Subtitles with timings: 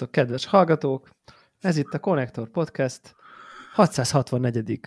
[0.00, 1.08] Szerbusztok, kedves hallgatók!
[1.60, 3.14] Ez itt a Connector Podcast
[3.74, 4.80] 664.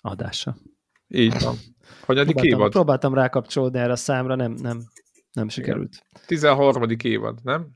[0.00, 0.56] adása.
[1.08, 1.56] Így van.
[2.06, 2.70] Hanyadik Próbáltam, évad?
[2.70, 4.80] próbáltam rákapcsolódni erre a számra, nem, nem,
[5.32, 6.04] nem sikerült.
[6.26, 6.82] 13.
[7.02, 7.68] évad, nem?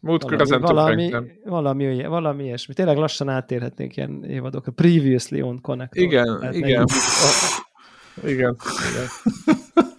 [0.00, 1.50] Múltkor ezen valami, töprengtem.
[1.50, 2.74] valami, valami, valami ilyesmi.
[2.74, 4.72] Tényleg lassan átérhetnék ilyen évadokra.
[4.72, 6.02] Previously on Connector.
[6.02, 6.82] Igen, igen.
[6.82, 8.56] A, igen, igen.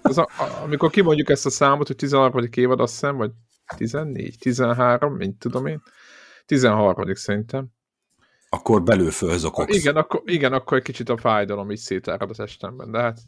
[0.01, 2.47] Az a, a, amikor kimondjuk ezt a számot, hogy 13.
[2.55, 3.31] évad, azt hiszem, vagy
[3.77, 5.81] 14, 13, mint tudom én.
[6.45, 7.13] 13.
[7.13, 7.67] szerintem.
[8.49, 9.75] Akkor belül fölzokogsz.
[9.75, 13.19] Igen akkor, igen, akkor egy kicsit a fájdalom is szétárad a testemben, de hát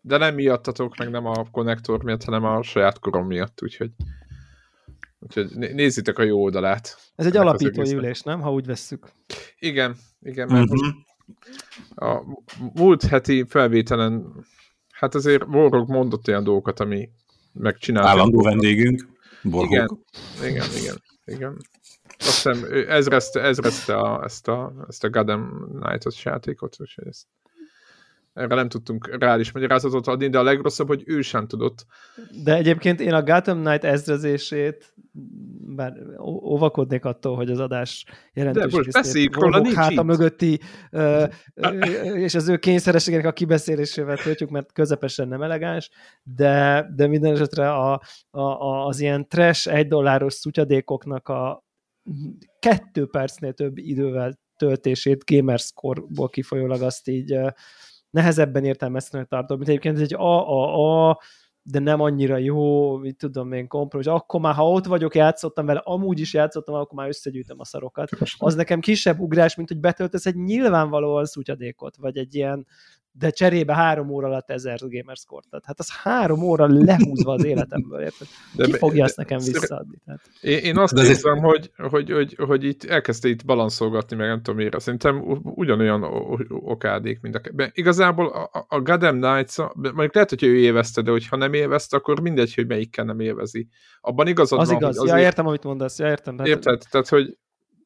[0.00, 3.90] de nem miattatok, meg nem a konnektor miatt, hanem a saját korom miatt, úgyhogy
[5.18, 6.96] úgyhogy né- nézzétek a jó oldalát.
[7.14, 8.40] Ez egy alapító ülés, nem?
[8.40, 9.06] Ha úgy vesszük.
[9.58, 10.88] Igen, igen, mert Mhm.
[11.94, 12.22] a
[12.74, 14.44] múlt heti felvételen,
[14.92, 17.08] hát azért Borog mondott olyan dolgokat, ami
[17.52, 18.08] megcsinálta.
[18.08, 19.08] Állandó vendégünk,
[19.50, 19.98] Borgók.
[20.38, 21.56] Igen, igen, igen, igen.
[22.18, 27.26] Azt hiszem, ő ezrezte, ezrezte a, ezt, a, ezt a Gotham Knights játékot, úgyhogy ezt
[28.38, 31.86] erre nem tudtunk reális magyarázatot adni, de a legrosszabb, hogy ő sem tudott.
[32.44, 34.94] De egyébként én a Gotham Knight ezrezését,
[35.76, 35.92] bár
[36.24, 40.02] óvakodnék attól, hogy az adás jelentős De most beszéljük róla, nincs háta itt.
[40.02, 41.68] mögötti ö, ö,
[42.14, 45.90] és az ő kényszerességének a kibeszélésével töltjük, mert közepesen nem elegáns,
[46.22, 47.92] de, de minden esetre a,
[48.30, 51.64] a, a, az ilyen trash egy dolláros szutyadékoknak a
[52.58, 57.38] kettő percnél több idővel töltését gamerscore-ból kifolyólag azt így
[58.10, 61.18] nehezebben értelmezhetőnek tartom, mint egyébként ez egy AAA,
[61.62, 64.06] de nem annyira jó, mit tudom én, kompromis.
[64.06, 68.10] Akkor már, ha ott vagyok, játszottam vele, amúgy is játszottam, akkor már összegyűjtöm a szarokat.
[68.38, 72.66] Az nekem kisebb ugrás, mint hogy betöltesz egy nyilvánvalóan szutyadékot, vagy egy ilyen,
[73.12, 78.26] de cserébe három óra alatt ezer gamerscore Hát az három óra lehúzva az életemből, érted?
[78.56, 79.96] De Ki fogja ezt nekem de- visszaadni?
[80.04, 80.20] Tehát.
[80.40, 84.36] Én, én azt De érzem, hogy, hogy, hogy, hogy itt elkezdte itt balanszolgatni, meg nem
[84.42, 84.80] tudom miért.
[84.80, 86.02] Szerintem ugyanolyan
[86.48, 87.40] okádék, mint a...
[87.54, 91.96] be- Igazából a, a- Gotham knights mondjuk lehet, hogy ő élvezte, de hogyha nem élvezte,
[91.96, 93.68] akkor mindegy, hogy melyikkel nem élvezi.
[94.00, 94.96] Abban igazad Az van, igaz.
[94.96, 95.98] hogy Ja, azért- értem, amit mondasz.
[95.98, 96.38] Ja, értem.
[96.38, 96.82] Hát- Érted?
[96.90, 97.38] Tehát, hogy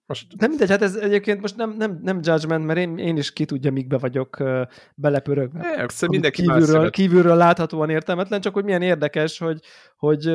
[0.06, 3.32] most Nem mindegy, hát ez egyébként most nem, nem, nem judgment, mert én, én is
[3.32, 4.60] ki tudja, mikbe vagyok uh,
[4.94, 5.60] belepörögve.
[5.60, 9.60] Amit mindenki kívülről, kívülről láthatóan értelmetlen, csak hogy milyen érdekes, hogy,
[9.96, 10.32] hogy,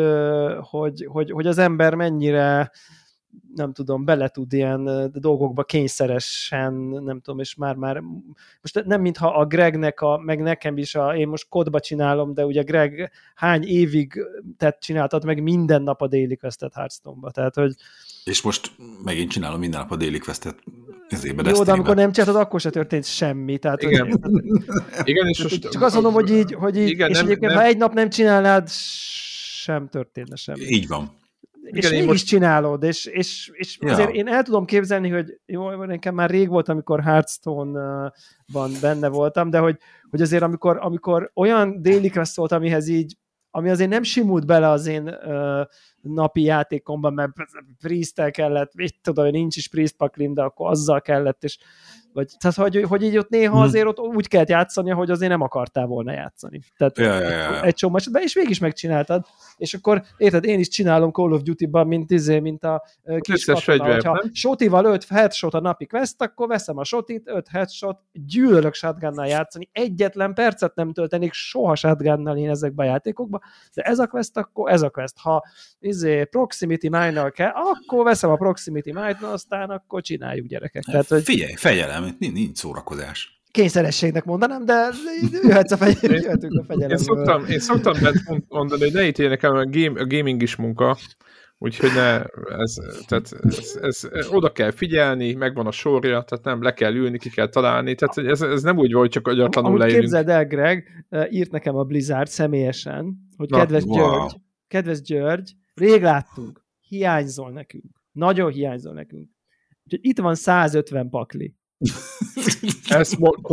[0.60, 2.72] hogy, hogy, hogy az ember mennyire
[3.56, 8.04] nem tudom, bele tud ilyen dolgokba kényszeresen, nem tudom, és már-már,
[8.62, 12.46] most nem mintha a Gregnek, a, meg nekem is, a, én most kodba csinálom, de
[12.46, 14.26] ugye Greg hány évig
[14.58, 17.76] tett, csináltad meg minden nap a Daily Quest-et Hearthstone-ba, tehát hogy
[18.28, 18.72] És most
[19.04, 20.64] megint csinálom minden nap a Daily Quest-et
[21.10, 24.08] ezébe jó, de amikor nem csináltad, akkor se történt semmi, tehát hogy- Igen.
[25.04, 25.70] Igen, és most...
[25.70, 27.94] Csak azt mondom, hogy így, hogy így Igen, és nem- egyébként, nem- ha egy nap
[27.94, 30.60] nem csinálnád, sem történne semmi.
[30.64, 31.12] Így van.
[31.62, 33.92] és Igen, én mégis most- csinálod, és, és, és Ja.
[33.92, 39.50] azért én el tudom képzelni, hogy jó, nekem már rég volt, amikor Hearthstone-ban benne voltam,
[39.50, 39.78] de hogy,
[40.10, 43.16] hogy azért amikor, amikor olyan Daily Quest volt, amihez így
[43.52, 45.62] ami azért nem simult bele az én uh,
[46.14, 47.32] napi játékomban, mert
[47.80, 51.58] priest kellett, mit tudom, nincs is priest paklim, de akkor azzal kellett, és
[52.18, 53.62] vagy, tehát, hogy, hogy így ott néha Hmm.
[53.62, 56.62] azért ott úgy kellett játszani, hogy azért nem akartál volna játszani.
[56.78, 59.26] Tehát Ja, ja, ja, egy csomó esetben, és mégis megcsináltad,
[59.58, 63.46] és akkor érted, én is csinálom Call of Duty-ban, mint, izé, mint a ö, kis
[63.46, 68.74] katona, hogyha sotival 5 headshot a napi quest, akkor veszem a sotit, 5 headshot, gyűlölök
[68.74, 73.42] shotgunnal játszani, egyetlen percet nem töltenék soha shotgunnal én ezekbe a játékokba,
[73.74, 75.18] de ez a quest, akkor ez a quest.
[75.18, 75.44] Ha
[75.98, 80.84] izé, proximity mine kell, akkor veszem a proximity mine aztán akkor csináljuk gyerekek.
[80.84, 83.42] Tehát, hogy Figyelj, fegyelem, nincs, szórakozás.
[83.52, 84.90] kényszerességnek mondanám, de
[85.44, 87.94] jöhetsz a fegyelem, jöhetünk a Én szoktam, én szoktam
[88.48, 90.98] mondani, hogy ne ítéljenek el, mert a, game, a gaming is munka,
[91.58, 92.22] úgyhogy ne,
[92.58, 92.76] ez,
[93.08, 97.18] tehát ez, ez, ez, oda kell figyelni, megvan a sorja, tehát nem le kell ülni,
[97.18, 100.02] ki kell találni, tehát ez, ez nem úgy volt, csak agyatlanul Amúgy leülünk.
[100.02, 103.98] képzeld el, Greg, írt nekem a Blizzard személyesen, hogy Na, kedves wow.
[103.98, 104.36] György,
[104.68, 108.02] kedves György, rég láttunk, hiányzol nekünk.
[108.12, 109.30] Nagyon hiányzol nekünk.
[109.84, 111.56] Úgyhogy itt van 150 pakli.
[112.88, 113.12] Ez,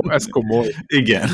[0.09, 0.75] ez komoly.
[0.87, 1.29] Igen.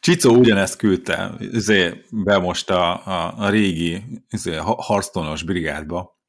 [0.00, 6.20] Csicó ugyanezt küldte izé, be most a, a, a régi izé, harctonos brigádba,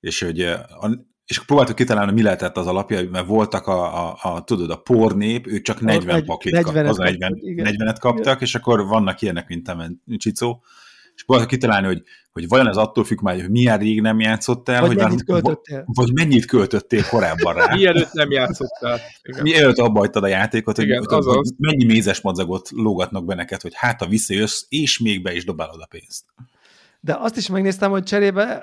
[0.00, 0.90] és hogy a,
[1.26, 5.46] és próbáltuk kitalálni, mi lehetett az alapja, mert voltak a, a, a tudod, a pornép,
[5.46, 7.66] ők csak 40 negy- paklit 40-et kaptak, az kaptak, 40, igen.
[7.70, 10.64] 40-et kaptak, és akkor vannak ilyenek, mint te, Csicó,
[11.14, 12.02] és próbáltuk kitalálni, hogy,
[12.32, 15.42] hogy vajon ez attól függ már, hogy milyen rég nem játszottál, Vagy hogy mennyit már-
[15.42, 15.84] költöttél?
[15.86, 17.74] vagy mennyit költöttél korábban rá.
[17.74, 19.00] Mielőtt nem játszottál.
[19.22, 19.42] Igen.
[19.42, 21.34] Mielőtt abba hagytad a játékot, hogy, Igen, hogy, azaz.
[21.34, 25.44] hogy mennyi mézes madzagot lógatnak be neked, hogy hát ha visszajössz, és még be is
[25.44, 26.24] dobálod a pénzt.
[27.00, 28.62] De azt is megnéztem, hogy cserébe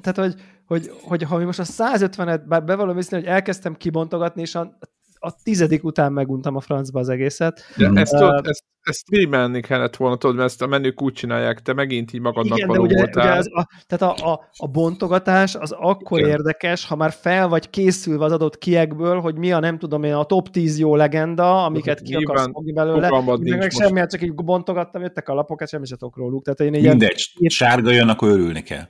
[0.00, 4.54] tehát hogy, hogy, hogy ha mi most a 150-et, bár bevallom hogy elkezdtem kibontogatni, és
[4.54, 4.78] a,
[5.26, 7.60] a tizedik után meguntam a francba az egészet.
[7.76, 11.12] Ja, ezt, uh, tudod, ezt, ezt streamelni kellett volna, tudod, mert ezt a menük úgy
[11.12, 13.24] csinálják, te megint így magadnak igen, való de ugye, voltál.
[13.26, 16.30] Ugye az, a, tehát a, a, a bontogatás az akkor igen.
[16.30, 20.14] érdekes, ha már fel vagy készülve az adott kiekből, hogy mi a nem tudom én,
[20.14, 23.22] a top 10 jó legenda, amiket ki akarsz fogni belőle.
[23.38, 26.44] Meg, meg semmi, csak így bontogattam, jöttek a lapok, semmi se tudok róluk.
[26.44, 28.84] Tehát én Mindegy, ilyen, sárga jön, akkor örülni kell.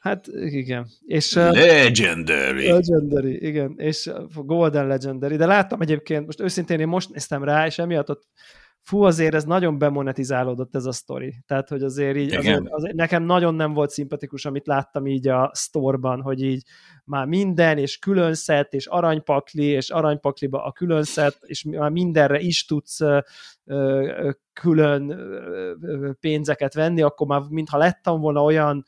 [0.00, 0.86] Hát igen.
[1.00, 2.70] És, legendary.
[2.70, 3.74] Legendary, igen.
[3.76, 5.36] És Golden Legendary.
[5.36, 8.28] De láttam egyébként, most őszintén én most néztem rá, és emiatt ott
[8.80, 11.34] fú, azért ez nagyon bemonetizálódott ez a sztori.
[11.46, 15.50] Tehát, hogy azért így, azért, azért nekem nagyon nem volt szimpatikus, amit láttam így a
[15.54, 16.62] sztorban, hogy így
[17.04, 22.38] már minden, és külön szett, és aranypakli, és aranypakliba a külön szett, és már mindenre
[22.38, 23.18] is tudsz ö,
[23.64, 28.84] ö, külön ö, pénzeket venni, akkor már mintha lettem volna olyan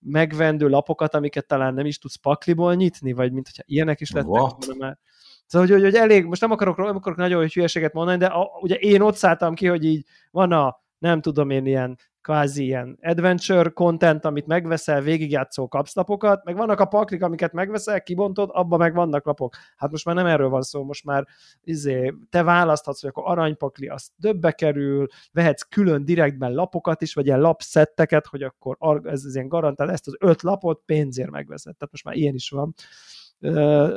[0.00, 4.28] megvendő lapokat, amiket talán nem is tudsz pakliból nyitni, vagy mint hogyha ilyenek is lettek
[4.28, 4.98] volna már.
[5.46, 8.50] Szóval, hogy, hogy, hogy elég, most nem akarok, nem akarok nagyon hülyeséget mondani, de a,
[8.60, 12.98] ugye én ott szálltam ki, hogy így van a, nem tudom én, ilyen kvázi ilyen
[13.02, 18.78] adventure content, amit megveszel, végigjátszó kapsz lapokat, meg vannak a paklik, amiket megveszel, kibontod, abban
[18.78, 19.56] meg vannak lapok.
[19.76, 21.26] Hát most már nem erről van szó, most már
[21.62, 27.26] izé, te választhatsz, hogy akkor aranypakli, az többe kerül, vehetsz külön direktben lapokat is, vagy
[27.26, 31.76] ilyen lapszetteket, hogy akkor ez, ez ilyen garantál, ezt az öt lapot pénzért megveszed.
[31.76, 32.74] Tehát most már ilyen is van.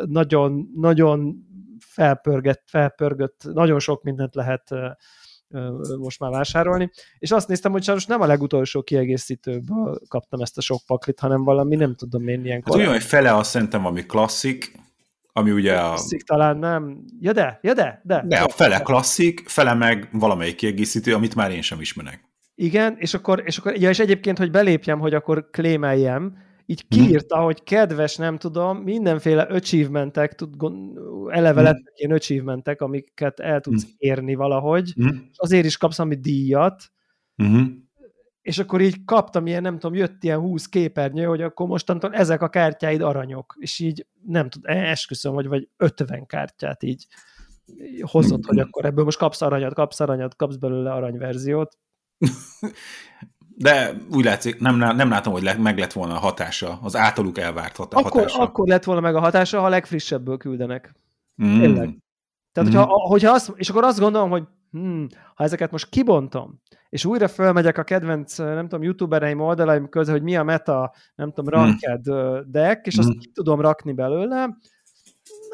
[0.05, 1.47] Nagyon, nagyon
[1.79, 4.69] felpörgett, felpörgött, nagyon sok mindent lehet
[5.99, 10.61] most már vásárolni, és azt néztem, hogy sajnos nem a legutolsó kiegészítőből kaptam ezt a
[10.61, 14.05] sok paklit, hanem valami, nem tudom én, ilyen hát olyan, hogy fele azt szerintem ami
[14.05, 14.71] klasszik,
[15.33, 15.87] ami ugye a...
[15.87, 17.03] Klasszik talán nem.
[17.19, 18.23] Ja de, ja de, de.
[18.27, 22.31] De a fele klasszik, fele meg valamelyik kiegészítő, amit már én sem ismerek.
[22.55, 27.01] Igen, és akkor, és akkor, ja, és egyébként, hogy belépjem, hogy akkor klémeljem, így mhm.
[27.01, 27.45] kiírta, hmm.
[27.45, 30.55] hogy kedves, nem tudom, mindenféle achievementek, tud,
[31.29, 31.63] eleve hmm.
[31.63, 33.93] lettek ilyen achievementek, amiket el tudsz hmm.
[33.97, 35.27] érni valahogy, hmm.
[35.31, 36.83] és azért is kapsz ami díjat,
[37.35, 37.89] hmm.
[38.41, 42.41] és akkor így kaptam ilyen, nem tudom, jött ilyen 20 képernyő, hogy akkor mostantól ezek
[42.41, 47.07] a kártyáid aranyok, és így nem tudom, esküszöm, hogy vagy 50 kártyát így
[48.01, 51.77] hozott, hogy akkor ebből most kapsz aranyat, kapsz aranyat, kapsz belőle aranyverziót.
[53.55, 57.37] De úgy látszik, nem, nem látom, hogy le, meg lett volna a hatása, az általuk
[57.37, 58.07] elvárt hatása.
[58.07, 60.95] Akkor, akkor lett volna meg a hatása, ha a legfrissebből küldenek.
[61.43, 61.59] Mm.
[61.59, 61.97] Tényleg.
[62.51, 62.73] Tehát, mm.
[62.73, 67.27] hogyha, hogyha azt, és akkor azt gondolom, hogy hmm, ha ezeket most kibontom, és újra
[67.27, 71.63] fölmegyek a kedvenc, nem tudom, youtubereim oldalaim közé, hogy mi a meta, nem tudom, hmm.
[71.63, 72.51] ranked mm.
[72.51, 73.17] deck, és azt mm.
[73.19, 74.57] ki tudom rakni belőle,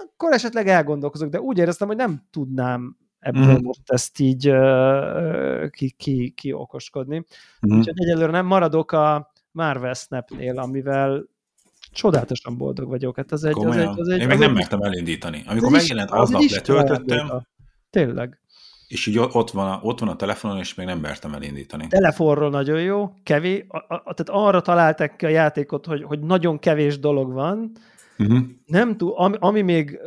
[0.05, 3.63] akkor esetleg elgondolkozok, de úgy éreztem, hogy nem tudnám ebből mm.
[3.63, 7.25] most ezt így uh, ki, ki, ki okoskodni.
[7.68, 7.77] Mm.
[7.77, 11.26] Úgyhogy egyelőre nem maradok a Marvel Snapnél, amivel
[11.92, 13.16] csodálatosan boldog vagyok.
[13.16, 15.44] Hát az egy, az egy, az egy, Én még nem mertem elindítani.
[15.47, 17.47] Amikor megjelent, aznap letöltöttem.
[17.90, 18.40] Tényleg.
[18.88, 21.88] És így ott van, a, ott van a telefonon, és még nem mertem elindítani.
[21.88, 26.59] Telefonról nagyon jó, kevés, a, a, tehát arra találták ki a játékot, hogy, hogy nagyon
[26.59, 27.71] kevés dolog van,
[28.19, 28.40] Uh-huh.
[28.66, 29.99] Nem túl, ami, ami még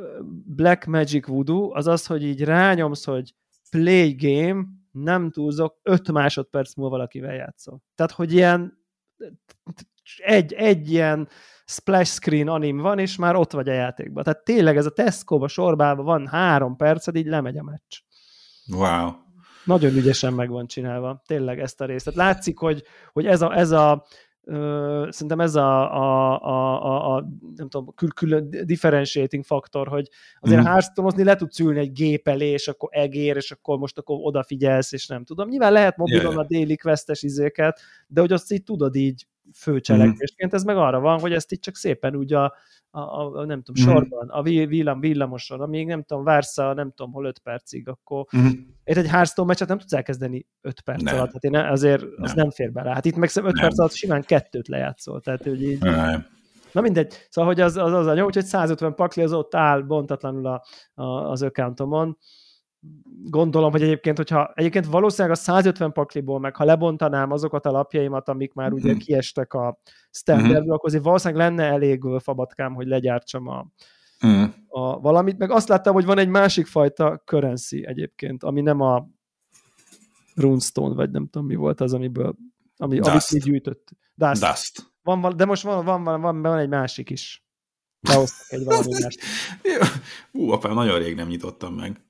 [0.45, 3.35] Black Magic Voodoo, az az, hogy így rányomsz, hogy
[3.71, 7.83] play game, nem túlzok, 5 másodperc múlva valakivel játszol.
[7.95, 8.81] Tehát, hogy ilyen
[10.17, 11.29] egy, egy ilyen
[11.65, 14.23] splash screen anim van, és már ott vagy a játékban.
[14.23, 17.99] Tehát tényleg ez a Tesco-ba sorbában van három perced, így lemegy a meccs.
[18.67, 19.11] Wow.
[19.65, 22.05] Nagyon ügyesen meg van csinálva, tényleg ezt a részt.
[22.05, 24.07] Tehát látszik, hogy, hogy ez a, ez a
[25.09, 30.09] szerintem ez a, a, a, a, a nem tudom, kül, külön differentiating faktor, hogy
[30.41, 30.65] azért mm.
[30.65, 34.93] hearthstone le tudsz ülni egy gép elé, és akkor egér, és akkor most akkor odafigyelsz,
[34.93, 35.49] és nem tudom.
[35.49, 36.39] Nyilván lehet mobilon yeah.
[36.39, 40.55] a déli questes izéket, de hogy azt így tudod így főcselekvésként, mm.
[40.55, 42.55] ez meg arra van, hogy ezt így csak szépen úgy a,
[42.91, 43.93] a, a, nem tudom, mm.
[43.93, 48.27] sorban, a villam, villamoson, amíg nem tudom, vársz a nem tudom, hol öt percig, akkor
[48.37, 48.47] mm.
[48.85, 51.15] egy Hearthstone meccset nem tudsz elkezdeni öt perc nem.
[51.15, 52.23] alatt, hát én azért nem.
[52.23, 52.91] az nem fér bele.
[52.93, 55.81] Hát itt meg öt perc alatt simán kettőt lejátszol, tehát hogy így...
[55.81, 56.27] Nem.
[56.73, 59.81] Na mindegy, szóval hogy az az, az a nyom, úgyhogy 150 pakli az ott áll
[59.81, 62.19] bontatlanul a, a, az accountomon,
[63.25, 68.29] gondolom, hogy egyébként, hogyha egyébként valószínűleg a 150 pakliból, meg ha lebontanám azokat a lapjaimat,
[68.29, 68.99] amik már ugye mhm.
[68.99, 70.71] kiestek a standardből, mm-hmm.
[70.71, 73.67] akkor azért valószínűleg lenne elég fabatkám, hogy legyártsam a,
[74.27, 74.43] mm.
[74.69, 79.09] a valamit, meg azt láttam, hogy van egy másik fajta currency egyébként, ami nem a
[80.35, 82.37] runestone, vagy nem tudom mi volt az, amiből
[82.77, 83.33] ami, Dust.
[83.33, 83.89] amit gyűjtött.
[84.15, 84.41] Dust.
[84.41, 84.93] Dust.
[85.03, 87.45] Van, de most van, van, van, van, van egy másik is.
[88.01, 89.21] Behoztak egy valami mást.
[90.33, 92.01] Ú, apám, nagyon rég nem nyitottam meg.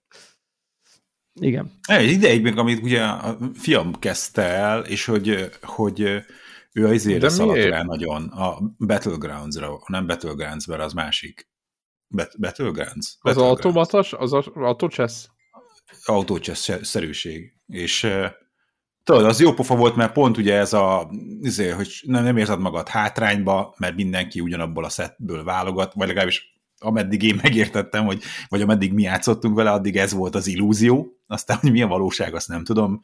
[1.40, 1.72] Igen.
[1.82, 6.24] Egy ideig még, amit ugye a fiam kezdte el, és hogy, hogy
[6.72, 11.50] Ő az izére szaladt rá nagyon a Battlegrounds-ra, nem Battlegrounds, mert az másik.
[12.08, 13.16] Bet Battlegrounds?
[13.20, 15.26] Az automatas, az autochess?
[16.04, 17.52] Autochess-szerűség.
[17.66, 18.08] És
[19.04, 21.10] tudod, az jó pofa volt, mert pont ugye ez a,
[21.42, 26.51] azért, hogy nem, nem érzed magad hátrányba, mert mindenki ugyanabból a szetből válogat, vagy legalábbis
[26.82, 31.56] ameddig én megértettem, hogy, vagy ameddig mi játszottunk vele, addig ez volt az illúzió, aztán,
[31.60, 33.00] hogy mi a valóság, azt nem tudom,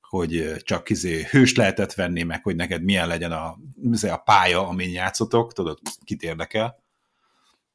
[0.00, 4.68] hogy csak izé hős lehetett venni, meg hogy neked milyen legyen a, izé a pálya,
[4.68, 6.82] amin játszotok, tudod, kit érdekel.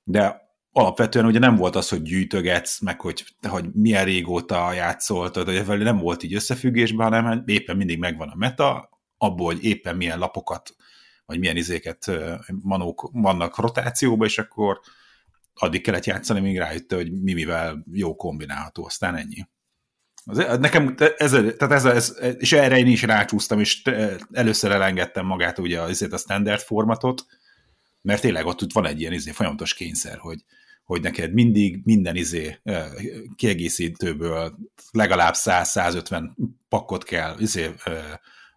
[0.03, 5.65] De alapvetően ugye nem volt az, hogy gyűjtögetsz, meg hogy, hogy milyen régóta játszol, tehát
[5.65, 10.19] hogy nem volt így összefüggésben, hanem éppen mindig megvan a meta, abból, hogy éppen milyen
[10.19, 10.75] lapokat,
[11.25, 12.11] vagy milyen izéket
[12.61, 14.79] manók vannak rotációban, és akkor
[15.53, 19.47] addig kellett játszani, míg rájötte, hogy mi mivel jó kombinálható, aztán ennyi.
[20.25, 23.81] Az, nekem ez, tehát ez, ez, és erre én is rácsúsztam, és
[24.31, 27.25] először elengedtem magát ugye azért a standard formatot,
[28.01, 30.43] mert tényleg ott van egy ilyen izé, folyamatos kényszer, hogy,
[30.83, 32.61] hogy neked mindig minden izé
[33.35, 34.57] kiegészítőből
[34.91, 36.29] legalább 100-150
[36.69, 37.69] pakkot kell izé,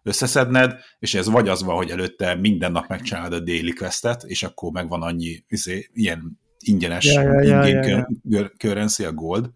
[0.03, 4.43] összeszedned, és ez vagy az van, hogy előtte minden nap megcsinálod a daily questet, és
[4.43, 8.49] akkor megvan annyi izé, ilyen ingyenes ja, ja, ja, ja, ja.
[8.57, 9.49] currency, a gold,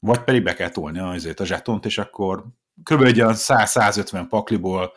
[0.00, 2.44] vagy pedig be kell tolni azért a zsetont, és akkor
[2.82, 3.02] kb.
[3.02, 4.92] egy olyan 100-150 pakliból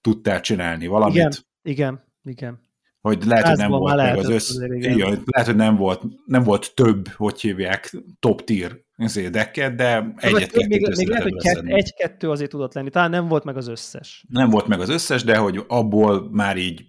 [0.00, 1.16] tudtál csinálni valamit.
[1.16, 1.32] Igen,
[1.62, 2.64] igen, igen.
[3.00, 4.58] Hogy lehet, hogy nem volt meg az össz...
[4.60, 5.22] Igen.
[5.24, 8.84] lehet, hogy nem volt, nem volt több, hogy hívják, top tier
[9.30, 13.56] decket, de egyet még, még lehet, hogy egy-kettő azért tudott lenni, talán nem volt meg
[13.56, 14.24] az összes.
[14.28, 16.86] Nem volt meg az összes, de hogy abból már így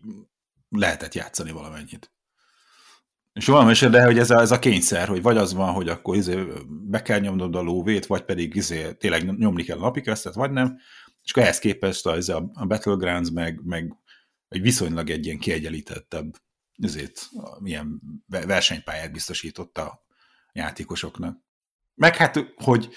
[0.69, 2.11] lehetett játszani valamennyit.
[3.37, 6.15] És valami de hogy ez a, ez a kényszer, hogy vagy az van, hogy akkor
[6.15, 10.33] izé be kell nyomnod a lóvét, vagy pedig izé tényleg nyomni kell a napi questet,
[10.33, 10.77] vagy nem.
[11.23, 13.93] És akkor ehhez képest a, izé a Battlegrounds meg, meg
[14.47, 16.35] egy viszonylag egy ilyen kiegyenlítettebb
[16.77, 17.29] ezért
[17.59, 20.05] milyen versenypályát biztosított a
[20.53, 21.37] játékosoknak.
[21.95, 22.89] Meg hát, hogy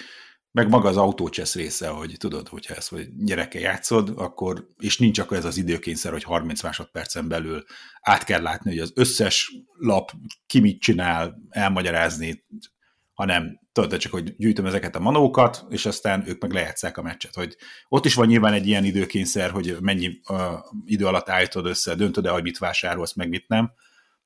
[0.52, 5.18] meg maga az autócsesz része, hogy tudod, hogyha ezt hogy gyereke játszod, akkor, és nincs
[5.18, 7.64] akkor ez az időkényszer, hogy 30 másodpercen belül
[8.00, 10.12] át kell látni, hogy az összes lap
[10.46, 12.44] ki mit csinál, elmagyarázni,
[13.12, 17.34] hanem tudod, csak hogy gyűjtöm ezeket a manókat, és aztán ők meg lejátszák a meccset.
[17.34, 17.56] Hogy
[17.88, 20.38] ott is van nyilván egy ilyen időkényszer, hogy mennyi uh,
[20.84, 23.72] idő alatt állítod össze, döntöd-e, hogy mit vásárolsz, meg mit nem,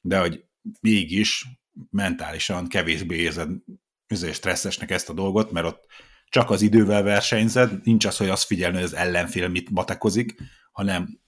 [0.00, 0.44] de hogy
[0.80, 1.46] mégis
[1.90, 3.50] mentálisan kevésbé érzed
[4.32, 5.86] stresszesnek ezt a dolgot, mert ott
[6.34, 10.34] csak az idővel versenyzed, nincs az, hogy azt figyelni, hogy az ellenfél mit matekozik,
[10.72, 11.20] hanem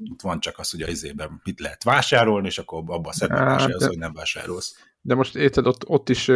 [0.00, 3.46] itt van csak az, hogy a izében mit lehet vásárolni, és akkor abban szedni hát,
[3.46, 4.76] vásárolsz, hogy nem vásárolsz.
[5.00, 6.28] De most érted, ott, ott is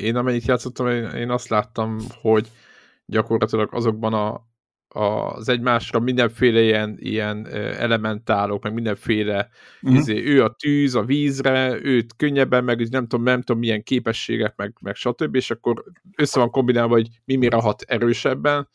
[0.00, 2.50] én amennyit játszottam, én azt láttam, hogy
[3.04, 4.46] gyakorlatilag azokban a,
[4.92, 9.48] az egymásra mindenféle ilyen, ilyen elementálok, meg mindenféle,
[9.82, 9.98] uh-huh.
[9.98, 14.56] izé, ő a tűz, a vízre, őt könnyebben, meg nem tudom, nem tudom milyen képességek,
[14.56, 15.84] meg, meg stb., és akkor
[16.16, 18.68] össze van kombinálva, hogy mi mire hat erősebben,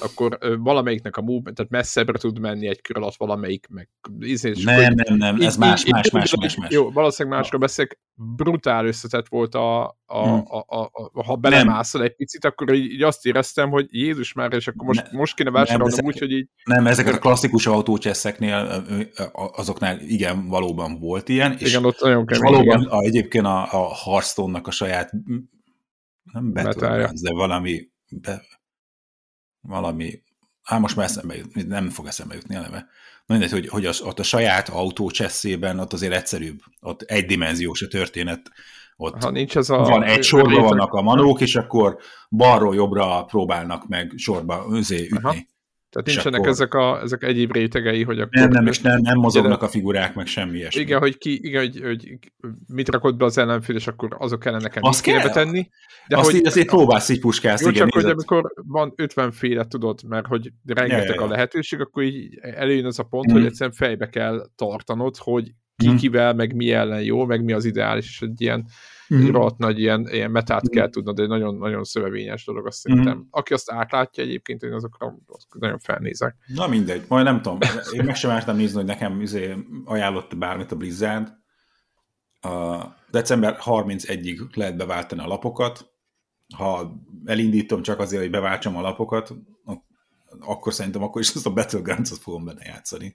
[0.00, 3.88] akkor valamelyiknek a move, tehát messzebbre tud menni egy kör alatt valamelyik, meg
[4.20, 4.64] ízés.
[4.64, 6.70] Nem, nem, nem, ez más, más, más, más, más.
[6.70, 10.42] Jó, valószínűleg másra beszélek, brutál összetett volt a, a, hmm.
[10.46, 14.52] a, a, a ha belemászol egy picit, akkor így, így azt éreztem, hogy Jézus már,
[14.52, 16.48] és akkor most, ne, most kéne vásárolnom úgy, hogy így...
[16.64, 18.84] Nem, ezeket a klasszikus autócseszeknél,
[19.32, 22.92] azoknál igen, valóban volt ilyen, és, igen, ott nagyon kemény, valóban igen.
[22.92, 25.10] A, egyébként a, a Hearthstone-nak a saját
[26.32, 28.42] nem Battlegrounds, de valami be,
[29.66, 30.22] valami,
[30.62, 32.86] hát most már eszembe jut, nem fog eszembe jutni a neve.
[33.26, 37.88] Mindegy, hogy, hogy az, ott a saját autó csesszében ott azért egyszerűbb, ott egydimenziós a
[37.88, 38.50] történet,
[38.96, 41.98] ott ha nincs az a, van egy sorban vannak a manók, és akkor
[42.30, 45.18] balról jobbra próbálnak meg sorba üzé ütni.
[45.22, 45.34] Aha.
[45.94, 46.52] Tehát nincsenek akkor...
[46.52, 48.40] ezek, a, ezek egyéb rétegei, hogy akkor...
[48.40, 50.80] Nem, nem, és nem, nem mozognak a figurák, meg semmi ilyesmi.
[50.80, 52.18] Igen, hogy, ki, igen, hogy, hogy
[52.66, 55.68] mit rakott be az ellenfél, és akkor azok kellene nekem azt kell betenni.
[56.08, 57.22] De azt, hogy, azért próbálsz így.
[57.22, 57.30] Jó,
[57.68, 61.26] igen, csak hogy amikor van 50 féle, tudod, mert hogy rengeteg ja, ja, ja.
[61.26, 63.34] a lehetőség, akkor így előjön az a pont, mm.
[63.34, 65.94] hogy egyszerűen fejbe kell tartanod, hogy ki mm.
[65.94, 68.66] kivel, meg mi ellen jó, meg mi az ideális, és egy ilyen
[69.14, 69.24] mm-hmm.
[69.24, 70.78] egy rohadt nagy ilyen, ilyen metát mm-hmm.
[70.78, 72.98] kell tudnod, egy nagyon, nagyon szövevényes dolog, azt mm-hmm.
[72.98, 73.26] szerintem.
[73.30, 75.14] Aki azt átlátja egyébként, én azokra
[75.58, 76.36] nagyon felnézek.
[76.46, 77.58] Na mindegy, majd nem tudom,
[77.92, 81.32] én meg sem mertem nézni, hogy nekem izé ajánlott bármit a Blizzard.
[82.40, 85.92] A december 31-ig lehet beváltani a lapokat.
[86.56, 89.34] Ha elindítom csak azért, hogy beváltsam a lapokat,
[90.40, 93.14] akkor szerintem akkor is azt a Battlegrounds-ot fogom benne játszani.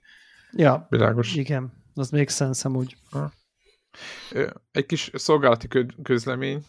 [0.52, 1.34] Ja, Világos.
[1.34, 2.96] igen, az még sense úgy.
[3.10, 3.32] Ha.
[4.72, 5.68] Egy kis szolgálati
[6.02, 6.64] közlemény.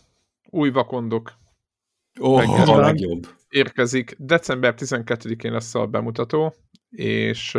[0.50, 1.40] Új vakondok
[2.20, 3.28] Oh, a legjobb.
[3.50, 4.16] Érkezik.
[4.18, 6.54] December 12-én lesz a bemutató,
[6.90, 7.56] és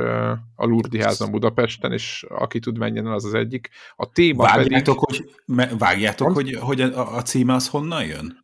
[0.55, 3.69] a Lurdi házan Budapesten, és aki tud menjen el, az az egyik.
[3.97, 5.31] A téma vágjátok, pedig...
[5.47, 6.35] hogy, vágjátok, az?
[6.35, 8.41] hogy, hogy a, a címe az honnan jön?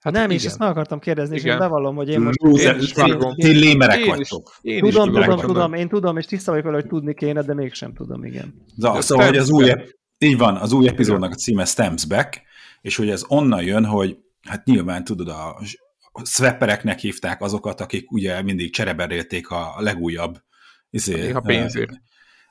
[0.00, 0.36] Hát nem, igen.
[0.36, 1.46] és ezt meg akartam kérdezni, igen.
[1.46, 2.42] és én bevallom, hogy én most...
[2.42, 4.58] Lúzer, én, én, én, én lémerek vagytok.
[4.60, 7.54] Én tudom, tudom, tudom, tudom, én tudom, és tiszta vagyok vele, hogy tudni kéne, de
[7.54, 8.54] mégsem tudom, igen.
[8.76, 9.72] Za, szóval, hogy az új,
[10.24, 12.42] így van, az új epizódnak a címe Stamps Back,
[12.80, 15.62] és hogy ez onnan jön, hogy hát nyilván tudod, a
[16.24, 20.42] swappereknek hívták azokat, akik ugye mindig csereberélték a legújabb
[20.90, 21.92] izé, a pénzért.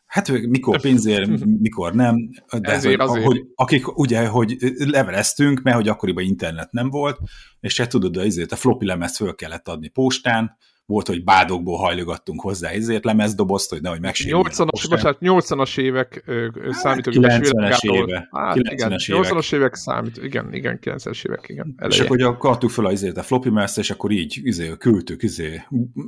[0.06, 5.88] Hát mikor pénzért, mikor nem, de Ezért, hogy, hogy, akik ugye, hogy leveleztünk, mert hogy
[5.88, 7.20] akkoriban internet nem volt,
[7.60, 10.58] és hát tudod, de ezért a floppy lemezt föl kellett adni postán,
[10.90, 14.46] volt, hogy bádokból hajlogattunk hozzá ezért lemezdobozt, hogy nehogy megsérüljön.
[14.50, 18.30] 80-as, bocsánat, 80-as évek hát, számítógépes 90-es éve.
[18.32, 21.74] Hát, 90-es igen, 80-as évek számít, igen, igen, 90-es évek, igen.
[21.78, 21.96] Eleje.
[21.96, 25.62] És akkor ugye adtuk fel azért a floppy mezt, és akkor így izé, küldtük izé,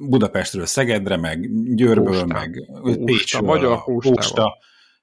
[0.09, 2.27] Budapestről Szegedre, meg Győrből, Postán.
[2.27, 2.69] meg
[3.05, 4.57] Pécsről, Magyar Posta,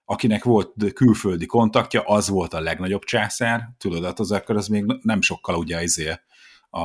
[0.05, 4.85] akinek volt külföldi kontaktja, az volt a legnagyobb császár, tudod, hát az akkor az még
[5.03, 6.11] nem sokkal ugye izé
[6.71, 6.81] a,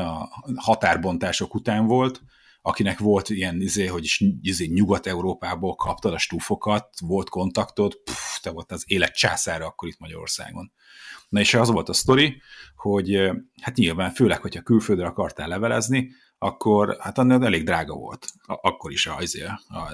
[0.00, 2.22] a határbontások után volt,
[2.68, 8.72] akinek volt ilyen, izé, hogy izé, Nyugat-Európából kaptad a stúfokat, volt kontaktod, pff, te volt
[8.72, 10.72] az élet császára akkor itt Magyarországon.
[11.28, 12.40] Na és az volt a sztori,
[12.76, 18.26] hogy hát nyilván, főleg, hogyha külföldre akartál levelezni, akkor hát annak elég drága volt.
[18.46, 19.44] Akkor is az, izé,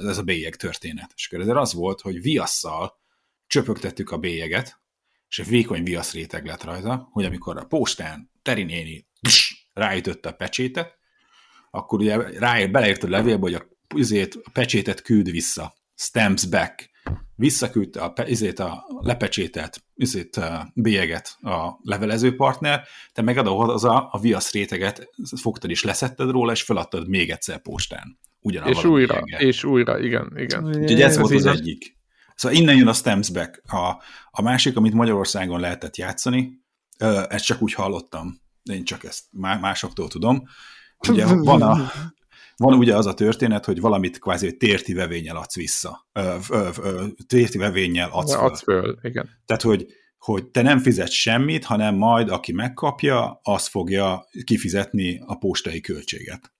[0.02, 1.12] ez a bélyeg történet.
[1.14, 3.00] És akkor ezért az volt, hogy viasszal
[3.46, 4.80] csöpögtettük a bélyeget,
[5.28, 9.08] és egy vékony viasz réteg lett rajta, hogy amikor a postán Teri néni
[9.72, 10.98] ráütötte a pecsétet,
[11.74, 15.74] akkor ugye ráír, beleírt a levélbe, hogy a, azért, a pecsétet küld vissza.
[15.94, 16.92] Stamps back.
[17.36, 24.08] Visszaküldte a, izét a lepecsétet, izét a bélyeget a levelező partner, te meg az a,
[24.10, 25.08] a viasz réteget
[25.40, 28.18] fogtad és leszetted róla, és feladtad még egyszer postán.
[28.40, 30.66] Ugyanabban és újra, és újra, igen, igen.
[30.66, 31.96] Úgyhogy ez, ez volt az egyik.
[32.34, 33.62] Szóval innen jön a Stamps back.
[33.72, 36.62] A, a másik, amit Magyarországon lehetett játszani,
[37.28, 39.24] ezt csak úgy hallottam, én csak ezt
[39.60, 40.42] másoktól tudom,
[41.08, 41.90] Ugye van, a,
[42.56, 46.08] van ugye az a történet, hogy valamit kvázi térti vevénnyel adsz vissza.
[46.12, 48.44] Ö, ö, ö, térti vevénnyel adsz föl.
[48.44, 49.28] Adsz föl, igen.
[49.46, 49.86] Tehát, hogy,
[50.18, 56.52] hogy te nem fizetsz semmit, hanem majd aki megkapja, az fogja kifizetni a postai költséget.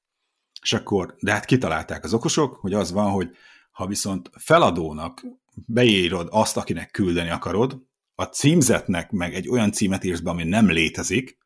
[0.62, 3.30] És akkor, de hát kitalálták az okosok, hogy az van, hogy
[3.70, 5.26] ha viszont feladónak
[5.66, 7.82] beírod azt, akinek küldeni akarod,
[8.14, 11.38] a címzetnek meg egy olyan címet írsz be, ami nem létezik,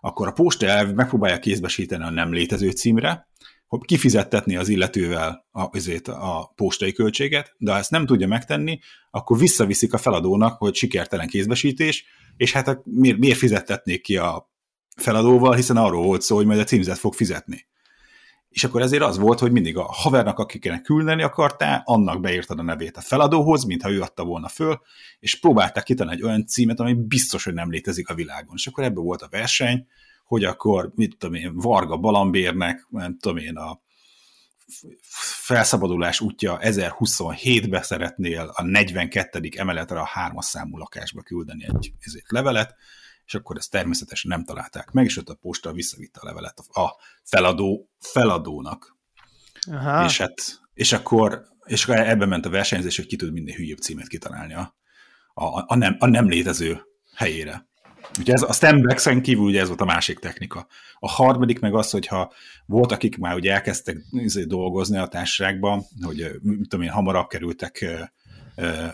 [0.00, 3.28] akkor a posta elv megpróbálja kézbesíteni a nem létező címre,
[3.66, 8.78] hogy kifizettetni az illetővel a, azért a postai költséget, de ha ezt nem tudja megtenni,
[9.10, 12.04] akkor visszaviszik a feladónak, hogy sikertelen kézbesítés,
[12.36, 14.50] és hát miért, miért fizettetnék ki a
[14.96, 17.66] feladóval, hiszen arról volt szó, hogy majd a címzet fog fizetni.
[18.48, 22.62] És akkor ezért az volt, hogy mindig a havernak, akiknek küldeni akartál, annak beírtad a
[22.62, 24.80] nevét a feladóhoz, mintha ő adta volna föl,
[25.20, 28.54] és próbálták kitalálni egy olyan címet, ami biztos, hogy nem létezik a világon.
[28.56, 29.86] És akkor ebből volt a verseny,
[30.24, 33.80] hogy akkor, mit tudom én, Varga Balambérnek, nem tudom én, a
[35.42, 39.48] felszabadulás útja 1027-be szeretnél a 42.
[39.56, 42.74] emeletre a hármas számú lakásba küldeni egy ezért levelet,
[43.28, 46.96] és akkor ezt természetesen nem találták meg, és ott a posta visszavitte a levelet a
[47.22, 48.96] feladó feladónak.
[49.70, 50.04] Aha.
[50.04, 53.78] És, hát, és akkor és akkor ebben ment a versenyzés, hogy ki tud minél hülyebb
[53.78, 54.76] címet kitalálni a,
[55.34, 56.80] a, a, nem, a nem létező
[57.14, 57.66] helyére.
[58.18, 60.66] Ugye ez, a Stambexen kívül ugye ez volt a másik technika.
[60.98, 62.32] A harmadik meg az, hogyha
[62.66, 67.80] volt, akik már ugye elkezdtek izé dolgozni a társaságban, hogy mit tudom én, hamarabb kerültek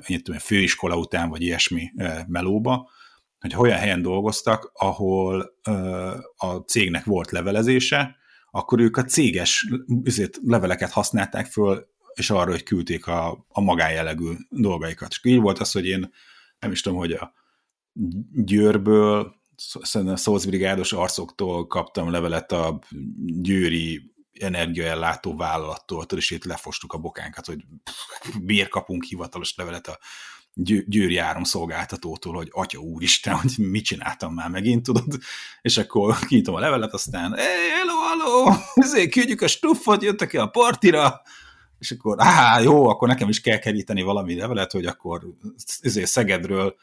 [0.06, 1.92] én tudom, főiskola után, vagy ilyesmi
[2.26, 2.90] melóba,
[3.52, 5.54] hogy olyan helyen dolgoztak, ahol
[6.36, 8.16] a cégnek volt levelezése,
[8.50, 9.68] akkor ők a céges
[10.04, 15.10] üzét, leveleket használták föl, és arra, hogy küldték a, a magánjellegű dolgaikat.
[15.10, 16.12] És így volt az, hogy én
[16.58, 17.32] nem is tudom, hogy a
[18.32, 19.34] Győrből,
[19.82, 22.78] szerintem szózbrigádos arcoktól kaptam levelet a
[23.26, 27.64] győri energiaellátó vállalattól, és itt lefostuk a bokánkat, hogy
[28.40, 29.98] miért kapunk hivatalos levelet a
[30.54, 35.18] győri áramszolgáltatótól, hogy atya úristen, hogy mit csináltam már megint, tudod,
[35.62, 40.36] és akkor kinyitom a levelet, aztán hey, hello, hello, ezért küldjük a stuffot, jöttek ki
[40.36, 41.22] a partira,
[41.78, 45.22] és akkor, á, jó, akkor nekem is kell keríteni valami levelet, hogy akkor
[45.80, 46.74] ezért Szegedről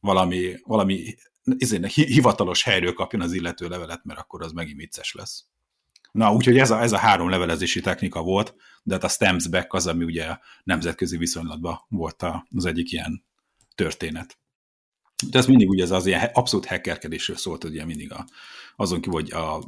[0.00, 1.16] valami, valami
[1.58, 5.44] ezért hivatalos helyről kapjon az illető levelet, mert akkor az megint vicces lesz.
[6.12, 9.72] Na, úgyhogy ez a, ez a három levelezési technika volt, de hát a Stamps Back
[9.72, 12.24] az, ami ugye nemzetközi viszonylatban volt
[12.56, 13.24] az egyik ilyen
[13.74, 14.38] történet.
[15.30, 18.26] De ez mindig ugye az, az ilyen abszolút hackerkedésről szólt, ugye mindig a,
[18.76, 19.64] azon kívül, hogy a, a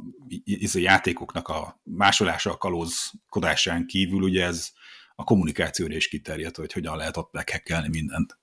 [0.73, 4.71] játékoknak a másolása, a kalózkodásán kívül, ugye ez
[5.15, 8.39] a kommunikációra is kiterjedt, hogy hogyan lehet ott meghekkelni mindent.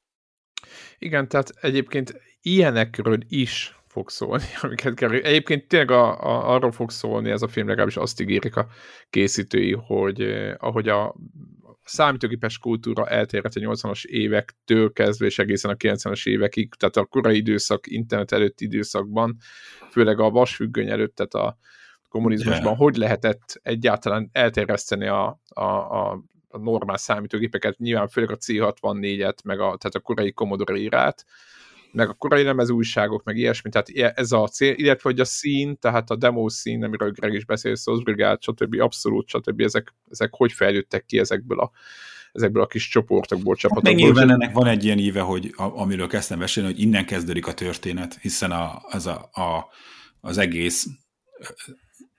[0.99, 5.11] Igen, tehát egyébként ilyenekről is fog szólni, amiket kell.
[5.11, 8.67] Egyébként tényleg a, a, arról fog szólni ez a film, legalábbis azt ígérik a
[9.11, 11.15] készítői, hogy eh, ahogy a
[11.85, 17.37] számítógépes kultúra eltérhet a 80-as évektől kezdve, és egészen a 90-es évekig, tehát a korai
[17.37, 19.37] időszak, internet előtti időszakban,
[19.91, 21.59] főleg a vasfüggöny előtt, tehát a
[22.09, 22.77] kommunizmusban, yeah.
[22.77, 29.59] hogy lehetett egyáltalán elterjeszteni a, a, a, a normál számítógépeket, nyilván főleg a C64-et, meg
[29.59, 31.25] a, tehát a korai Commodore írát,
[31.93, 35.79] meg a korai lemez újságok, meg ilyesmi, tehát ez a cél, illetve hogy a szín,
[35.79, 38.81] tehát a demo szín, amiről Greg is beszél, Szózbrigád, stb.
[38.81, 39.61] abszolút, stb.
[39.61, 41.71] Ezek, ezek hogy fejlődtek ki ezekből a,
[42.33, 43.95] ezekből a kis csoportokból, csapatokból.
[43.95, 47.47] Meg nyilván ennek van egy ilyen íve, hogy a, amiről kezdtem beszélni, hogy innen kezdődik
[47.47, 49.69] a történet, hiszen a, az, a, a,
[50.21, 50.87] az egész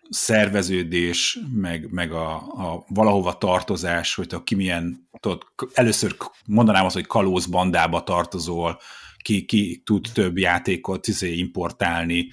[0.09, 7.07] szerveződés, meg, meg a, a valahova tartozás, hogy ki milyen, tudod, először mondanám azt, hogy
[7.07, 8.79] kalóz bandába tartozol,
[9.23, 12.29] ki, ki tud több játékot izé, importálni,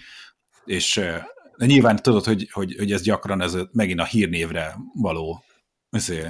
[0.65, 1.01] és
[1.57, 5.45] nyilván tudod, hogy, hogy, hogy ez gyakran ez megint a hírnévre való
[5.91, 6.27] izé,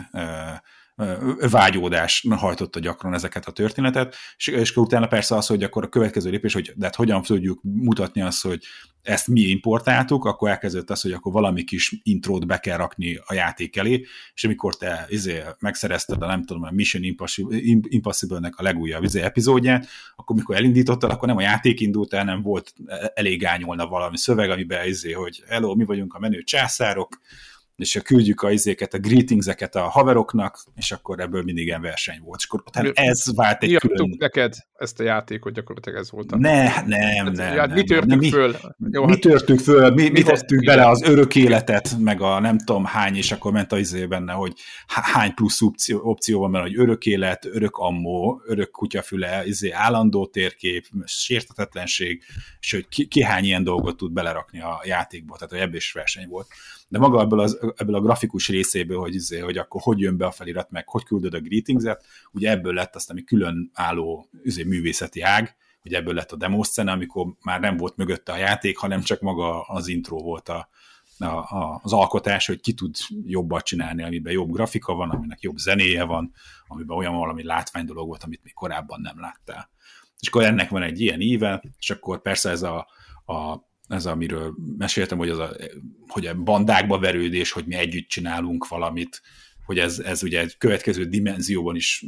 [1.51, 6.31] vágyódás hajtotta gyakran ezeket a történetet, és, és utána persze az, hogy akkor a következő
[6.31, 8.63] lépés, hogy de hát hogyan tudjuk mutatni azt, hogy
[9.03, 13.35] ezt mi importáltuk, akkor elkezdett az, hogy akkor valami kis intrót be kell rakni a
[13.35, 17.03] játék elé, és amikor te izé, megszerezted a nem tudom, a Mission
[17.83, 19.87] Impossible-nek a legújabb izé, epizódját,
[20.17, 22.75] akkor mikor elindítottad, akkor nem a játék indult el, nem volt
[23.15, 27.19] elég ányolna valami szöveg, amiben izé, hogy hello, mi vagyunk a menő császárok,
[27.81, 32.39] és küldjük a izéket, a greetingseket a haveroknak, és akkor ebből mindig ilyen verseny volt.
[32.39, 34.15] És akkor utána ez vált egy külön...
[34.19, 36.33] neked ezt a játékot, gyakorlatilag ez volt.
[36.33, 36.37] A...
[36.37, 37.71] Ne, nem, hát, nem, nem.
[37.71, 38.57] Mi törtük nem, föl?
[38.91, 39.21] Jó, mi hát...
[39.21, 43.17] törtük föl, mi, mi, mi tettünk bele az örök életet, meg a nem tudom hány,
[43.17, 44.53] és akkor ment a izé benne, hogy
[44.87, 50.27] hány plusz opció, opció van benne, hogy örök élet, örök ammó, örök kutyafüle, izé, állandó
[50.27, 52.23] térkép, sértetetlenség,
[52.61, 55.93] és hogy ki, ki hány ilyen dolgot tud belerakni a játékba, tehát hogy ebből is
[55.93, 56.47] verseny volt
[56.91, 60.27] de maga ebből, az, ebből a grafikus részéből, hogy, izé, hogy akkor hogy jön be
[60.27, 64.63] a felirat, meg hogy küldöd a greetingset, ugye ebből lett azt, ami külön álló izé,
[64.63, 68.79] művészeti ág, hogy ebből lett a demo szene, amikor már nem volt mögötte a játék,
[68.79, 70.69] hanem csak maga az intro volt a,
[71.19, 75.57] a, a, az alkotás, hogy ki tud jobbat csinálni, amiben jobb grafika van, aminek jobb
[75.57, 76.33] zenéje van,
[76.67, 79.71] amiben olyan valami látvány dolog volt, amit még korábban nem láttál.
[80.19, 82.87] És akkor ennek van egy ilyen íve, és akkor persze ez a,
[83.25, 85.57] a ez amiről meséltem, hogy, az a,
[86.09, 89.23] hogy a bandákba verődés, hogy mi együtt csinálunk valamit,
[89.65, 92.05] hogy ez, ez ugye egy következő dimenzióban is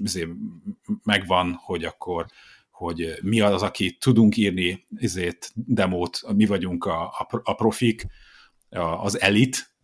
[1.03, 2.27] megvan, hogy akkor
[2.71, 8.07] hogy mi az, aki tudunk írni ezért demót, mi vagyunk a, a, profik,
[9.01, 9.75] az elit,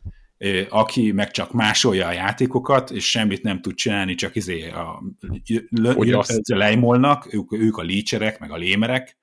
[0.69, 5.03] aki meg csak másolja a játékokat, és semmit nem tud csinálni, csak izé a,
[6.47, 9.18] lejmolnak, ők, ők a lícserek, meg a lémerek,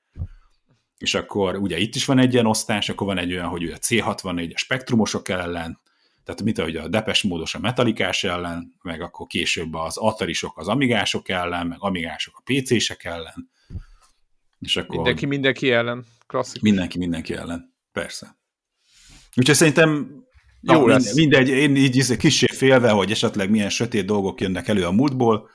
[0.98, 3.78] és akkor ugye itt is van egy ilyen osztás, akkor van egy olyan, hogy a
[3.78, 5.80] C64 a spektrumosok ellen,
[6.24, 10.68] tehát mit hogy a depes módos a metalikás ellen, meg akkor később az atarisok az
[10.68, 13.50] amigások ellen, meg amigások a PC-sek ellen.
[14.60, 16.06] És akkor mindenki mindenki ellen.
[16.28, 16.62] Klasszikus.
[16.62, 17.74] Mindenki mindenki ellen.
[17.92, 18.38] Persze.
[19.36, 20.24] Úgyhogy szerintem
[20.62, 21.16] jó na, lesz.
[21.16, 25.50] Mindegy, én így kicsit félve, hogy esetleg milyen sötét dolgok jönnek elő a múltból,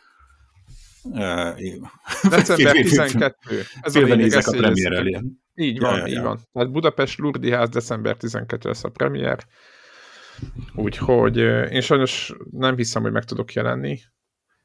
[2.30, 3.34] December 12.
[3.80, 5.20] Ez a lényeg, a premier elé.
[5.54, 6.22] Így van, ja, ja, így ja.
[6.22, 6.38] van.
[6.52, 9.38] Tehát Budapest Lurdi ház december 12 lesz a premier.
[10.74, 11.36] Úgyhogy
[11.70, 13.98] én sajnos nem hiszem, hogy meg tudok jelenni.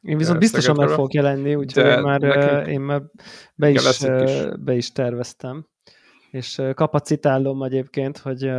[0.02, 2.24] Én viszont biztosan meg fogok jelenni, úgyhogy én már,
[2.68, 3.02] én már
[3.56, 4.42] be, is, is.
[4.60, 5.68] be is terveztem.
[6.32, 8.52] És kapacitálom egyébként, hogy,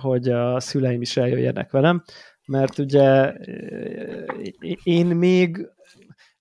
[0.00, 2.02] hogy a szüleim is eljöjjenek velem,
[2.46, 3.32] mert ugye
[4.82, 5.68] én még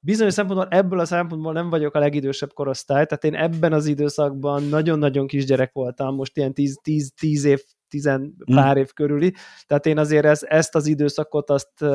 [0.08, 4.64] bizonyos szempontból ebből a szempontból nem vagyok a legidősebb korosztály, tehát én ebben az időszakban
[4.64, 8.80] nagyon-nagyon kisgyerek voltam, most ilyen 10 év tizen pár mm.
[8.80, 9.34] év körüli,
[9.68, 11.86] tehát én azért ez, ezt az időszakot azt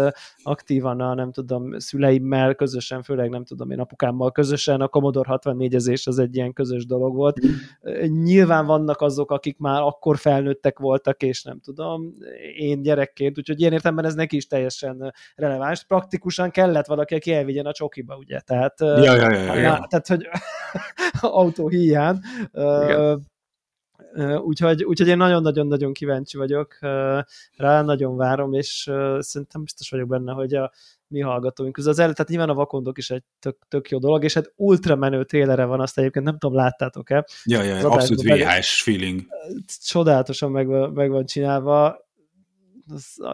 [0.43, 6.07] aktívan a nem tudom, szüleimmel közösen, főleg nem tudom én apukámmal közösen, a Commodore 64-ezés
[6.07, 7.47] az egy ilyen közös dolog volt.
[7.47, 8.23] Mm.
[8.23, 12.13] Nyilván vannak azok, akik már akkor felnőttek voltak, és nem tudom,
[12.57, 15.85] én gyerekként, úgyhogy ilyen értelemben ez neki is teljesen releváns.
[15.85, 19.87] Praktikusan kellett valaki, aki elvigyen a csokiba, ugye, tehát, ja, ja, ja, ja, ja.
[19.89, 20.29] tehát hogy
[21.21, 22.19] autó hiány.
[24.45, 26.79] Úgyhogy, úgyhogy én nagyon-nagyon-nagyon kíváncsi vagyok
[27.57, 30.73] rá, nagyon várom, és szerintem biztos vagyok benne, hogy a
[31.09, 31.91] mi hallgatóink közül.
[31.91, 34.97] Az előtt, tehát nyilván a vakondok is egy tök, tök jó dolog, és hát ultra
[34.97, 37.27] menő télere van, azt egyébként nem tudom, láttátok-e.
[37.45, 39.21] Ja, ja, abszolút VHS feeling.
[39.87, 41.97] Csodálatosan meg, meg van csinálva.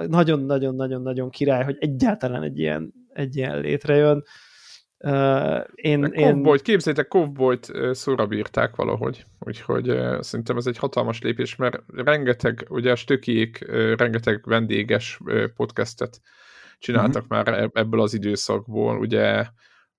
[0.07, 4.17] Nagyon-nagyon-nagyon-nagyon király, hogy egyáltalán egy ilyen, egy ilyen létrejön.
[4.17, 4.23] Uh,
[5.75, 6.43] én, én...
[6.63, 12.91] képzeljétek, Kovboyt szóra bírták valahogy, úgyhogy uh, szerintem ez egy hatalmas lépés, mert rengeteg, ugye
[12.91, 16.21] a stökiék uh, rengeteg vendéges uh, podcastet
[16.79, 17.45] csináltak uh-huh.
[17.45, 19.47] már ebből az időszakból, ugye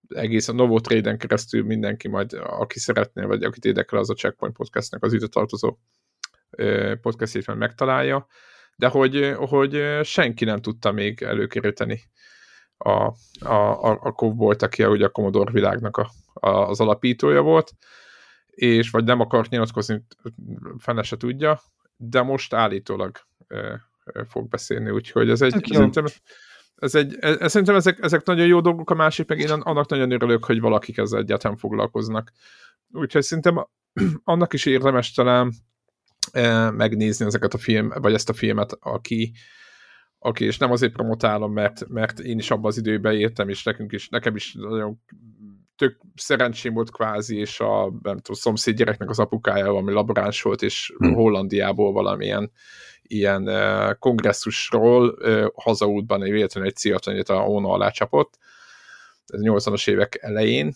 [0.08, 4.56] egész a Novo Trade-en keresztül mindenki majd, aki szeretné, vagy akit érdekel, az a Checkpoint
[4.56, 5.78] Podcastnek az ide tartozó
[7.02, 8.28] podcastjét megtalálja,
[8.76, 12.02] de hogy, hogy senki nem tudta még előkeríteni
[12.82, 13.54] a, a,
[13.90, 17.72] a, a Kovbolt, aki ugye a Commodore világnak a, a, az alapítója volt,
[18.50, 20.06] és vagy nem akart nyilatkozni,
[20.78, 21.62] fene se tudja,
[21.96, 23.82] de most állítólag e,
[24.28, 26.06] fog beszélni, úgyhogy ez egy, szerintem,
[26.76, 30.12] ez egy, ez, szerintem ezek, ezek nagyon jó dolgok, a másik meg én annak nagyon
[30.12, 32.32] örülök, hogy valakik ezzel egyáltalán foglalkoznak.
[32.92, 33.68] Úgyhogy szerintem
[34.24, 35.54] annak is érdemes talán
[36.32, 39.32] e, megnézni ezeket a film, vagy ezt a filmet, aki,
[40.20, 43.92] aki, és nem azért promotálom, mert, mert én is abban az időben értem, és nekünk
[43.92, 45.02] is, nekem is nagyon
[45.76, 50.62] tök szerencsém volt kvázi, és a nem tudom, szomszéd gyereknek az apukája, ami laboráns volt,
[50.62, 51.14] és hmm.
[51.14, 52.52] Hollandiából valamilyen
[53.02, 58.38] ilyen uh, kongresszusról uh, hazaútban egy véletlenül egy ciatanyét a óna alá csapott,
[59.26, 60.74] ez 80-as évek elején,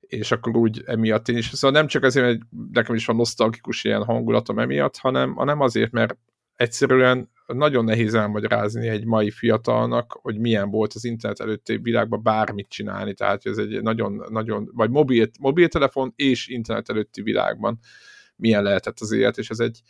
[0.00, 2.40] és akkor úgy emiatt én is, szóval nem csak azért, hogy
[2.72, 6.16] nekem is van nosztalgikus ilyen hangulatom emiatt, hanem, hanem azért, mert
[6.60, 12.68] egyszerűen nagyon nehéz elmagyarázni egy mai fiatalnak, hogy milyen volt az internet előtti világban bármit
[12.68, 17.78] csinálni, tehát ez egy nagyon, nagyon, vagy mobil, mobiltelefon és internet előtti világban
[18.36, 19.80] milyen lehetett az élet, és ez egy,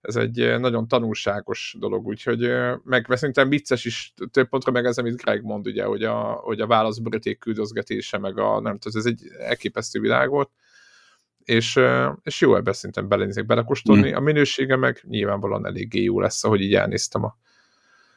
[0.00, 2.50] ez egy nagyon tanulságos dolog, úgyhogy
[2.84, 6.60] meg szerintem vicces is több pontra meg ez, amit Greg mond, ugye, hogy a, hogy
[6.60, 10.50] a válaszböröték küldözgetése, meg a nem tudom, ez egy elképesztő világ volt,
[11.46, 11.80] és,
[12.22, 14.14] és jó ebben szinten belenézek belekóstolni, mm.
[14.14, 17.36] a minősége meg nyilvánvalóan eléggé jó lesz, ahogy így elnéztem a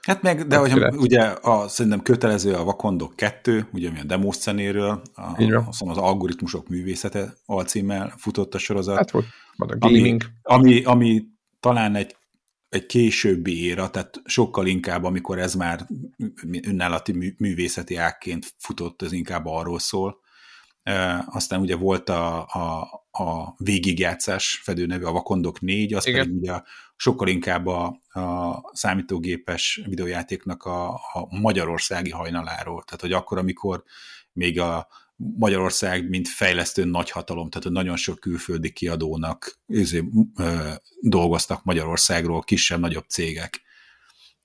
[0.01, 5.01] Hát meg, de hogy ugye a, szerintem kötelező a Vakondok 2, ugye ami a demószenéről,
[5.15, 5.43] a,
[5.79, 8.95] az algoritmusok művészete alcímmel futott a sorozat.
[8.95, 9.25] Hát volt,
[9.57, 10.23] a gaming.
[10.41, 11.25] Ami, ami, ami
[11.59, 12.15] talán egy,
[12.69, 15.87] egy későbbi éra, tehát sokkal inkább, amikor ez már
[16.67, 20.19] önállati művészeti ágként futott, ez inkább arról szól.
[20.83, 22.87] E, aztán ugye volt a, a,
[23.19, 26.19] a végigjátszás fedőneve, a Vakondok 4, az Igen.
[26.19, 26.61] pedig ugye
[26.95, 32.83] sokkal inkább a, a számítógépes videójátéknak a, a magyarországi hajnaláról.
[32.83, 33.83] Tehát, hogy akkor, amikor
[34.33, 40.03] még a Magyarország, mint fejlesztő nagyhatalom, tehát hogy nagyon sok külföldi kiadónak őzé,
[40.35, 43.61] ö, dolgoztak Magyarországról kisebb-nagyobb cégek.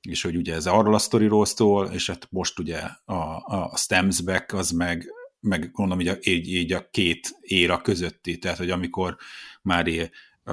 [0.01, 4.53] És hogy ugye ez arról a sztoriról szól, és hát most ugye a, a Stemsback
[4.53, 5.14] az meg,
[5.45, 9.17] meg mondom, így a, így, így a két éra közötti, tehát hogy amikor
[9.63, 10.11] már
[10.45, 10.53] a,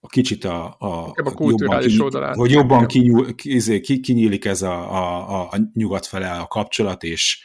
[0.00, 2.34] a kicsit a, a, a jobban, oldalát.
[2.34, 7.42] hogy jobban kinyúl, izé, kinyílik ez a, a, a nyugat fele a kapcsolat, és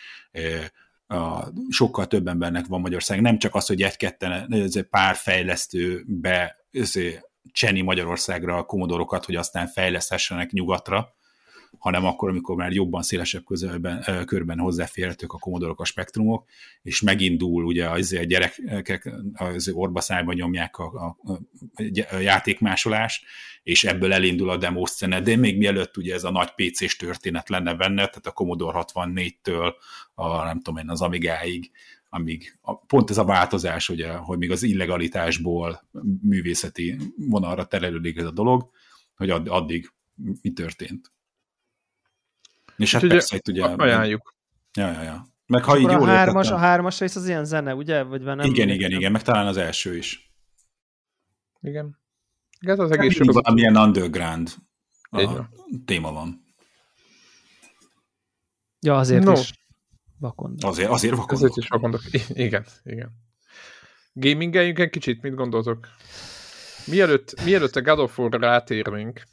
[1.07, 3.21] a, sokkal több embernek van Magyarország.
[3.21, 4.53] Nem csak az, hogy egy-ketten
[4.89, 6.65] pár fejlesztő be
[7.51, 11.15] cseni Magyarországra a komodorokat, hogy aztán fejleszthessenek nyugatra,
[11.79, 16.49] hanem akkor, amikor már jobban szélesebb közelben, körben hozzáférhetők a komodorok, a spektrumok,
[16.81, 21.31] és megindul ugye az a gyerekek az orbaszájban nyomják a, a,
[22.11, 23.25] a játékmásolást,
[23.63, 27.49] és ebből elindul a demo szene, de még mielőtt ugye ez a nagy PC-s történet
[27.49, 29.73] lenne benne, tehát a Commodore 64-től
[30.13, 31.71] a nem tudom én, az Amigáig,
[32.09, 35.87] amíg a, pont ez a változás, ugye, hogy még az illegalitásból
[36.21, 38.69] művészeti vonalra terelődik ez a dolog,
[39.15, 39.91] hogy addig
[40.41, 41.14] mi történt.
[42.77, 43.63] És hát ugye, persze, itt ugye...
[43.63, 44.35] Ajánljuk.
[44.73, 45.27] Ja, ja, ja.
[45.47, 48.03] Meg ha így a hármas, értettem, a hármas rész az ilyen zene, ugye?
[48.03, 48.99] Vagy nem, igen, igen, nem...
[48.99, 50.31] igen, meg talán az első is.
[51.61, 51.99] Igen.
[52.59, 53.43] Igen, az egész sorozat.
[53.43, 54.55] Valamilyen underground
[55.09, 55.49] a
[55.85, 56.43] téma van.
[58.79, 59.31] Ja, azért no.
[59.31, 59.53] is
[60.19, 60.69] vakondok.
[60.69, 61.43] Azért, azért vakondok.
[61.43, 62.01] Azért is vakondok.
[62.29, 63.11] Igen, igen.
[64.13, 65.87] Gamingeljünk egy kicsit, mit gondoltok?
[66.85, 69.23] Mielőtt, mielőtt a God of War-ra rátérnénk,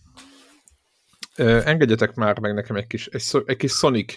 [1.37, 4.15] engedjetek már meg nekem egy kis, egy, egy kis Sonic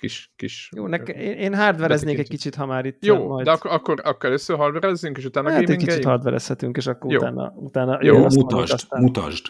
[0.00, 0.32] kis...
[0.36, 3.44] kis Jó, neke, én, én hardvereznék egy kicsit, ha már itt Jó, majd...
[3.44, 7.18] de akkor, akkor, akkor először hardverezzünk, és utána hát egy kicsit hardverezhetünk, és akkor Jó.
[7.18, 9.02] utána, utána Jó, mutasd, aztán...
[9.02, 9.46] mutasd.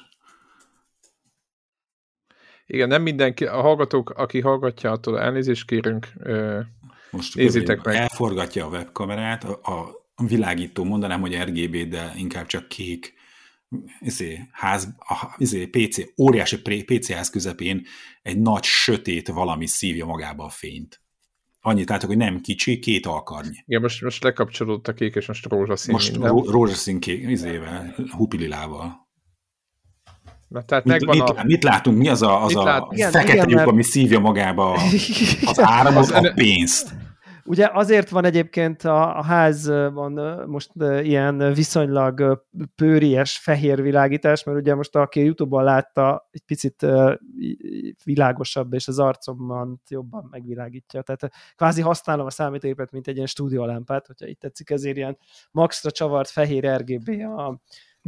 [2.67, 6.07] Igen, nem mindenki, a hallgatók, aki hallgatja, attól elnézést kérünk,
[7.11, 7.95] Most nézzétek meg.
[7.95, 9.59] Elforgatja a webkamerát, a,
[10.15, 13.15] a világító, mondanám, hogy RGB, de inkább csak kék
[14.01, 17.87] izé, ház, a, izé, PC, óriási PC ház közepén
[18.23, 21.01] egy nagy sötét valami szívja magába a fényt.
[21.61, 23.51] Annyit látok, hogy nem kicsi, két alkarny.
[23.67, 29.09] Igen, most, most lekapcsolódott a kék, és most rózsaszín Most ró, rózsaszín kék, izével, hupililával.
[30.49, 31.43] Na, tehát mit, mit, a...
[31.45, 31.99] mit látunk?
[31.99, 32.85] Mi az a, az a lát...
[32.97, 33.69] fekete igen, lyuk, mert...
[33.69, 34.73] ami szívja magába
[35.45, 36.95] az áramot, a pénzt?
[37.51, 40.13] Ugye azért van egyébként a, a házban
[40.47, 40.71] most
[41.03, 46.87] ilyen viszonylag pőries fehér világítás, mert ugye most aki YouTube-on látta, egy picit
[48.05, 51.03] világosabb, és az arcomban jobban megvilágítja.
[51.03, 55.19] Tehát kvázi használom a számítógépet, mint egy ilyen stúdiólámpát, hogyha itt tetszik, ezért ilyen
[55.51, 57.61] maxra csavart fehér RGB a,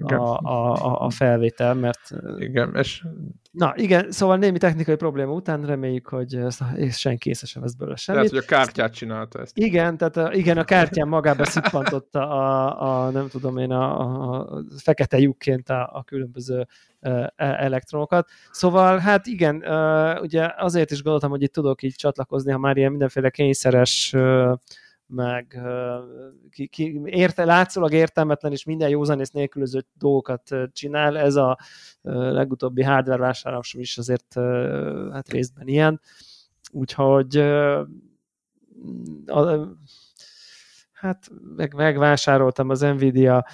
[0.02, 2.00] a, a, a felvétel, mert...
[2.38, 3.04] Igen, és...
[3.50, 6.38] Na igen, szóval némi technikai probléma után reméljük, hogy
[6.74, 8.20] és senki észre sem vesz belőle semmit.
[8.20, 9.58] Lehet, hogy a kártyát csinálta ezt.
[9.58, 14.62] Igen, tehát a, igen, a kártyán magába szippantotta a, a, nem tudom én, a, a
[14.76, 16.66] fekete lyukként a, a különböző
[17.00, 18.28] e, elektronokat.
[18.50, 19.56] Szóval hát igen,
[20.20, 24.14] ugye azért is gondoltam, hogy itt tudok így csatlakozni, ha már ilyen mindenféle kényszeres
[25.14, 25.60] meg
[26.50, 31.18] ki, ki, érte, látszólag értelmetlen és minden józanész nélkülöző dolgokat csinál.
[31.18, 31.58] Ez a
[32.02, 34.34] legutóbbi hardware vásárlásom is azért
[35.12, 36.00] hát részben ilyen.
[36.72, 37.36] Úgyhogy
[39.26, 39.68] a,
[40.92, 43.46] hát meg, megvásároltam az Nvidia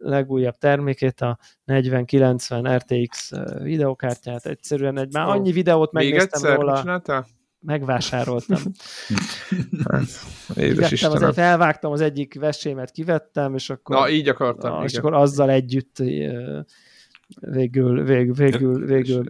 [0.00, 3.30] legújabb termékét, a 4090 RTX
[3.62, 6.80] videokártyát, egyszerűen egy már annyi videót megnéztem Még egyszer, róla.
[6.80, 7.26] Csináltál?
[7.60, 8.58] Megvásároltam.
[9.90, 10.08] hát,
[10.56, 14.78] édes kivettem, az, felvágtam az egyik vesémet, kivettem, és akkor, Na, így akartam.
[14.78, 15.96] Na, és akkor azzal együtt
[17.40, 19.24] végül, végül, végül, végül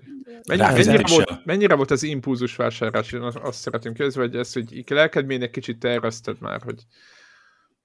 [0.47, 3.13] Mennyi, mennyire, volt, mennyire volt az impulzus vásárlás?
[3.13, 6.85] Azt szeretném kérdezni, hogy ezt, hogy lelkedmének kicsit tervezted már, hogy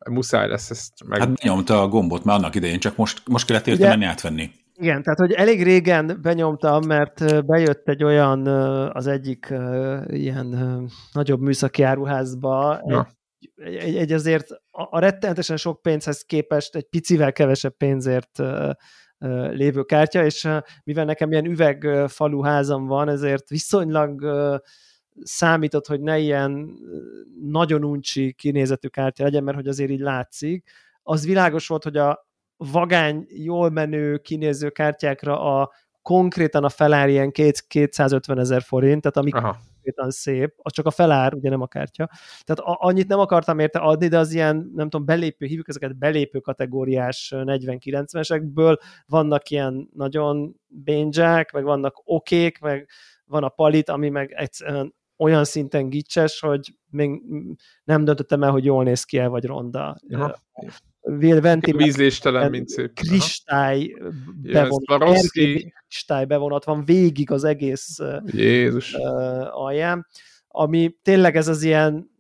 [0.10, 1.19] muszáj lesz ezt meg...
[1.19, 4.51] Hát nyomta a gombot már annak idején, csak most, most kellett érte menni átvenni.
[4.75, 8.47] Igen, tehát hogy elég régen benyomtam, mert bejött egy olyan
[8.88, 9.53] az egyik
[10.07, 10.47] ilyen
[11.12, 12.81] nagyobb műszaki áruházba,
[13.55, 18.39] egy, egy, egy azért a rettenetesen sok pénzhez képest egy picivel kevesebb pénzért
[19.51, 20.49] lévő kártya, és
[20.83, 24.25] mivel nekem ilyen üvegfalú házam van, ezért viszonylag
[25.21, 26.69] számított, hogy ne ilyen
[27.41, 30.71] nagyon uncsi kinézetű kártya legyen, mert hogy azért így látszik.
[31.03, 35.71] Az világos volt, hogy a vagány, jól menő, kinéző kártyákra a
[36.03, 39.59] konkrétan a felár ilyen 250 ezer forint, tehát ami Aha.
[39.63, 42.09] konkrétan szép, az csak a felár, ugye nem a kártya.
[42.43, 45.97] Tehát a, annyit nem akartam érte adni, de az ilyen, nem tudom, belépő, hívjuk ezeket
[45.97, 52.89] belépő kategóriás 40-90-esekből, vannak ilyen nagyon bénzsák, meg vannak okék, meg
[53.25, 57.21] van a palit, ami meg egyszerűen olyan szinten gicses, hogy még
[57.83, 59.97] nem döntöttem el, hogy jól néz ki el, vagy ronda.
[60.09, 60.35] Aha
[61.03, 62.93] vízléstelen, mint szép.
[62.93, 63.93] Kristály
[64.41, 65.29] bevonat,
[65.87, 68.93] kristály bevonat van végig az egész Jézus.
[69.49, 70.07] alján,
[70.47, 72.11] ami tényleg ez az ilyen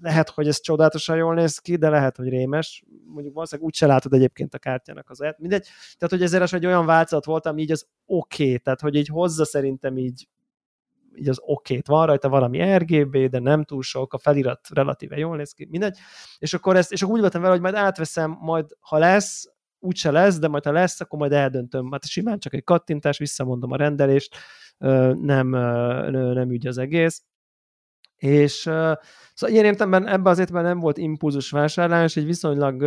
[0.00, 2.84] lehet, hogy ez csodálatosan jól néz ki, de lehet, hogy rémes.
[3.06, 5.66] Mondjuk valószínűleg úgyse látod egyébként a kártyának az Mindegy.
[5.98, 9.08] Tehát, hogy ezért egy olyan változat volt, ami így az oké, okay, tehát, hogy így
[9.08, 10.28] hozza szerintem így
[11.14, 11.86] így az okét.
[11.86, 15.98] Van rajta valami RGB, de nem túl sok, a felirat relatíve jól néz ki, mindegy.
[16.38, 20.10] És akkor, ezt, és akkor úgy voltam vele, hogy majd átveszem, majd ha lesz, úgyse
[20.10, 21.90] lesz, de majd ha lesz, akkor majd eldöntöm.
[21.92, 24.36] Hát simán csak egy kattintás, visszamondom a rendelést,
[25.14, 25.48] nem,
[26.10, 27.22] nem ügy az egész.
[28.16, 28.98] És szóval
[29.54, 32.82] ilyen értemben ebben az értelemben nem volt impulzus vásárlás, egy viszonylag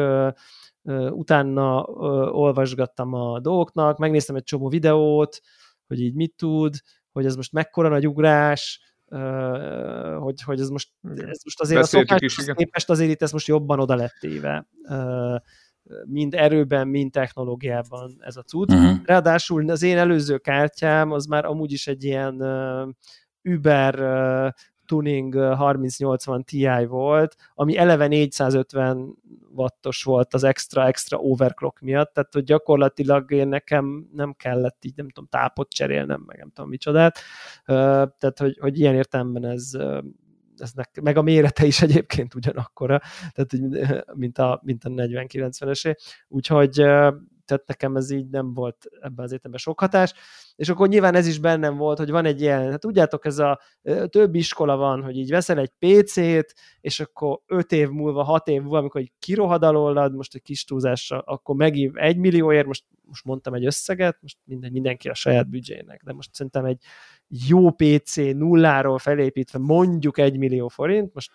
[1.11, 1.83] utána
[2.31, 5.39] olvasgattam a dolgoknak, megnéztem egy csomó videót,
[5.87, 6.75] hogy így mit tud,
[7.13, 8.81] hogy ez most mekkora nagy ugrás,
[10.19, 13.47] hogy, hogy ez most, ez most azért Beszéltük a szokáshoz képest azért itt ez most
[13.47, 14.67] jobban oda lett téve
[16.05, 18.71] mind erőben, mind technológiában ez a cucc.
[18.71, 18.97] Uh-huh.
[19.05, 22.35] Ráadásul az én előző kártyám az már amúgy is egy ilyen
[23.43, 24.51] Uber uh,
[24.93, 29.17] tuning 3080 Ti volt, ami eleve 450
[29.55, 34.93] wattos volt az extra, extra overclock miatt, tehát hogy gyakorlatilag én nekem nem kellett így,
[34.95, 37.19] nem tudom, tápot cserélnem, meg nem tudom micsodát,
[37.65, 39.71] tehát hogy, hogy ilyen értelemben ez,
[40.57, 43.51] eznek, meg a mérete is egyébként ugyanakkora, tehát
[44.13, 45.95] mint a, mint a 40-90-esé,
[46.27, 46.83] úgyhogy
[47.45, 50.13] tehát nekem ez így nem volt ebben az értelemben sok hatás,
[50.55, 53.59] és akkor nyilván ez is bennem volt, hogy van egy ilyen, hát tudjátok, ez a
[54.09, 58.61] több iskola van, hogy így veszel egy PC-t, és akkor öt év múlva, hat év
[58.61, 63.53] múlva, amikor kirohad alólad, most egy kis túlzásra, akkor megív egy millióért, most, most mondtam
[63.53, 66.83] egy összeget, most minden, mindenki a saját büdzsének, de most szerintem egy
[67.27, 71.31] jó PC nulláról felépítve mondjuk egy millió forint, most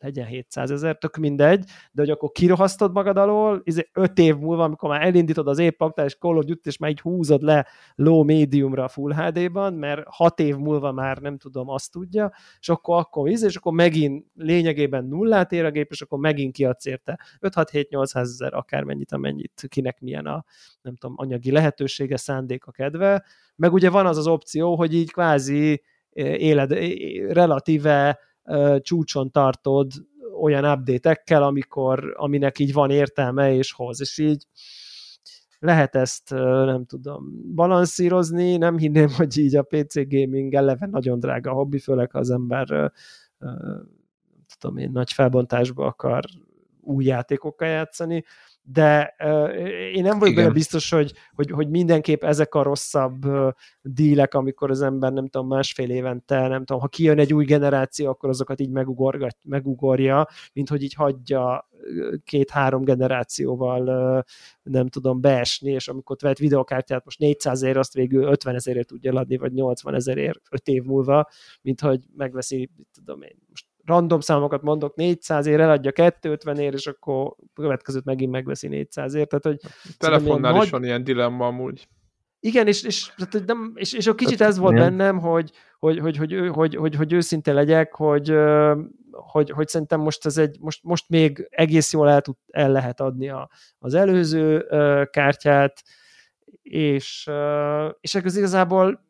[0.00, 4.64] legyen 700 ezer, tök mindegy, de hogy akkor kirohasztod magad alól, izé öt év múlva,
[4.64, 8.24] amikor már elindítod az épp aktuális Call of Duty, és már így húzod le low
[8.24, 13.28] mediumra Full HD-ban, mert hat év múlva már nem tudom, azt tudja, és akkor, akkor
[13.28, 17.20] íz, és akkor megint lényegében nullát ér a gép, és akkor megint kiadsz érte.
[17.40, 20.44] 5-6-7-800 ezer, akármennyit, amennyit, kinek milyen a,
[20.82, 23.24] nem tudom, anyagi lehetősége, szándéka, kedve,
[23.56, 25.82] meg ugye van az az opció, hogy így kvázi
[26.12, 26.72] éled,
[27.32, 28.18] relatíve
[28.80, 29.92] csúcson tartod
[30.40, 34.46] olyan update-ekkel, amikor, aminek így van értelme és hoz, és így
[35.58, 36.30] lehet ezt,
[36.64, 42.10] nem tudom, balanszírozni, nem hinném, hogy így a PC gaming eleve nagyon drága hobbi, főleg
[42.10, 42.92] ha az ember
[44.58, 46.24] tudom én, nagy felbontásba akar
[46.80, 48.24] új játékokkal játszani,
[48.72, 49.56] de uh,
[49.94, 53.52] én nem vagyok benne biztos, hogy, hogy, hogy mindenképp ezek a rosszabb uh,
[53.82, 58.08] dílek, amikor az ember nem tudom, másfél évente, nem tudom, ha kijön egy új generáció,
[58.08, 61.68] akkor azokat így megugorgat, megugorja, mint hogy így hagyja
[62.24, 64.22] két-három generációval uh,
[64.62, 69.12] nem tudom beesni, és amikor vett videokártyát most 400 ér, azt végül 50 ezerért tudja
[69.12, 71.28] adni, vagy 80 ezerért 5 év múlva,
[71.62, 76.86] mint hogy megveszi, tudom én, most random számokat mondok, 400 ér eladja 250 ér, és
[76.86, 79.26] akkor következőt megint megveszi 400 ér.
[79.26, 80.70] Tehát, hogy Telefonnál is nagy...
[80.70, 81.88] van ilyen dilemma amúgy.
[82.40, 83.12] Igen, és, és,
[83.46, 86.94] nem, és, és a kicsit ez volt bennem, hogy, hogy, hogy, hogy, hogy, hogy, hogy,
[86.94, 88.34] hogy őszinte legyek, hogy,
[89.10, 93.00] hogy, hogy szerintem most ez egy, most, most még egész jól el, tud, el lehet
[93.00, 94.66] adni a, az előző
[95.10, 95.82] kártyát,
[96.62, 97.30] és,
[98.00, 99.04] és ez igazából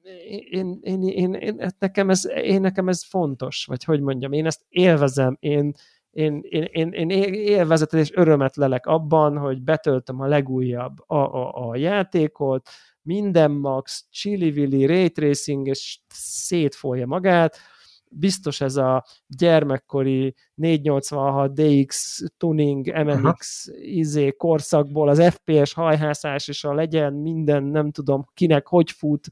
[0.51, 4.61] én, én, én, én, nekem ez, én, nekem ez fontos, vagy hogy mondjam, én ezt
[4.69, 5.73] élvezem, én,
[6.11, 11.69] én, én, én, én élvezetet és örömet lelek abban, hogy betöltöm a legújabb a, a,
[11.69, 12.69] a játékot,
[13.03, 17.59] minden max, chili ray tracing, és szétfolja magát,
[18.11, 23.79] biztos ez a gyermekkori 486 DX tuning MMX Aha.
[23.81, 29.29] izé korszakból az FPS hajhászás és a legyen minden, nem tudom kinek hogy fut,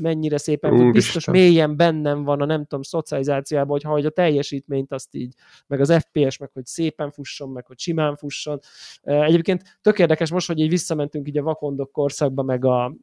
[0.00, 1.34] mennyire szépen fut, biztos Isten.
[1.34, 5.34] mélyen bennem van a nem tudom szocializációban, hogy hogy a teljesítményt azt így,
[5.66, 8.58] meg az FPS, meg hogy szépen fusson, meg hogy simán fusson.
[9.02, 12.96] Egyébként tök érdekes most, hogy így visszamentünk így a vakondok korszakba, meg a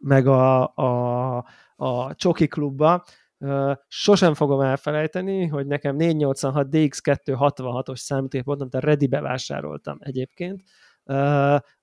[0.00, 1.36] meg a, a,
[1.76, 3.04] a Csoki klubba,
[3.88, 10.62] Sosem fogom elfelejteni, hogy nekem 486 DX266-os számítógépot, amit a Ready-be vásároltam egyébként,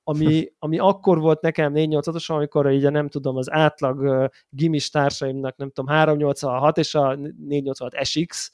[0.04, 5.70] ami, ami akkor volt nekem 486-os, amikor így nem tudom, az átlag gimis társaimnak nem
[5.70, 8.52] tudom, 386 és a 486 SX,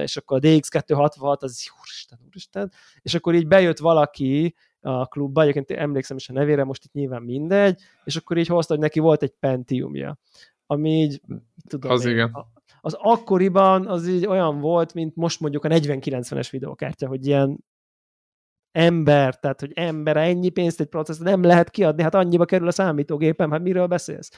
[0.00, 2.72] és akkor a DX266 az úristen, úristen,
[3.02, 7.22] és akkor így bejött valaki a klubba, egyébként emlékszem is a nevére, most itt nyilván
[7.22, 10.18] mindegy, és akkor így hozta, hogy neki volt egy Pentiumja
[10.66, 11.20] ami így,
[11.68, 12.32] tudom az én, igen.
[12.80, 17.64] Az akkoriban az így olyan volt, mint most mondjuk a 4090-es videókártya, hogy ilyen
[18.72, 22.70] ember, tehát hogy ember, ennyi pénzt egy processz nem lehet kiadni, hát annyiba kerül a
[22.70, 24.30] számítógépem, hát miről beszélsz?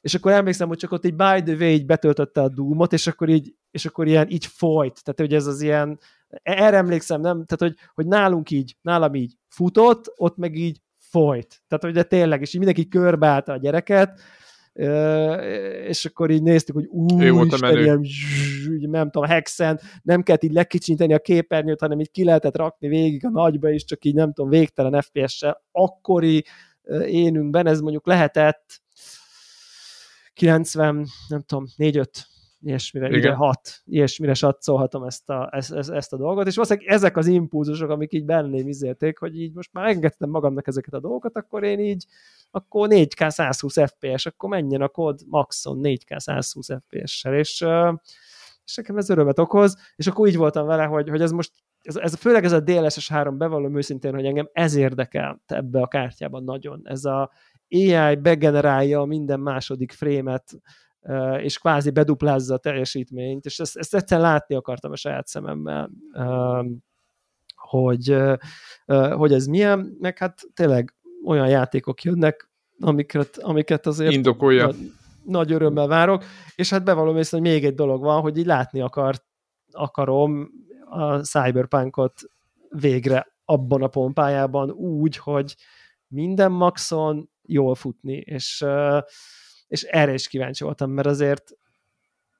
[0.00, 3.06] És akkor emlékszem, hogy csak ott egy by the way így betöltötte a Doom-ot, és
[3.06, 5.02] akkor így, és akkor ilyen így folyt.
[5.04, 5.98] Tehát, hogy ez az ilyen,
[6.42, 7.44] erre emlékszem, nem?
[7.44, 11.62] Tehát, hogy, hogy nálunk így, nálam így futott, ott meg így folyt.
[11.68, 14.20] Tehát, hogy de tényleg, és így mindenki körbeállta a gyereket,
[15.86, 21.14] és akkor így néztük, hogy úristen, ilyen, zsss, nem tudom, hexen, nem kellett így lekicsinteni
[21.14, 24.50] a képernyőt, hanem így ki lehetett rakni végig a nagyba, és csak így nem tudom,
[24.50, 25.64] végtelen FPS-sel.
[25.72, 26.44] Akkori
[27.06, 28.80] énünkben ez mondjuk lehetett
[30.34, 32.06] 90, nem tudom, 4-5
[32.62, 33.34] ilyesmire, Igen.
[33.34, 37.90] hat, ilyesmire satszolhatom ezt a, ezt, ezt, ezt a dolgot, és valószínűleg ezek az impulzusok,
[37.90, 41.78] amik így benném izélték, hogy így most már engedtem magamnak ezeket a dolgokat, akkor én
[41.78, 42.06] így,
[42.50, 47.64] akkor 4K 120 FPS, akkor menjen a kód maxon 4K 120 FPS-sel, és,
[48.64, 51.52] és nekem ez örömet okoz, és akkor így voltam vele, hogy, hogy ez most
[51.82, 55.86] ez, ez, főleg ez a DLSS 3 bevallom őszintén, hogy engem ez érdekel ebbe a
[55.86, 56.80] kártyában nagyon.
[56.84, 57.30] Ez a
[57.70, 60.60] AI begenerálja minden második frémet,
[61.38, 65.90] és kvázi beduplázza a teljesítményt, és ezt, ezt egyszerűen látni akartam a saját szememmel,
[67.54, 68.16] hogy,
[69.12, 70.94] hogy ez milyen, meg hát tényleg
[71.24, 74.66] olyan játékok jönnek, amiket, amiket azért Indokolja.
[74.66, 74.92] Nagy,
[75.24, 76.24] nagy örömmel várok,
[76.54, 79.14] és hát bevallom észre, hogy még egy dolog van, hogy így látni akar,
[79.70, 80.50] akarom
[80.90, 82.20] a Cyberpunkot
[82.68, 85.56] végre abban a pompájában úgy, hogy
[86.06, 88.64] minden maxon jól futni, és
[89.70, 91.50] és erre is kíváncsi voltam, mert azért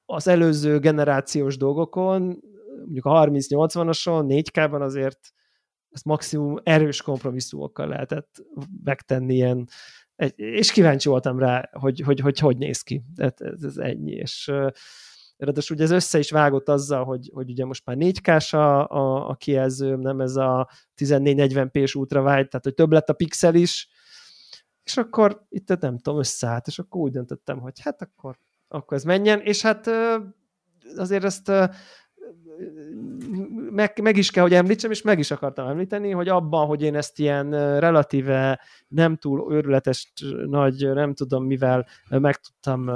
[0.04, 2.22] az előző generációs dolgokon,
[2.76, 5.18] mondjuk a 30-80-ason, 4K-ban azért
[5.90, 8.42] ezt maximum erős kompromisszumokkal lehetett
[8.84, 9.68] megtenni ilyen,
[10.34, 13.02] és kíváncsi voltam rá, hogy hogy, hogy, hogy néz ki.
[13.16, 14.12] Ez, ez ennyi.
[14.12, 14.52] És,
[15.36, 18.88] ráadásul ugye ez össze is vágott azzal, hogy, hogy ugye most már 4 k a,
[18.88, 23.88] a, a kijelzőm, nem ez a 1440p-s ultrawide, tehát hogy több lett a pixel is,
[24.90, 28.38] és akkor itt nem tudom, összeállt, és akkor úgy döntöttem, hogy hát akkor,
[28.68, 29.90] akkor ez menjen, és hát
[30.96, 31.52] azért ezt
[33.70, 36.96] meg, meg is kell, hogy említsem, és meg is akartam említeni, hogy abban, hogy én
[36.96, 37.50] ezt ilyen
[37.80, 40.12] relatíve nem túl őrületes
[40.46, 42.88] nagy, nem tudom mivel meg tudtam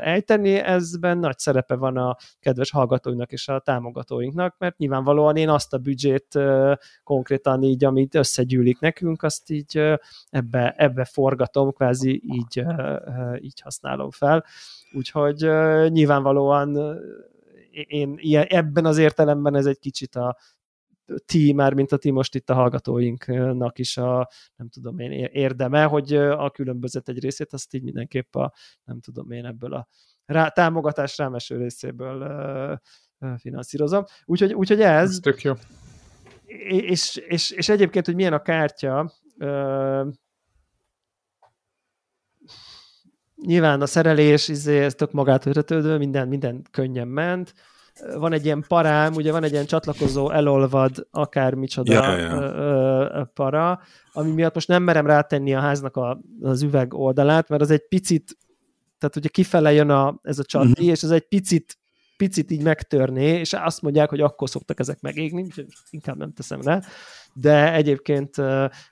[0.00, 5.74] ejteni, ezben nagy szerepe van a kedves hallgatóinknak és a támogatóinknak, mert nyilvánvalóan én azt
[5.74, 6.38] a büdzsét
[7.04, 9.98] konkrétan így, amit összegyűlik nekünk, azt így
[10.30, 12.64] ebbe, ebbe forgatom, kvázi így,
[13.40, 14.44] így használom fel.
[14.92, 15.48] Úgyhogy
[15.88, 16.98] nyilvánvalóan
[17.70, 20.36] én ilyen, ebben az értelemben ez egy kicsit a
[21.24, 25.84] ti, már mint a ti most itt a hallgatóinknak is a, nem tudom én, érdeme,
[25.84, 28.52] hogy a különbözet egy részét azt így mindenképp a,
[28.84, 29.88] nem tudom én, ebből a
[30.24, 32.22] rá, támogatás rámeső részéből
[33.18, 34.04] uh, finanszírozom.
[34.24, 35.10] Úgyhogy, úgyhogy ez...
[35.10, 35.52] ez tök jó.
[36.68, 40.08] És, és, és egyébként, hogy milyen a kártya, uh,
[43.46, 47.54] nyilván a szerelés, izé, ez tök magától ötletődő, minden, minden könnyen ment.
[48.14, 53.80] Van egy ilyen parám, ugye van egy ilyen csatlakozó elolvad, akármicsoda ja, ja, para,
[54.12, 57.88] ami miatt most nem merem rátenni a háznak a, az üveg oldalát, mert az egy
[57.88, 58.36] picit,
[58.98, 60.88] tehát ugye kifele jön a, ez a csatli, uh-huh.
[60.88, 61.78] és az egy picit
[62.20, 65.46] picit így megtörné, és azt mondják, hogy akkor szoktak ezek megégni,
[65.90, 66.80] inkább nem teszem rá
[67.32, 68.36] de egyébként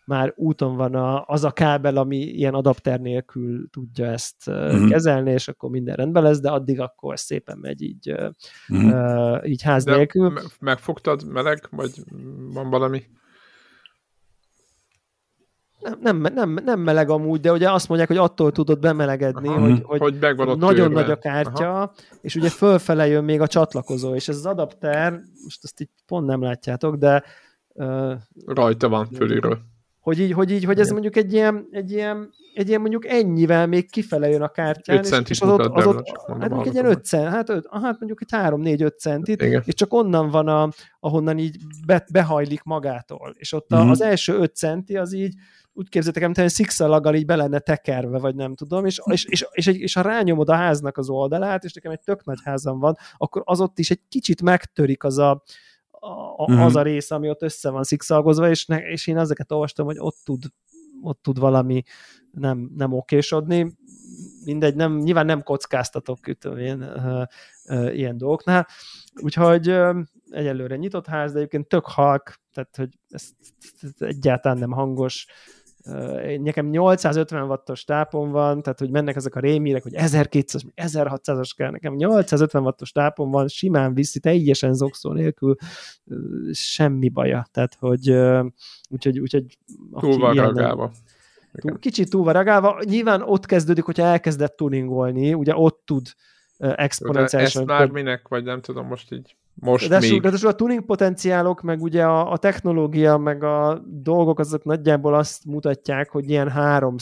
[0.05, 4.89] már úton van a, az a kábel, ami ilyen adapter nélkül tudja ezt mm-hmm.
[4.89, 8.15] kezelni, és akkor minden rendben lesz, de addig akkor szépen megy így,
[8.75, 9.45] mm-hmm.
[9.45, 10.33] így ház de nélkül.
[10.61, 11.91] Megfogtad meleg, vagy
[12.53, 13.03] van valami?
[16.01, 19.83] Nem, nem, nem, meleg amúgy, de ugye azt mondják, hogy attól tudod bemelegedni, Aha, hogy,
[19.83, 21.93] hogy, hogy nagyon nagy a kártya, Aha.
[22.21, 26.27] és ugye fölfele jön még a csatlakozó, és ez az adapter, most ezt itt pont
[26.27, 27.23] nem látjátok, de
[28.47, 29.59] Rajta van fölülről.
[30.01, 33.67] Hogy így, hogy így, hogy ez mondjuk egy ilyen, egy ilyen, egy ilyen mondjuk ennyivel
[33.67, 36.73] még kifele jön a kártyán, 5 centit és, az ott, az ott, hát mondjuk egy
[36.73, 39.63] ilyen 5 cent, hát, öt, hát mondjuk egy 3-4-5 centit, Igen.
[39.65, 40.69] és csak onnan van, a,
[41.01, 41.57] ahonnan így
[41.87, 43.89] be, behajlik magától, és ott mm.
[43.89, 45.35] az első 5 centi az így,
[45.79, 49.45] úgy képzeltek, mint egy szikszalaggal így be lenne tekerve, vagy nem tudom, és, és, és,
[49.53, 52.79] és, és, és ha rányomod a háznak az oldalát, és nekem egy tök nagy házam
[52.79, 55.43] van, akkor az ott is egy kicsit megtörik az a,
[55.91, 56.65] a, uh-huh.
[56.65, 59.97] az a rész, ami ott össze van szikszalgozva, és, ne, és én ezeket olvastam, hogy
[59.99, 60.45] ott tud,
[61.03, 61.83] ott tud valami
[62.31, 63.77] nem, nem okésodni.
[64.45, 67.23] Mindegy, nem, nyilván nem kockáztatok tudom én, uh,
[67.65, 68.67] uh, ilyen dolgoknál.
[69.23, 69.97] Úgyhogy uh,
[70.31, 73.31] egyelőre nyitott ház, de egyébként tök halk, tehát hogy ez,
[73.81, 75.27] ez egyáltalán nem hangos,
[76.39, 81.71] nekem 850 wattos tápom van, tehát hogy mennek ezek a rémírek, hogy 1200, 1600-as kell,
[81.71, 85.55] nekem 850 wattos tápom van, simán viszi, teljesen zokszó nélkül,
[86.53, 88.11] semmi baja, tehát hogy
[88.89, 89.59] úgyhogy, úgyhogy
[90.01, 90.93] túl van ragálva.
[91.53, 96.07] Túl, kicsit túl van ragálva, nyilván ott kezdődik, hogyha elkezdett tuningolni, ugye ott tud
[96.59, 97.63] exponenciálisan.
[97.63, 100.21] Ezt már minek, vagy nem tudom, most így most de még...
[100.21, 105.45] De a tuning potenciálok, meg ugye a, a technológia, meg a dolgok, azok nagyjából azt
[105.45, 106.97] mutatják, hogy ilyen 3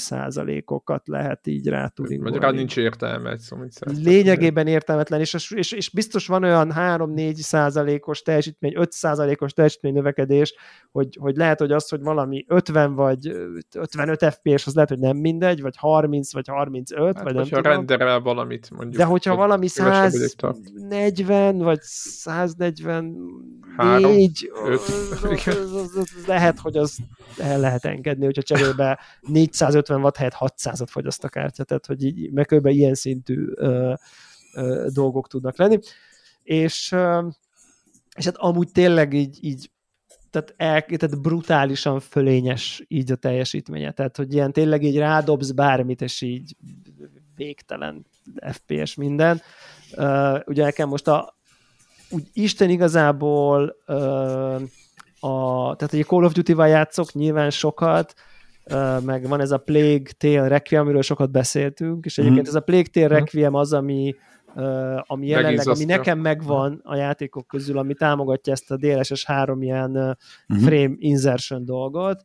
[0.65, 2.39] okat lehet így rá tuningolni.
[2.39, 3.57] Vagy rá nincs értelme egy szó,
[4.03, 10.55] Lényegében értelmetlen, és, és, és biztos van olyan 3-4 százalékos teljesítmény, 5 százalékos teljesítmény növekedés,
[10.91, 13.27] hogy, hogy lehet, hogy az, hogy valami 50 vagy
[13.79, 17.63] 55 FPS, az lehet, hogy nem mindegy, vagy 30 vagy 35, hát, vagy nem tudom.
[17.63, 18.97] renderel valamit mondjuk.
[18.97, 24.51] De hogyha valami 140 vagy 100 144,
[26.27, 26.99] lehet, hogy az
[27.39, 32.33] el lehet engedni, hogyha cserébe 450 watt helyett 600-at fogyaszt a kártya, tehát hogy így,
[32.33, 33.95] meg ilyen szintű ö,
[34.55, 35.79] ö, dolgok tudnak lenni.
[36.43, 37.29] És, ö,
[38.17, 39.71] és hát amúgy tényleg így, így
[40.31, 46.01] tehát, el, tehát brutálisan fölényes így a teljesítménye, tehát hogy ilyen tényleg így rádobsz bármit,
[46.01, 46.57] és így
[47.35, 48.07] végtelen
[48.53, 49.41] FPS minden.
[49.97, 51.37] Uh, ugye nekem most a,
[52.11, 54.63] úgy Isten igazából uh,
[55.21, 58.15] a, tehát egy Call of Duty-val játszok nyilván sokat,
[58.65, 62.49] uh, meg van ez a Plague Tale Requiem, amiről sokat beszéltünk, és egyébként mm.
[62.49, 63.15] ez a Plague Tale mhm.
[63.15, 64.15] Requiem az, ami
[64.55, 69.63] uh, ami jelenleg, ami nekem megvan a játékok közül, ami támogatja ezt a DLSS 3
[69.63, 70.65] ilyen uh, mm-hmm.
[70.65, 72.25] frame insertion dolgot,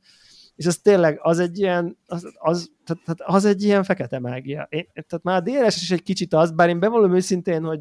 [0.56, 4.68] és az tényleg az egy ilyen, az, az, tehát, az egy ilyen fekete mágia.
[4.70, 7.80] Én, tehát már a DLSS is egy kicsit az, bár én bevallom őszintén, hogy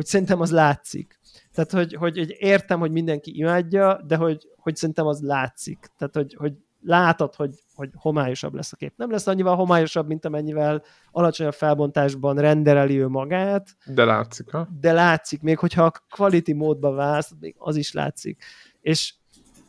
[0.00, 1.18] hogy szerintem az látszik.
[1.54, 5.78] Tehát, hogy, hogy, hogy értem, hogy mindenki imádja, de hogy, hogy szerintem az látszik.
[5.98, 8.92] Tehát, hogy, hogy látod, hogy, hogy homályosabb lesz a kép.
[8.96, 13.76] Nem lesz annyival homályosabb, mint amennyivel alacsonyabb felbontásban rendereli ő magát.
[13.86, 14.68] De látszik, ha?
[14.80, 18.44] De látszik, még hogyha a quality módba válsz, még az is látszik.
[18.80, 19.14] És,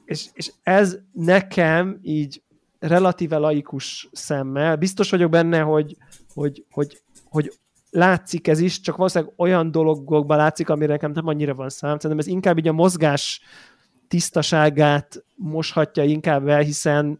[0.05, 2.43] és, és ez nekem így
[2.79, 5.95] relatíve laikus szemmel, biztos vagyok benne, hogy,
[6.33, 7.53] hogy, hogy, hogy
[7.91, 11.95] látszik ez is, csak valószínűleg olyan dologokban látszik, amire nekem nem annyira van szám.
[11.95, 13.41] Szerintem ez inkább így a mozgás
[14.07, 17.19] tisztaságát moshatja inkább el, hiszen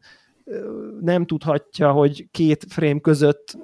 [1.02, 3.58] nem tudhatja, hogy két frame között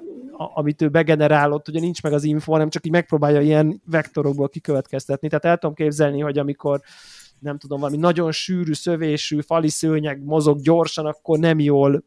[0.54, 5.28] amit ő begenerálott, ugye nincs meg az info, hanem csak így megpróbálja ilyen vektorokból kikövetkeztetni.
[5.28, 6.80] Tehát el tudom képzelni, hogy amikor
[7.38, 12.04] nem tudom, valami nagyon sűrű, szövésű, fali szőnyeg mozog gyorsan, akkor nem jól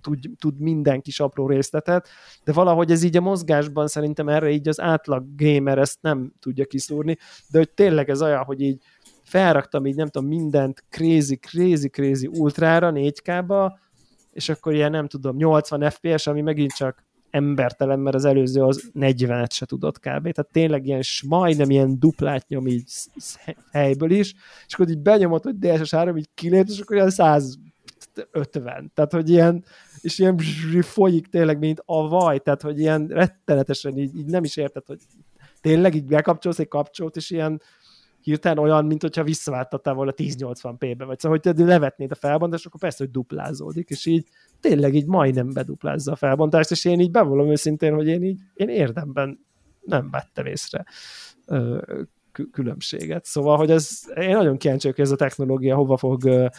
[0.00, 2.08] tud, tud minden kis apró részletet,
[2.44, 6.64] de valahogy ez így a mozgásban szerintem erre így az átlag gamer ezt nem tudja
[6.64, 7.16] kiszúrni,
[7.50, 8.82] de hogy tényleg ez olyan, hogy így
[9.22, 13.72] felraktam így nem tudom mindent crazy, crazy, crazy ultrára, 4K-ba,
[14.32, 18.90] és akkor ilyen nem tudom, 80 FPS, ami megint csak embertelen, mert az előző az
[18.94, 20.04] 40-et se tudott kb.
[20.04, 22.84] Tehát tényleg ilyen majdnem ilyen duplát nyom így
[23.70, 24.34] helyből is,
[24.66, 27.10] és akkor így benyomott, hogy DSS 3 így kilép, és akkor ilyen
[28.14, 28.90] 150.
[28.94, 29.64] Tehát, hogy ilyen,
[30.00, 30.38] és ilyen
[30.80, 34.98] folyik tényleg, mint a vaj, tehát, hogy ilyen rettenetesen így, így nem is érted, hogy
[35.60, 37.60] tényleg így bekapcsolsz egy kapcsolót, és ilyen
[38.20, 43.04] hirtelen olyan, mint hogyha visszaváltattál volna 1080p-be, vagy szóval, hogy levetnéd a felbontást, akkor persze,
[43.04, 44.28] hogy duplázódik, és így
[44.60, 48.68] tényleg így majdnem beduplázza a felbontást, és én így bevallom őszintén, hogy én így én
[48.68, 49.46] érdemben
[49.80, 50.84] nem vettem észre
[52.52, 53.24] különbséget.
[53.24, 56.50] Szóval, hogy ez, én nagyon kíváncsi hogy ez a technológia hova fog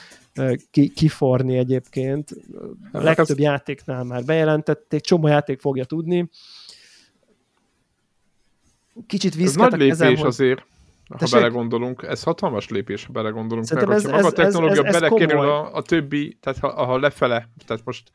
[0.72, 2.32] ki, kiforni egyébként.
[2.92, 6.30] A hát legtöbb játéknál már bejelentették, csomó játék fogja tudni.
[9.08, 10.66] Kicsit viszketek Ez nagy lépés azért
[11.14, 11.40] ha Tessék?
[11.40, 14.96] belegondolunk, ez hatalmas lépés, ha belegondolunk Szerintem meg, ez, hogyha ez, maga a technológia ez,
[14.96, 18.12] ez, ez belekerül a, a többi, tehát ha, ha lefele, tehát most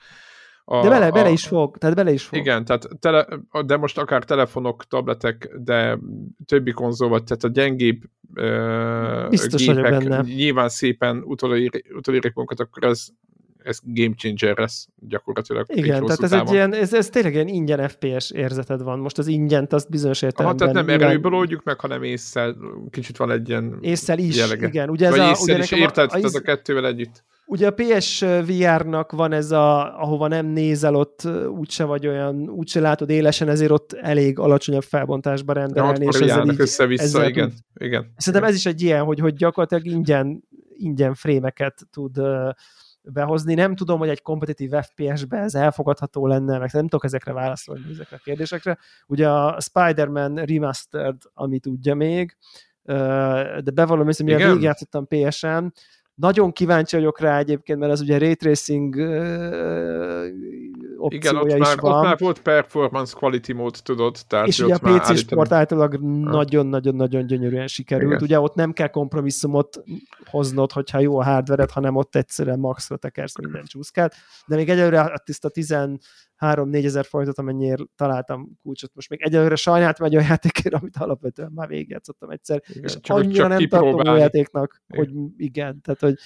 [0.71, 2.39] a, de bele, bele a, is fog, tehát bele is fog.
[2.39, 3.27] Igen, tehát tele,
[3.67, 5.99] de most akár telefonok, tabletek, de
[6.47, 8.03] többi konzol, vagy tehát a gyengébb
[8.35, 10.21] uh, Biztos gépek benne.
[10.21, 13.07] nyilván szépen utolérjék magukat, akkor ez
[13.69, 15.67] ez game changer lesz gyakorlatilag.
[15.69, 18.99] Igen, tehát ez egy ilyen, ez, ez tényleg ilyen ingyen FPS érzeted van.
[18.99, 20.67] Most az ingyent azt bizonyos értelemben...
[20.67, 22.57] Ha, tehát nem erőből oldjuk meg, hanem észszel,
[22.91, 24.67] kicsit van egy ilyen Észszel is, jellege.
[24.67, 24.91] igen.
[24.91, 26.11] Ugye ez Vagy a, észszel ugye is, érted?
[26.13, 27.25] A, a, ez a kettővel együtt.
[27.51, 33.11] Ugye a PSVR-nak van ez a, ahova nem nézel, ott úgyse vagy olyan, úgyse látod
[33.11, 36.05] élesen, ezért ott elég alacsonyabb felbontásba rendelni.
[36.05, 37.49] Ja, és ezzel így, össze-vissza, ezzel igen.
[37.49, 38.13] Tud, igen.
[38.17, 38.55] Szerintem igen.
[38.55, 40.45] ez is egy ilyen, hogy, hogy gyakorlatilag ingyen,
[40.77, 42.51] ingyen frémeket tud uh,
[43.13, 43.55] behozni.
[43.55, 48.17] Nem tudom, hogy egy kompetitív FPS-be ez elfogadható lenne, meg nem tudok ezekre válaszolni, ezekre
[48.17, 48.79] a kérdésekre.
[49.07, 52.37] Ugye a Spider-Man Remastered, amit tudja még,
[52.83, 55.73] de bevallom hogy mivel végigjátszottam PS-en,
[56.15, 58.95] nagyon kíváncsi vagyok rá egyébként, mert az ugye ray tracing
[60.99, 61.97] opciója Igen, ott is már, van.
[61.97, 64.17] ott már volt performance quality mód, tudod.
[64.27, 68.11] Tehát és ugye a PC sport általában nagyon-nagyon-nagyon gyönyörűen sikerült.
[68.11, 68.23] Igen.
[68.23, 69.83] Ugye ott nem kell kompromisszumot
[70.31, 74.15] hoznod, hogyha jó a hardvered, hanem ott egyszerűen maxra tekersz minden csúszkát.
[74.47, 75.49] De még egyelőre a tiszta
[76.39, 78.95] 3-4 ezer forintot, amennyiért találtam kulcsot.
[78.95, 83.17] Most még egyelőre sajnáltam egy olyan játékért, amit alapvetően már végigjátszottam egyszer, igen, és csak,
[83.17, 85.05] annyira csak nem tartom a játéknak, igen.
[85.05, 86.19] hogy igen, tehát hogy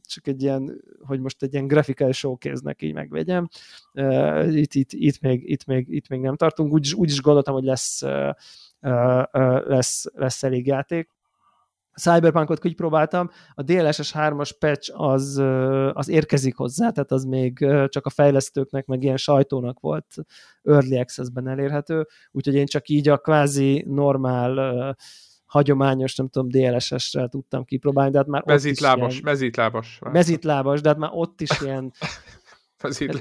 [0.00, 3.48] csak egy ilyen, hogy most egy ilyen grafikai showcase-nek így megvegyem.
[3.92, 7.54] Uh, itt, itt, itt, még, itt, még, itt még nem tartunk, úgy, úgy is gondoltam,
[7.54, 8.32] hogy lesz, uh,
[8.80, 11.16] uh, lesz, lesz elég játék.
[11.98, 15.42] Cyberpunkot így próbáltam, a DLSS 3-as patch az,
[15.92, 20.14] az érkezik hozzá, tehát az még csak a fejlesztőknek, meg ilyen sajtónak volt
[20.62, 24.96] Early Access-ben elérhető, úgyhogy én csak így a kvázi normál
[25.48, 29.98] hagyományos, nem tudom, DLSS-re tudtam kipróbálni, de hát már mezítlábas, ott is ilyen, mezítlábas.
[30.12, 31.92] Mezítlábas, de hát már ott is ilyen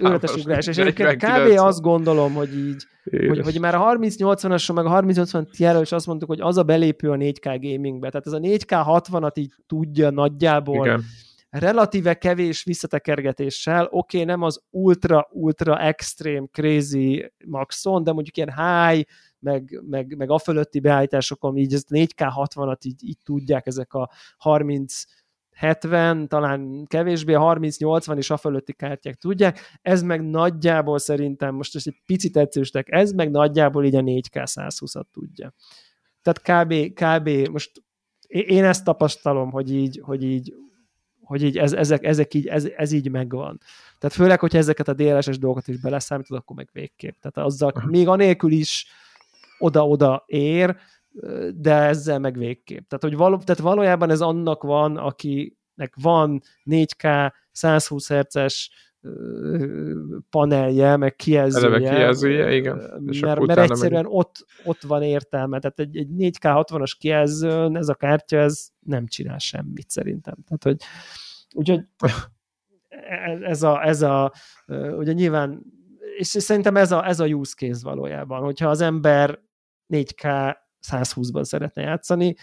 [0.01, 0.67] Őrtes ugrás.
[0.67, 1.57] És egyébként kb.
[1.57, 2.85] azt gondolom, hogy így,
[3.27, 6.63] hogy, hogy már a 3080-asról, meg a 3080 ti is azt mondtuk, hogy az a
[6.63, 8.09] belépő a 4K gamingbe.
[8.09, 11.03] Tehát ez a 4K 60-at így tudja nagyjából, Igen.
[11.49, 19.07] relatíve kevés visszatekergetéssel, oké, okay, nem az ultra-ultra extrém crazy maxon, de mondjuk ilyen high,
[19.39, 24.09] meg, meg, meg a fölötti beállításokon így ezt 4K 60-at így, így tudják ezek a
[24.37, 25.01] 30
[25.57, 31.87] 70, talán kevésbé, 30-80 és a fölötti kártyák tudják, ez meg nagyjából szerintem, most ezt
[31.87, 35.53] egy picit egyszerűsítek, ez meg nagyjából így a 4K 120-at tudja.
[36.21, 37.71] Tehát kb, kb, most
[38.27, 40.53] én ezt tapasztalom, hogy így, hogy így,
[41.21, 43.59] hogy így ez, ezek, ezek így, ez, ez így megvan.
[43.99, 47.15] Tehát főleg, hogyha ezeket a DLSS dolgokat is beleszámítod, akkor meg végképp.
[47.21, 48.87] Tehát azzal még anélkül is
[49.59, 50.77] oda-oda ér,
[51.55, 52.87] de ezzel meg végképp.
[52.87, 58.71] Tehát, hogy való, tehát valójában ez annak van, aki, nek van 4K 120 Hz-es
[60.29, 61.65] panelje, meg kijelzője.
[61.65, 63.03] Eleve kijelzője, igen.
[63.05, 64.11] És mert, mert egyszerűen meg...
[64.11, 65.59] ott, ott van értelme.
[65.59, 70.35] Tehát egy, egy 4K 60-as kijelzőn ez a kártya, ez nem csinál semmit szerintem.
[70.47, 70.87] Tehát, hogy
[71.55, 71.85] úgyhogy
[73.41, 74.33] ez a, ez a
[74.97, 75.75] ugye nyilván
[76.17, 79.39] és szerintem ez a, ez a use case valójában, hogyha az ember
[79.93, 80.55] 4K
[80.91, 82.35] 120-ban szeretne játszani,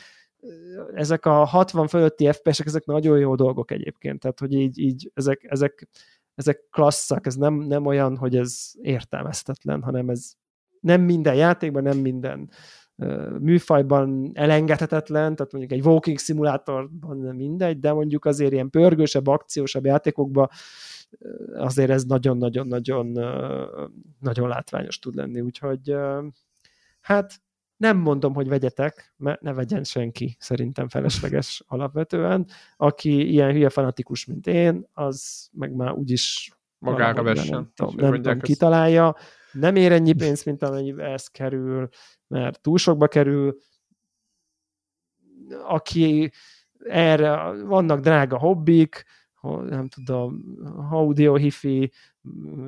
[0.94, 5.44] ezek a 60 fölötti FPS-ek, ezek nagyon jó dolgok egyébként, tehát hogy így, így ezek,
[5.48, 5.88] ezek,
[6.34, 10.32] ezek klasszak, ez nem, nem olyan, hogy ez értelmeztetlen, hanem ez
[10.80, 12.50] nem minden játékban, nem minden
[13.38, 20.48] műfajban elengedhetetlen, tehát mondjuk egy walking szimulátorban mindegy, de mondjuk azért ilyen pörgősebb, akciósabb játékokban
[21.54, 23.06] azért ez nagyon-nagyon-nagyon
[24.20, 25.94] nagyon látványos tud lenni, úgyhogy
[27.00, 27.42] hát
[27.76, 32.46] nem mondom, hogy vegyetek, mert ne vegyen senki, szerintem felesleges alapvetően.
[32.76, 37.72] Aki ilyen hülye fanatikus, mint én, az meg már úgyis magára vessen.
[37.76, 39.16] Nem, nem tudom, kitalálja.
[39.52, 41.88] Nem ér ennyi pénzt, mint amennyibe ez kerül,
[42.26, 43.58] mert túl sokba kerül.
[45.66, 46.32] Aki
[46.84, 49.04] erre, vannak drága hobbik,
[49.68, 50.44] nem tudom,
[50.90, 51.92] audio hifi,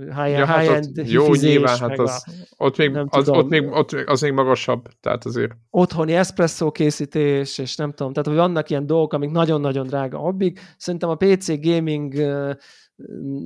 [0.01, 3.49] high, ja, hát high-end hát Jó, nyilván, hát az, a, ott, még, az, tudom, ott,
[3.49, 5.53] még, ott az még magasabb, tehát azért.
[5.71, 10.61] Otthoni espresso készítés, és nem tudom, tehát vannak ilyen dolgok, amik nagyon-nagyon drága hobbik.
[10.77, 12.15] Szerintem a PC gaming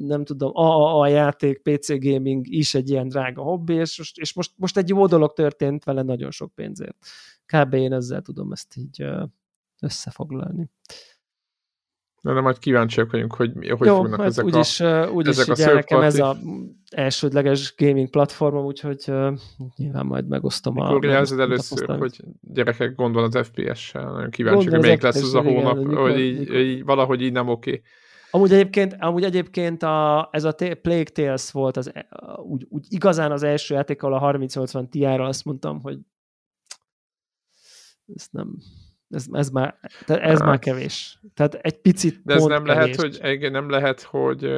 [0.07, 4.35] nem tudom, a, a játék, PC gaming is egy ilyen drága hobbi, és most, és
[4.35, 6.97] most, most egy jó dolog történt vele nagyon sok pénzért.
[7.47, 7.75] Kb.
[7.75, 9.05] én ezzel tudom ezt így
[9.81, 10.71] összefoglalni.
[12.21, 15.71] Na, de majd kíváncsiak vagyunk, hogy hogy Jó, fognak ezek úgyis, a, úgyis ezek ugye
[15.71, 16.37] a nekem ez a
[16.91, 19.39] elsődleges gaming platformom, úgyhogy uh,
[19.77, 20.93] nyilván majd megosztom Mikor a...
[20.93, 25.43] Mikor jelzed először, hogy gyerekek gondol az FPS-sel, nagyon kíváncsi, hogy melyik lesz az a
[25.43, 26.57] hónap, igen, hogy így, mikor...
[26.57, 27.71] így, valahogy így nem oké.
[27.71, 27.83] Okay.
[28.31, 32.09] Amúgy egyébként, amúgy egyébként a, ez a Plague Tales volt az, e,
[32.43, 35.99] úgy, úgy igazán az első játékkal a 3080 Ti-ra azt mondtam, hogy
[38.15, 38.57] ezt nem,
[39.11, 40.45] ez, ez, már, ez hát.
[40.49, 41.19] már kevés.
[41.35, 42.77] Tehát egy picit De ez nem kevés.
[42.77, 44.51] lehet, hogy igen, nem lehet, hogy,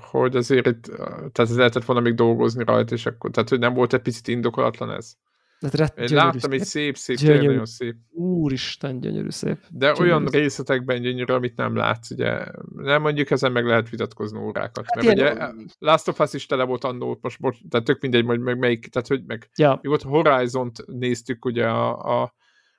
[0.00, 3.74] hogy azért itt, tehát ez lehetett volna még dolgozni rajta, és akkor, tehát hogy nem
[3.74, 5.16] volt egy picit indokolatlan ez.
[5.60, 7.96] Hát Én láttam egy szép, szép, gyönyörű, nagyon szép.
[8.10, 9.58] Úristen, gyönyörű szép.
[9.68, 10.40] De gyönyörű olyan szép.
[10.40, 12.44] részletekben gyönyörű, amit nem látsz, ugye.
[12.74, 14.84] Nem mondjuk ezen meg lehet vitatkozni órákat.
[14.86, 18.00] Hát mert ilyen, ugye Last of Us is tele volt annó, most, most tehát tök
[18.00, 19.78] mindegy, hogy meg melyik, tehát hogy meg ja.
[19.82, 22.34] mi volt Horizon-t néztük ugye a, a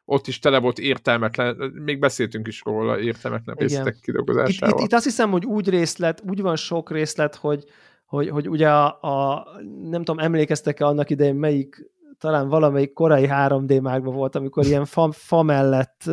[0.10, 4.70] ott is tele volt értelmetlen, még beszéltünk is róla értelmetlen részletek kidolgozásával.
[4.70, 7.64] Itt, itt, itt azt hiszem, hogy úgy részlet, úgy van sok részlet, hogy,
[8.05, 9.45] hogy, hogy ugye a, a
[9.82, 15.12] nem tudom, emlékeztek-e annak idején melyik talán valamelyik korai 3D mágban volt, amikor ilyen fa,
[15.12, 16.03] fa mellett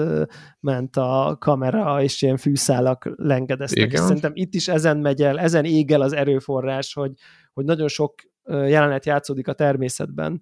[0.60, 3.84] ment a kamera, és ilyen fűszálak lengedeztek.
[3.84, 3.90] Igen.
[3.90, 7.12] És szerintem itt is ezen megy el, ezen ég el az erőforrás, hogy,
[7.52, 10.40] hogy nagyon sok jelenet játszódik a természetben,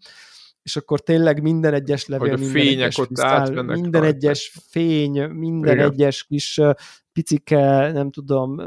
[0.64, 4.06] és akkor tényleg minden egyes levél, minden fények egyes ott fisztál, minden rajta.
[4.06, 5.90] egyes fény, minden Igen.
[5.90, 6.60] egyes kis
[7.12, 8.60] picike, nem tudom,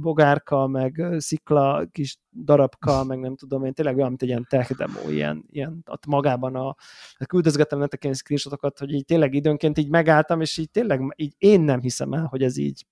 [0.00, 4.76] bogárka, meg szikla kis darabka, meg nem tudom én, tényleg olyan, mint egy ilyen tech
[4.76, 6.76] demo, ilyen, ilyen ott magában a,
[7.18, 11.34] hát küldözgettem nektek ilyen screenshotokat, hogy így tényleg időnként így megálltam, és így tényleg így
[11.38, 12.86] én nem hiszem el, hogy ez így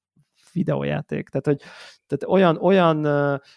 [0.52, 1.28] videójáték.
[1.28, 1.68] Tehát, hogy
[2.06, 2.98] tehát olyan, olyan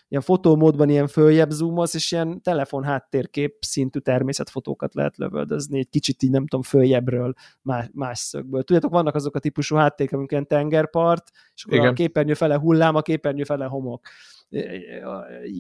[0.08, 6.24] ilyen fotómódban ilyen följebb zoomolsz, és ilyen telefon háttérkép szintű természetfotókat lehet lövöldözni, egy kicsit
[6.24, 8.64] így nem tudom, följebbről, más, más szögből.
[8.64, 11.89] Tudjátok, vannak azok a típusú hátték, amik ilyen tengerpart, és akkor Igen.
[11.89, 14.08] a képernyő fele hullám, a képernyő fele homok.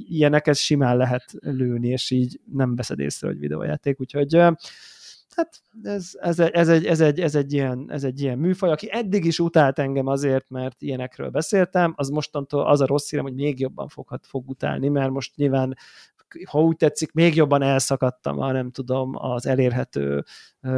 [0.07, 4.37] Ilyeneket simán lehet lőni, és így nem veszed észre, hogy videójáték, úgyhogy
[5.35, 8.87] hát ez, ez, ez, egy, ez, egy, ez, egy ilyen, ez egy ilyen műfaj, aki
[8.91, 13.35] eddig is utált engem azért, mert ilyenekről beszéltem, az mostantól az a rossz hírem, hogy
[13.35, 15.77] még jobban foghat, fog utálni, mert most nyilván
[16.45, 20.23] ha úgy tetszik, még jobban elszakadtam, ha nem tudom, az elérhető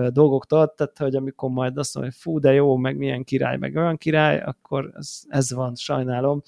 [0.10, 3.76] dolgoktól, tehát hogy amikor majd azt mondom, hogy fú, de jó, meg milyen király, meg
[3.76, 6.42] olyan király, akkor ez, ez van, sajnálom.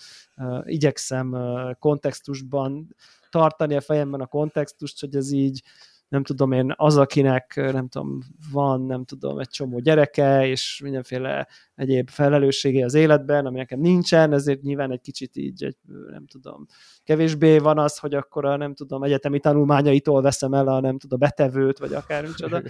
[0.64, 1.38] igyekszem
[1.80, 2.96] kontextusban
[3.30, 5.64] tartani a fejemben a kontextust, hogy ez így
[6.08, 8.20] nem tudom én, az, akinek nem tudom,
[8.52, 11.48] van, nem tudom, egy csomó gyereke, és mindenféle
[11.78, 15.76] egyéb felelőssége az életben, ami nekem nincsen, ezért nyilván egy kicsit így, egy,
[16.12, 16.66] nem tudom,
[17.04, 21.20] kevésbé van az, hogy akkor a nem tudom, egyetemi tanulmányaitól veszem el a nem tudom,
[21.22, 22.62] a betevőt, vagy akár micsoda.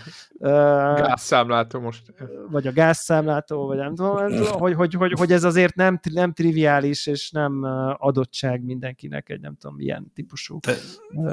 [0.96, 2.14] gázszámlátó most.
[2.50, 4.16] Vagy a gázszámlátó, vagy nem tudom,
[4.64, 7.64] hogy, hogy, hogy, hogy ez azért nem, nem triviális, és nem
[7.98, 10.60] adottság mindenkinek egy nem tudom milyen típusú.
[10.60, 10.74] De,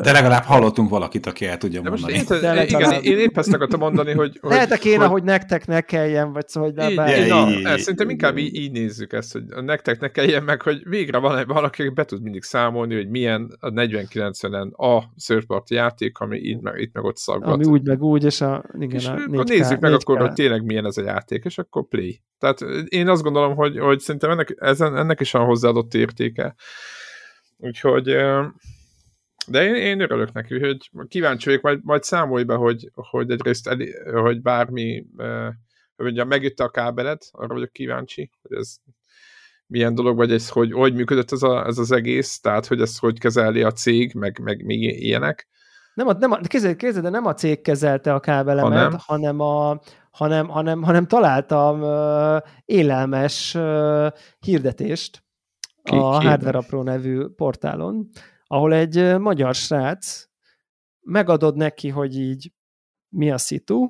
[0.01, 2.13] de legalább hallottunk valakit, aki el tudja mondani.
[2.13, 4.39] Most én, de igen, én épp ezt akartam mondani, hogy...
[4.41, 7.83] hogy Lehet a kéne, hogy, hogy nektek ne kelljen, vagy szóval, hogy de, így, ezt
[7.83, 11.83] szerintem inkább így, így nézzük ezt, hogy nektek ne kelljen meg, hogy végre van valaki,
[11.83, 16.81] aki be tud mindig számolni, hogy milyen a 40-90-en a szörparti játék, ami itt meg,
[16.81, 17.53] itt meg ott szaggat.
[17.53, 20.65] Ami úgy meg úgy, és a, igen, és a akkor nézzük meg akkor, hogy tényleg
[20.65, 22.23] milyen ez a játék, és akkor play.
[22.39, 26.55] Tehát én azt gondolom, hogy, hogy szerintem ennek, ezen, ennek is van hozzáadott értéke.
[27.57, 28.17] Úgyhogy
[29.47, 33.69] de én, én örülök neki, hogy kíváncsi vagyok, majd, majd számolj be, hogy, hogy egyrészt
[33.69, 35.07] elé, hogy bármi
[35.97, 38.77] hogy mondjam, megütte a kábelet, arra vagyok kíváncsi, hogy ez
[39.67, 42.99] milyen dolog, vagy ez, hogy hogy működött ez, a, ez az egész, tehát hogy ezt
[42.99, 45.49] hogy kezeli a cég, meg, meg még ilyenek.
[45.95, 49.41] Nem a, nem a, kézzel, kézzel, de nem a cég kezelte a kábelemet, hanem, hanem,
[49.41, 49.81] a,
[50.11, 55.25] hanem, hanem, hanem találtam uh, élelmes uh, hirdetést
[55.83, 58.09] Ki, a Hardware Pro nevű portálon,
[58.47, 60.29] ahol egy magyar srác
[61.01, 62.53] megadod neki, hogy így
[63.09, 63.89] mi a szitu,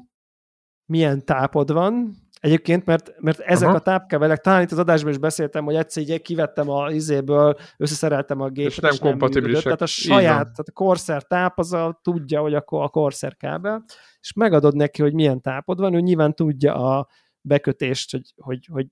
[0.87, 3.76] milyen tápod van, Egyébként, mert, mert ezek Aha.
[3.76, 8.41] a tápkevelek, talán itt az adásban is beszéltem, hogy egyszer így kivettem a izéből, összeszereltem
[8.41, 9.62] a gépet, és nem, és nem kompatibilisek.
[9.62, 13.85] Tehát a saját, tehát a Corsair táp az a, tudja, hogy akkor a Corsair kábel,
[14.20, 17.09] és megadod neki, hogy milyen tápod van, ő nyilván tudja a
[17.41, 18.87] bekötést, hogy, hogy, hogy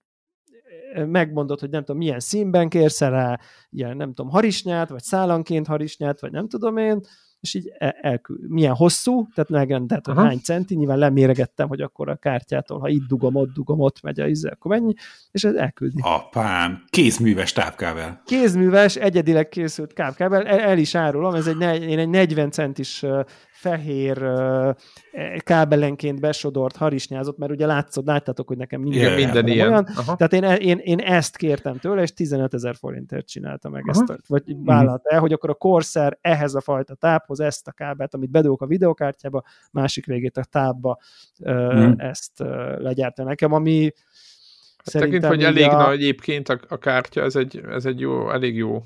[1.07, 3.39] megmondod, hogy nem tudom, milyen színben kérsz rá,
[3.71, 7.01] ilyen nem tudom, harisnyát, vagy szállanként harisnyát, vagy nem tudom én,
[7.43, 8.49] és így el, elküld.
[8.49, 13.07] Milyen hosszú, tehát megrendelt, hogy hány centi, nyilván leméregettem, hogy akkor a kártyától, ha itt
[13.07, 14.95] dugom, ott dugom, ott megy a izé, akkor mennyi,
[15.31, 16.01] és ez elküldi.
[16.05, 18.23] Apám, kézműves tápkábel.
[18.25, 23.05] Kézműves, egyedileg készült tápkábel, el, el is árulom, ez egy, én egy 40 centis
[23.63, 24.77] fehér e,
[25.39, 29.69] kábelenként besodort harisnyázott, mert ugye látszod, láttátok, hogy nekem minden, Igen, minden ilyen.
[29.69, 29.85] Olyan.
[30.17, 34.05] Tehát én, én, én, ezt kértem tőle, és 15 ezer forintért csinálta meg Aha.
[34.09, 38.15] ezt, vagy vállalt el, hogy akkor a Corsair ehhez a fajta táphoz ezt a kábelt,
[38.15, 40.99] amit bedugok a videokártyába, másik végét a tápba
[41.45, 41.95] hmm.
[41.97, 42.33] ezt
[42.79, 43.93] legyártja nekem, ami hát
[44.83, 45.77] Szerintem Tekint, hogy elég a...
[45.77, 48.83] nagy egyébként a, a kártya, ez egy, ez egy jó, elég jó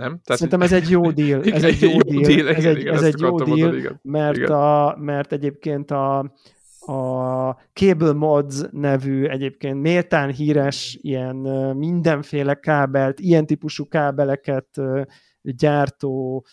[0.00, 0.20] nem?
[0.24, 1.42] Tehát, Szerintem ez egy jó deal.
[1.42, 2.48] Ez egy jó, jó deal.
[2.48, 4.00] Ez egy, ez egy jó deal, igen.
[4.02, 4.50] Mert, igen.
[4.50, 6.18] A, mert egyébként a,
[6.80, 11.36] a Cable Mods nevű egyébként méltán híres ilyen
[11.76, 14.80] mindenféle kábelt, ilyen típusú kábeleket
[15.42, 16.44] gyártó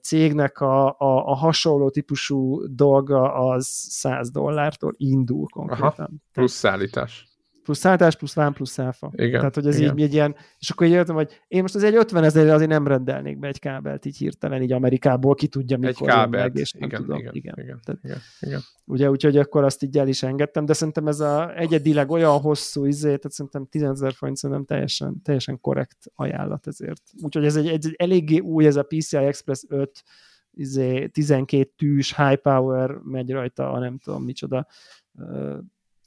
[0.00, 5.90] cégnek a, a, a hasonló típusú dolga az 100 dollártól indul konkrétan.
[5.96, 7.35] Aha, plusz szállítás
[7.66, 9.12] plusz szállítás, plusz vám, plusz száfa.
[9.14, 9.98] Igen, Tehát, hogy ez igen.
[9.98, 12.70] így egy ilyen, és akkor így értem, hogy én most az egy 50 ezerre azért
[12.70, 16.52] nem rendelnék be egy kábelt így hirtelen, így Amerikából, ki tudja mikor egy kábelt.
[16.52, 17.18] meg, és nem igen, tudom.
[17.18, 18.60] Igen, igen, igen, Tehát, igen, igen.
[18.84, 22.84] Ugye, úgyhogy akkor azt így el is engedtem, de szerintem ez a egyedileg olyan hosszú
[22.84, 27.02] izé, tehát szerintem 10 ezer forint szerintem teljesen, teljesen korrekt ajánlat ezért.
[27.22, 30.02] Úgyhogy ez egy, egy, egy eléggé új, ez a PCI Express 5
[30.50, 34.66] izé, 12 tűs, high power megy rajta, a nem tudom micsoda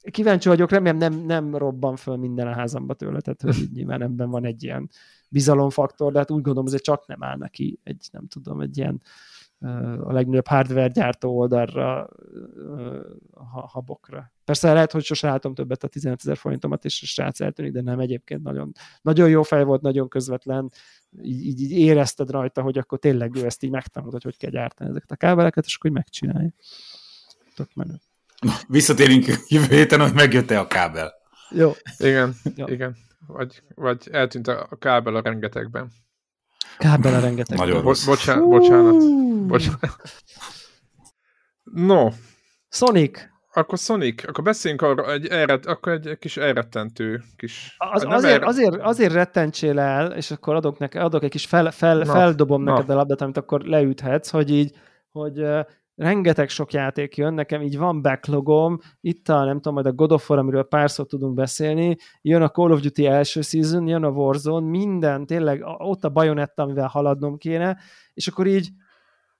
[0.02, 4.30] kíváncsi vagyok, remélem nem, nem robban föl minden a házamba tőle, tehát hogy nyilván ebben
[4.30, 4.90] van egy ilyen
[5.28, 9.02] bizalomfaktor, de hát úgy gondolom, hogy csak nem áll neki egy, nem tudom, egy ilyen
[10.02, 12.08] a legnagyobb hardware gyártó oldalra,
[13.34, 14.32] ha, habokra.
[14.44, 17.80] Persze lehet, hogy sose látom többet a 15 ezer forintomat, és a srác eltűnik, de
[17.82, 18.72] nem egyébként nagyon,
[19.02, 20.70] nagyon jó fej volt, nagyon közvetlen,
[21.22, 24.50] így, így, így érezted rajta, hogy akkor tényleg ő ezt így megtanult, hogy hogy kell
[24.50, 26.52] gyártani ezeket a kábeleket, és akkor megcsinálja.
[27.54, 28.00] Tök menő.
[28.68, 31.12] Visszatérünk jövő héten, hogy megjött-e a kábel.
[31.50, 31.72] Jó.
[31.98, 32.66] Igen, Jó.
[32.66, 32.96] igen.
[33.26, 35.90] Vagy, vagy eltűnt a kábel a rengetegben.
[36.78, 37.68] Kábel a rengetegben.
[37.68, 38.96] Nagyon Bo- bocsánat, bocsánat,
[39.46, 39.82] bocsánat.
[41.62, 42.08] No.
[42.68, 43.28] Sonic.
[43.52, 47.74] Akkor Sonic, akkor beszéljünk arra, egy elret, akkor egy, egy kis elrettentő kis...
[47.78, 48.46] Az, azért, erre...
[48.46, 52.62] azért, azért rettentsél el, és akkor adok, neke, adok egy kis fel, fel, na, feldobom
[52.62, 52.72] na.
[52.72, 54.76] neked a labdát, amit akkor leüthetsz, hogy így,
[55.10, 55.44] hogy
[56.00, 60.12] rengeteg sok játék jön, nekem így van backlogom, itt a, nem tudom, majd a God
[60.12, 64.04] of War, amiről pár szót tudunk beszélni, jön a Call of Duty első season, jön
[64.04, 67.78] a Warzone, minden, tényleg ott a Bayonetta, amivel haladnom kéne,
[68.14, 68.70] és akkor így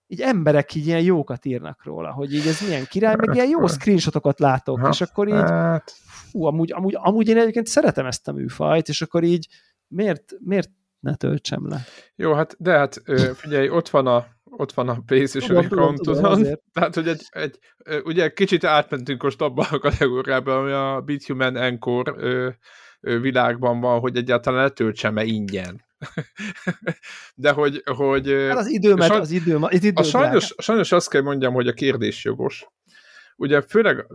[0.07, 3.67] így emberek így ilyen jókat írnak róla, hogy így ez milyen király, meg ilyen jó
[3.67, 5.93] screenshotokat látok, ha, és akkor így, hát.
[6.31, 9.49] fú, amúgy, amúgy, amúgy én egyébként szeretem ezt a műfajt, és akkor így
[9.89, 11.81] miért, miért ne töltsem le?
[12.17, 13.03] Jó, hát de hát
[13.35, 17.59] figyelj, ott van a ott van a PlayStation accountodon, tehát hogy egy, egy,
[18.05, 22.49] ugye kicsit átmentünk most abban a kategóriában, ami a Bithuman Encore ö,
[23.01, 25.85] ö, világban van, hogy egyáltalán letöltsem-e ingyen.
[27.35, 27.83] De hogy...
[27.85, 31.55] hogy hát az időmet, saj, az idő, az idő a sajnos, sajnos azt kell mondjam,
[31.55, 32.67] hogy a kérdés jogos.
[33.37, 34.07] Ugye főleg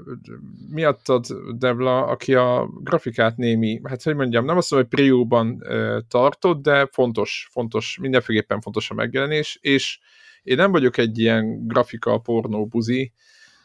[0.70, 1.26] miattad,
[1.58, 5.64] Devla, aki a grafikát némi, hát hogy mondjam, nem azt mondom, hogy prióban
[6.08, 10.00] tartott, de fontos, fontos, mindenféleképpen fontos a megjelenés, és
[10.46, 13.14] én nem vagyok egy ilyen grafika pornó buzi,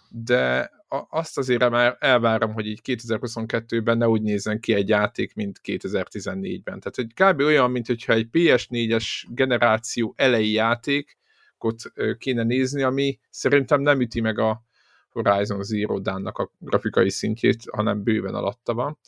[0.08, 0.70] de
[1.08, 6.80] azt azért már elvárom, hogy így 2022-ben ne úgy nézzen ki egy játék, mint 2014-ben.
[6.80, 7.40] Tehát hogy kb.
[7.40, 11.82] olyan, mint hogyha egy PS4-es generáció elejé játékot
[12.18, 14.62] kéne nézni, ami szerintem nem üti meg a
[15.10, 18.98] Horizon Zero Dawn-nak a grafikai szintjét, hanem bőven alatta van.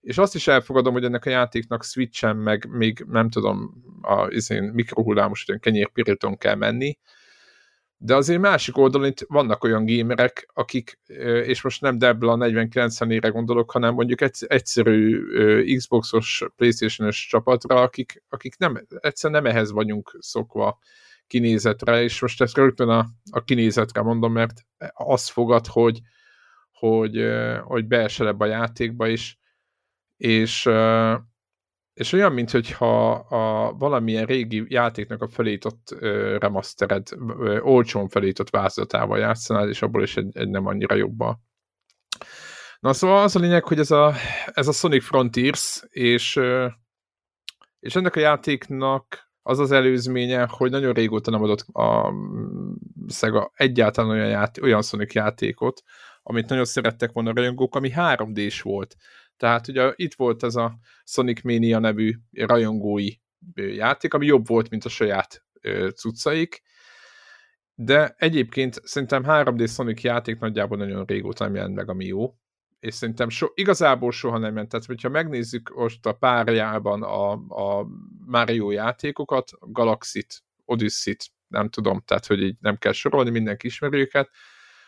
[0.00, 4.62] És azt is elfogadom, hogy ennek a játéknak Switchen, meg még nem tudom, a izén,
[4.62, 6.98] mikrohullámos kenyérpiríton kell menni,
[8.00, 10.98] de azért másik oldalon itt vannak olyan gamerek, akik,
[11.44, 15.22] és most nem Debla 4090-ére gondolok, hanem mondjuk egyszerű
[15.76, 20.78] Xboxos, Playstation-os csapatra, akik, akik nem, egyszer nem ehhez vagyunk szokva
[21.26, 26.00] kinézetre, és most ezt rögtön a, a kinézetre mondom, mert azt fogad, hogy,
[26.72, 27.24] hogy,
[27.62, 29.36] hogy beesel ebbe a játékba, és,
[30.16, 30.68] és
[31.98, 35.96] és olyan, mintha a valamilyen régi játéknak a felított
[36.38, 41.40] remastered, uh, olcsón felított változatával játszanál, és abból is egy, egy nem annyira jobba.
[42.80, 44.14] Na szóval az a lényeg, hogy ez a,
[44.46, 46.40] ez a Sonic Frontiers, és,
[47.80, 52.12] és ennek a játéknak az az előzménye, hogy nagyon régóta nem adott a
[53.08, 55.82] Sega egyáltalán olyan, ját, olyan Sonic játékot,
[56.22, 58.96] amit nagyon szerettek volna a rajongók, ami 3D-s volt.
[59.38, 63.10] Tehát ugye itt volt ez a Sonic Mania nevű rajongói
[63.54, 65.44] játék, ami jobb volt, mint a saját
[65.94, 66.62] cuccaik,
[67.74, 72.34] de egyébként szerintem 3D Sonic játék nagyjából nagyon régóta nem jelent meg, ami jó,
[72.80, 74.68] és szerintem so, igazából soha nem ment.
[74.68, 77.86] Tehát, hogyha megnézzük most a párjában a, a
[78.26, 84.30] Mario játékokat, Galaxy-t, Odyssey-t, nem tudom, tehát, hogy így nem kell sorolni, mindenki ismeri őket,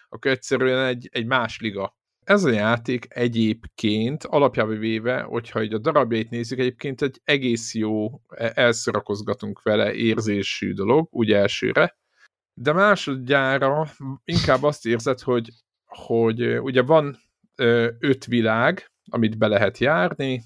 [0.09, 5.79] akkor egyszerűen egy, egy más liga ez a játék egyébként alapjában véve, hogyha így a
[5.79, 11.99] darabjait nézzük, egyébként egy egész jó, e, elszorakozgatunk vele érzésű dolog, úgy elsőre,
[12.55, 13.87] de másodjára
[14.25, 15.51] inkább azt érzed, hogy,
[15.85, 17.19] hogy ugye van
[17.99, 20.43] öt világ, amit be lehet járni,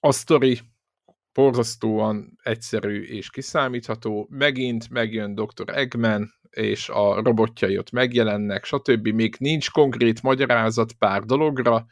[0.00, 0.60] a sztori
[1.32, 5.68] borzasztóan egyszerű és kiszámítható, megint megjön Dr.
[5.68, 9.08] Eggman, és a robotjai ott megjelennek, stb.
[9.08, 11.86] Még nincs konkrét magyarázat pár dologra,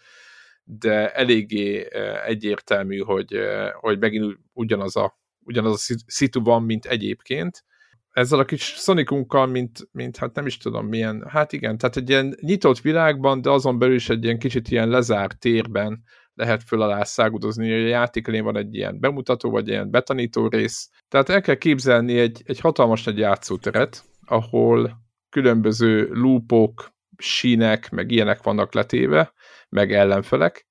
[0.65, 1.87] de eléggé
[2.27, 3.39] egyértelmű, hogy,
[3.81, 7.65] hogy megint ugyanaz a, ugyanaz a szitu van, mint egyébként.
[8.11, 12.09] Ezzel a kis Sonicunkkal, mint, mint hát nem is tudom milyen, hát igen, tehát egy
[12.09, 16.03] ilyen nyitott világban, de azon belül is egy ilyen kicsit ilyen lezárt térben
[16.39, 20.49] lehet föl alá szágudozni, hogy a játék elén van egy ilyen bemutató, vagy ilyen betanító
[20.49, 20.91] rész.
[21.09, 28.43] Tehát el kell képzelni egy, egy hatalmas nagy játszóteret, ahol különböző loopok, sínek, meg ilyenek
[28.43, 29.33] vannak letéve,
[29.69, 30.67] meg ellenfelek,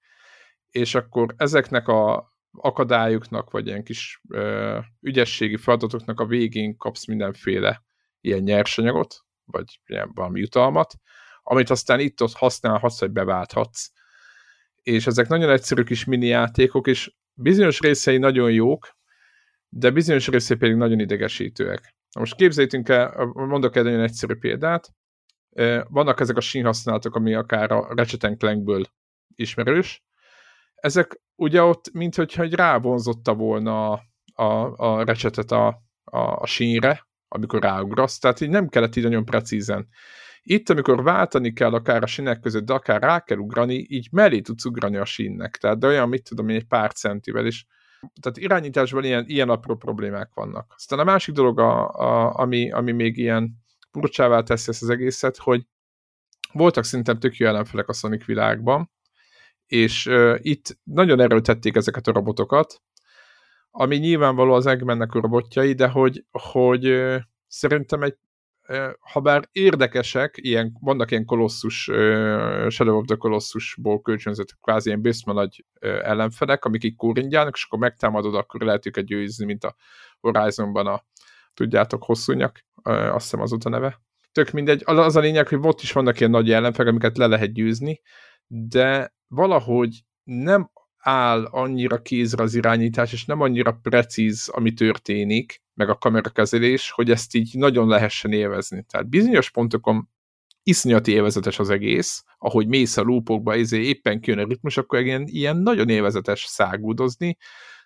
[0.72, 7.84] és akkor ezeknek a akadályoknak, vagy ilyen kis ö, ügyességi feladatoknak a végén kapsz mindenféle
[8.22, 10.94] ilyen nyersanyagot, vagy ilyen valami jutalmat,
[11.44, 13.90] amit aztán itt-ott használhatsz, vagy beválthatsz.
[14.82, 18.98] És ezek nagyon egyszerű kis mini játékok, és bizonyos részei nagyon jók,
[19.70, 21.97] de bizonyos részei pedig nagyon idegesítőek.
[22.18, 24.90] Na most képzeljünk el, mondok egy nagyon egyszerű példát.
[25.88, 28.86] Vannak ezek a sínhasználatok, ami akár a Ratchet Clankből
[29.36, 30.04] ismerős.
[30.76, 34.02] Ezek ugye ott, mintha egy rávonzotta volna a,
[34.34, 35.68] a, a recsetet a,
[36.04, 39.88] a, a sínre, amikor ráugrasz, tehát így nem kellett így nagyon precízen.
[40.42, 44.40] Itt, amikor váltani kell akár a sínek között, de akár rá kell ugrani, így mellé
[44.40, 45.58] tudsz ugrani a sínnek.
[45.58, 47.66] Tehát de olyan, mit tudom egy pár centivel, és
[48.22, 50.74] tehát irányításban ilyen, ilyen apró problémák vannak.
[50.76, 55.38] Aztán a másik dolog, a, a, ami, ami még ilyen furcsává teszi ezt az egészet,
[55.38, 55.66] hogy
[56.54, 58.92] voltak szerintem tök jó ellenfelek a Sonic világban,
[59.66, 62.82] és uh, itt nagyon erőltették ezeket a robotokat,
[63.72, 67.18] ami nyilvánvaló az Eggmannek a robotjai, de hogy, hogy uh,
[67.48, 68.18] szerintem egy
[69.00, 75.02] ha bár érdekesek, ilyen, vannak ilyen kolosszus, uh, Shadow of the Colossusból kölcsönzött kvázi ilyen
[75.02, 79.64] bőszme nagy uh, ellenfelek, amik így kóringyálnak, és akkor megtámadod, akkor lehet őket győzni, mint
[79.64, 79.76] a
[80.20, 81.04] Horizonban a,
[81.54, 84.02] tudjátok, hosszúnyak, uh, azt hiszem az a neve.
[84.32, 87.54] Tök mindegy, az a lényeg, hogy ott is vannak ilyen nagy ellenfelek, amiket le lehet
[87.54, 88.02] győzni,
[88.48, 90.72] de valahogy nem
[91.08, 97.12] áll annyira kézre az irányítás, és nem annyira precíz, ami történik, meg a kamerakezelés, hogy
[97.12, 98.86] ezt így nagyon lehessen élvezni.
[98.90, 100.10] Tehát bizonyos pontokon
[100.64, 105.24] iszonyati élvezetes az egész, ahogy mész a lúpokba, ezért éppen kijön a ritmus, akkor ilyen,
[105.28, 107.38] ilyen nagyon élvezetes szágúdozni,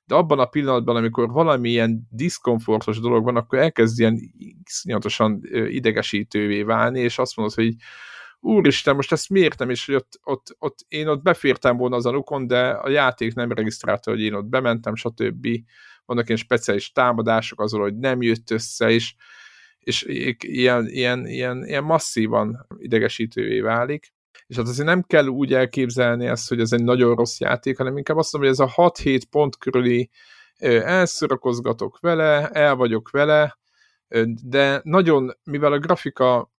[0.06, 4.20] de abban a pillanatban, amikor valamilyen diszkomfortos dolog van, akkor elkezd ilyen
[4.66, 7.76] iszonyatosan idegesítővé válni, és azt mondod, hogy
[8.42, 12.06] úristen, most ezt miért nem, és hogy ott, ott, ott, én ott befértem volna az
[12.06, 15.48] anukon, de a játék nem regisztrálta, hogy én ott bementem, stb.
[16.06, 19.16] Vannak ilyen speciális támadások azon, hogy nem jött össze, és,
[19.80, 20.04] és
[20.40, 24.14] ilyen, ilyen, ilyen, ilyen masszívan idegesítővé válik.
[24.48, 27.98] és hát azért nem kell úgy elképzelni ezt, hogy ez egy nagyon rossz játék, hanem
[27.98, 30.10] inkább azt mondom, hogy ez a 6-7 pont körüli
[30.60, 33.60] elszorakozgatok vele, el vagyok vele,
[34.44, 36.52] de nagyon, mivel a grafika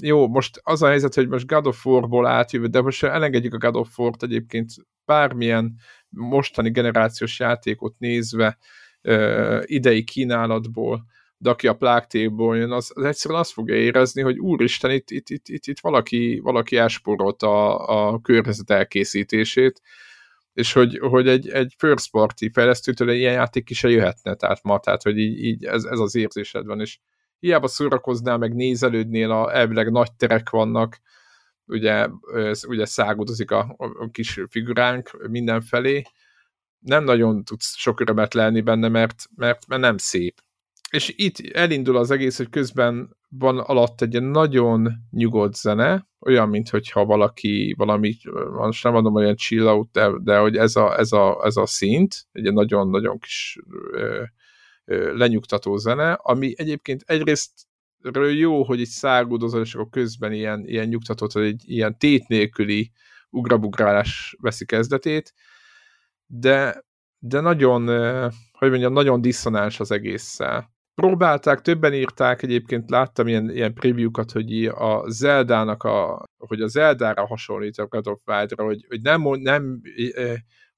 [0.00, 3.58] jó, most az a helyzet, hogy most God of War-ból átjövő, de most elengedjük a
[3.58, 4.70] God of War-t egyébként
[5.04, 5.74] bármilyen
[6.08, 8.58] mostani generációs játékot nézve
[9.62, 11.04] idei kínálatból,
[11.36, 15.28] de aki a plágtéból jön, az, az egyszerűen azt fogja érezni, hogy úristen, itt, itt,
[15.28, 19.80] itt, itt, itt valaki, valaki elsporolt a, a környezet elkészítését,
[20.52, 25.02] és hogy, hogy egy, egy first party fejlesztőtől ilyen játék is jöhetne, tehát ma, tehát
[25.02, 26.98] hogy így, így ez, ez az érzésed van, és
[27.40, 31.00] hiába szórakoznál, meg nézelődnél, a, elvileg nagy terek vannak,
[31.66, 32.08] ugye,
[32.66, 36.02] ugye szágudozik a, a kis figuránk mindenfelé,
[36.78, 40.42] nem nagyon tudsz sok örömet lenni benne, mert, mert, mert nem szép.
[40.90, 47.04] És itt elindul az egész, hogy közben van alatt egy nagyon nyugodt zene, olyan, mintha
[47.04, 48.16] valaki valami,
[48.52, 51.66] most nem mondom olyan chill out, de, de hogy ez a, ez a, ez a
[51.66, 53.58] szint, egy nagyon-nagyon kis
[53.92, 54.22] ö,
[55.14, 57.50] lenyugtató zene, ami egyébként egyrészt
[58.36, 62.90] jó, hogy egy száguldozol, és akkor közben ilyen, ilyen nyugtatott, hogy egy ilyen tét nélküli
[63.30, 65.34] ugrabugrálás veszi kezdetét,
[66.26, 66.84] de,
[67.18, 67.86] de nagyon,
[68.52, 70.70] hogy mondjam, nagyon diszonáns az egésszel.
[70.94, 77.26] Próbálták, többen írták, egyébként láttam ilyen, ilyen preview-kat, hogy a Zeldának a, hogy a Zeldára
[77.26, 79.80] hasonlít a God of Wild-ra, hogy, hogy nem, nem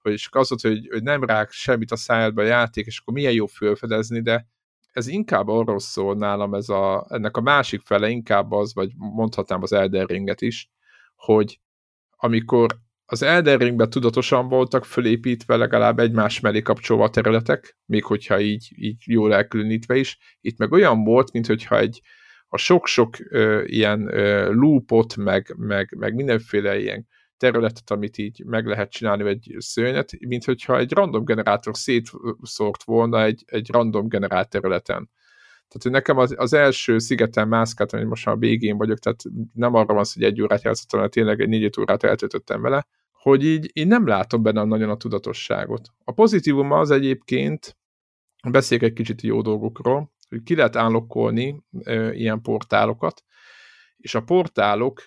[0.03, 3.15] hogy csak az volt, hogy, hogy nem rák semmit a szájadba a játék, és akkor
[3.15, 4.47] milyen jó fölfedezni, de
[4.93, 9.63] ez inkább arról szól nálam, ez a, ennek a másik fele inkább az, vagy mondhatnám
[9.63, 10.71] az Elden Ringet is,
[11.15, 11.61] hogy
[12.17, 18.41] amikor az Elden Ringben tudatosan voltak fölépítve legalább egymás mellé kapcsolva a területek, még hogyha
[18.41, 20.19] így, így jól elkülönítve is.
[20.41, 22.01] Itt meg olyan volt, mint hogyha egy
[22.49, 27.07] a sok-sok ö, ilyen ö, loopot, meg, meg, meg mindenféle ilyen
[27.43, 33.23] területet, amit így meg lehet csinálni, egy szörnyet, mint hogyha egy random generátor szétszórt volna
[33.23, 35.11] egy, egy random generált területen.
[35.69, 39.23] Tehát, hogy nekem az, az első szigeten mászkáltam, hogy most már a végén vagyok, tehát
[39.53, 43.45] nem arra van hogy egy órát játszottam, hanem tényleg egy négy órát eltöltöttem vele, hogy
[43.45, 45.89] így én nem látom benne nagyon a tudatosságot.
[46.05, 47.77] A pozitívum az egyébként,
[48.49, 51.63] beszéljek egy kicsit jó dolgokról, hogy ki lehet állokkolni
[52.13, 53.25] ilyen portálokat,
[53.97, 55.03] és a portálok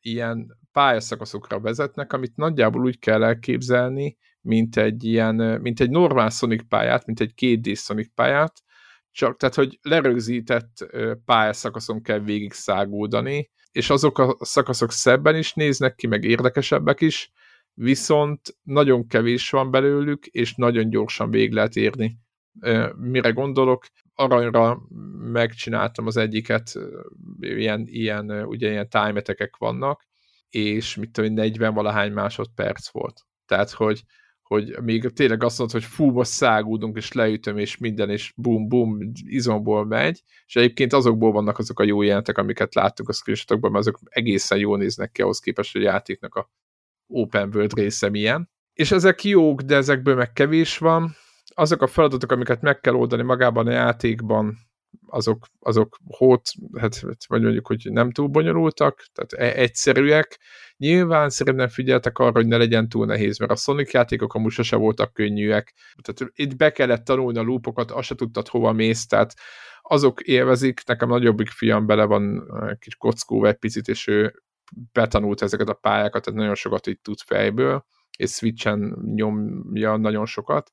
[0.00, 6.68] ilyen pályaszakaszokra vezetnek, amit nagyjából úgy kell elképzelni, mint egy ilyen, mint egy normál Sonic
[6.68, 8.62] pályát, mint egy 2D Sonic pályát,
[9.10, 10.86] csak tehát, hogy lerögzített
[11.24, 17.32] pályaszakaszon kell végig száguldani, és azok a szakaszok szebben is néznek ki, meg érdekesebbek is,
[17.74, 22.18] viszont nagyon kevés van belőlük, és nagyon gyorsan végig lehet érni.
[22.96, 23.86] Mire gondolok?
[24.14, 24.78] Aranyra
[25.32, 26.72] megcsináltam az egyiket,
[27.40, 29.22] ilyen, ilyen ugye ilyen time
[29.58, 30.04] vannak,
[30.50, 33.20] és mit tudom, 40 valahány másodperc volt.
[33.46, 34.02] Tehát, hogy,
[34.42, 38.68] hogy még tényleg azt mondod, hogy fú, most szágúdunk, és leütöm, és minden, és bum,
[38.68, 43.70] bum, izomból megy, és egyébként azokból vannak azok a jó jelentek, amiket láttunk a screenshotokban,
[43.70, 46.50] mert azok egészen jól néznek ki ahhoz képest, hogy a játéknak a
[47.06, 48.50] open world része milyen.
[48.72, 51.14] És ezek jók, de ezekből meg kevés van.
[51.54, 54.56] Azok a feladatok, amiket meg kell oldani magában a játékban,
[55.06, 56.42] azok, azok hót,
[56.78, 60.40] hát, vagy mondjuk, hogy nem túl bonyolultak, tehát e- egyszerűek.
[60.76, 64.76] Nyilván szerintem figyeltek arra, hogy ne legyen túl nehéz, mert a Sonic játékok amúgy sose
[64.76, 65.74] voltak könnyűek.
[66.02, 69.34] Tehát itt be kellett tanulni a lúpokat, azt se tudtad hova mész, tehát
[69.82, 74.42] azok élvezik, nekem nagyobbik fiam bele van kis kockóva egy picit, és ő
[74.92, 77.86] betanult ezeket a pályákat, tehát nagyon sokat így tud fejből,
[78.16, 80.72] és Switchen nyomja nagyon sokat,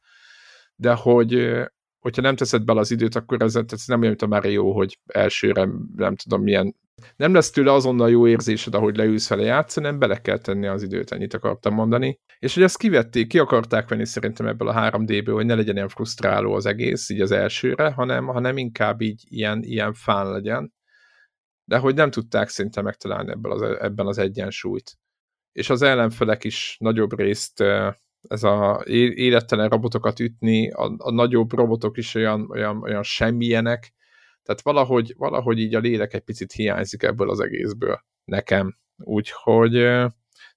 [0.76, 1.62] de hogy
[2.04, 5.00] hogyha nem teszed bele az időt, akkor ez, ez nem olyan, mint a jó, hogy
[5.06, 6.76] elsőre nem tudom milyen
[7.16, 10.84] nem lesz tőle azonnal jó érzésed, ahogy leülsz vele játszani, nem bele kell tenni az
[10.84, 12.20] időt, ennyit akartam mondani.
[12.40, 15.88] És hogy ezt kivették, ki akarták venni szerintem ebből a 3D-ből, hogy ne legyen ilyen
[15.88, 20.74] frusztráló az egész, így az elsőre, hanem, hanem inkább így ilyen, ilyen fán legyen
[21.66, 24.98] de hogy nem tudták szinte megtalálni ebből az, ebben az egyensúlyt.
[25.52, 27.64] És az ellenfelek is nagyobb részt
[28.28, 33.94] ez a élettelen robotokat ütni, a, a nagyobb robotok is olyan, olyan, olyan semmilyenek,
[34.44, 38.78] tehát valahogy, valahogy így a lélek egy picit hiányzik ebből az egészből nekem.
[38.98, 39.74] Úgyhogy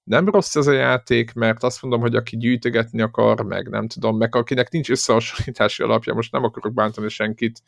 [0.02, 4.16] nem rossz ez a játék, mert azt mondom, hogy aki gyűjtögetni akar, meg nem tudom,
[4.16, 7.62] meg akinek nincs összehasonlítási alapja, most nem akarok bántani senkit,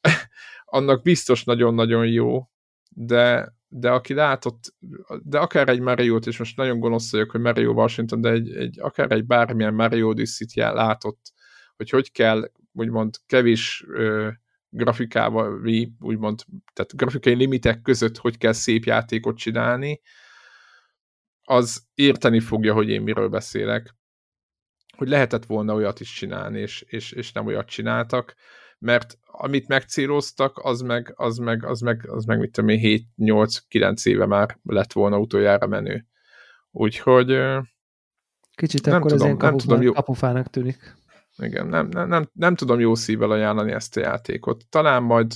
[0.64, 2.48] annak biztos nagyon-nagyon jó,
[2.88, 4.74] de, de aki látott,
[5.22, 8.80] de akár egy Mario-t, és most nagyon gonosz vagyok, hogy Mario Washington, de egy, egy,
[8.80, 11.32] akár egy bármilyen Mario Odyssey-t látott,
[11.76, 14.28] hogy hogy kell úgymond kevés ö,
[14.68, 15.60] grafikával,
[16.00, 20.00] úgymond, tehát grafikai limitek között hogy kell szép játékot csinálni,
[21.42, 23.94] az érteni fogja, hogy én miről beszélek,
[24.96, 28.34] hogy lehetett volna olyat is csinálni, és, és, és nem olyat csináltak,
[28.80, 34.06] mert amit megcéloztak, az meg, az meg, az meg, az meg mit tudom én, 7-8-9
[34.06, 36.06] éve már lett volna utoljára menő.
[36.70, 37.38] Úgyhogy
[38.54, 39.92] Kicsit nem akkor tudom, ez nem tudom, jó...
[39.92, 40.98] kapufának tűnik.
[41.36, 44.64] Igen, nem, nem, nem, nem tudom jó szívvel ajánlani ezt a játékot.
[44.68, 45.32] Talán majd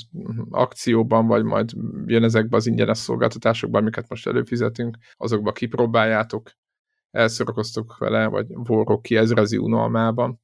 [0.50, 1.70] akcióban, vagy majd
[2.06, 6.50] jön ezekbe az ingyenes szolgáltatásokban, amiket most előfizetünk, azokba kipróbáljátok,
[7.10, 10.40] elszorakoztok vele, vagy vorrok ki ezrezi unalmában.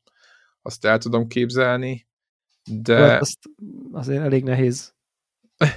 [0.62, 2.09] Azt el tudom képzelni,
[2.64, 2.96] de...
[2.96, 3.38] Hát azt
[3.92, 4.94] azért elég nehéz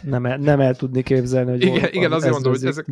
[0.01, 2.85] nem el, nem el tudni képzelni, hogy Igen, igen azért mondom, hogy ezek,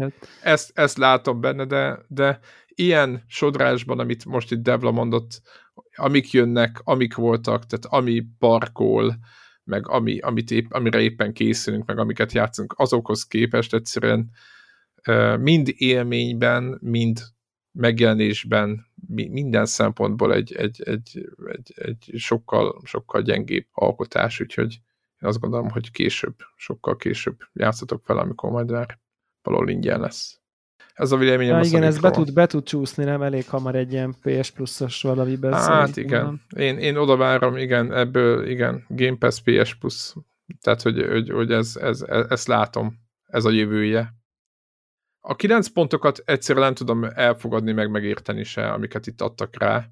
[0.43, 5.41] ezt, ezt látom benne, de, de ilyen sodrásban, amit most itt Devla mondott,
[5.95, 9.17] amik jönnek, amik voltak, tehát ami parkol,
[9.63, 14.29] meg ami, amit épp, amire éppen készülünk, meg amiket játszunk, azokhoz képest egyszerűen
[15.39, 17.21] mind élményben, mind
[17.71, 24.79] megjelenésben, minden szempontból egy, egy, egy, egy, egy sokkal, sokkal gyengébb alkotás, úgyhogy
[25.21, 28.99] én azt gondolom, hogy később, sokkal később játszatok fel, amikor majd már
[29.41, 30.41] valahol ingyen lesz.
[30.93, 33.91] Ez a véleményem ja, igen, ez be tud, be tud csúszni, nem elég hamar egy
[33.91, 35.53] ilyen PS Plus-os valamiben.
[35.53, 40.13] Hát igen, én, én oda várom, igen, ebből, igen, Game Pass PS Plus,
[40.61, 44.13] tehát hogy, hogy, hogy ez, ez, ez, ezt látom, ez a jövője.
[45.23, 49.89] A kilenc pontokat egyszerűen nem tudom elfogadni, meg megérteni se, amiket itt adtak rá.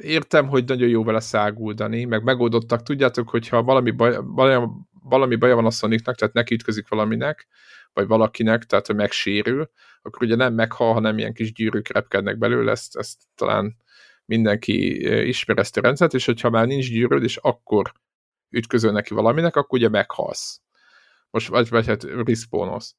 [0.00, 2.82] Értem, hogy nagyon jó vele száguldani, meg megoldottak.
[2.82, 4.18] Tudjátok, hogyha valami baj,
[5.02, 7.46] valami baja van a Sonicnak, tehát neki ütközik valaminek,
[7.92, 9.70] vagy valakinek, tehát hogy megsérül,
[10.02, 13.76] akkor ugye nem meghal, hanem ilyen kis gyűrűk repkednek belőle, ezt, ezt talán
[14.24, 17.92] mindenki ismer ezt a rendszert, és hogyha már nincs gyűrűd, és akkor
[18.50, 20.60] ütközöl neki valaminek, akkor ugye meghalsz.
[21.30, 22.94] Most vagy, vagy hát respawnolsz.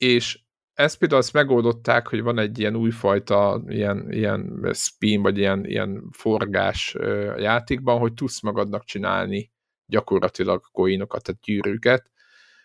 [0.00, 0.40] És
[0.72, 6.08] ezt például azt megoldották, hogy van egy ilyen újfajta ilyen, ilyen spin, vagy ilyen, ilyen
[6.12, 6.96] forgás
[7.36, 9.50] játékban, hogy tudsz magadnak csinálni
[9.86, 12.10] gyakorlatilag coinokat, tehát gyűrűket,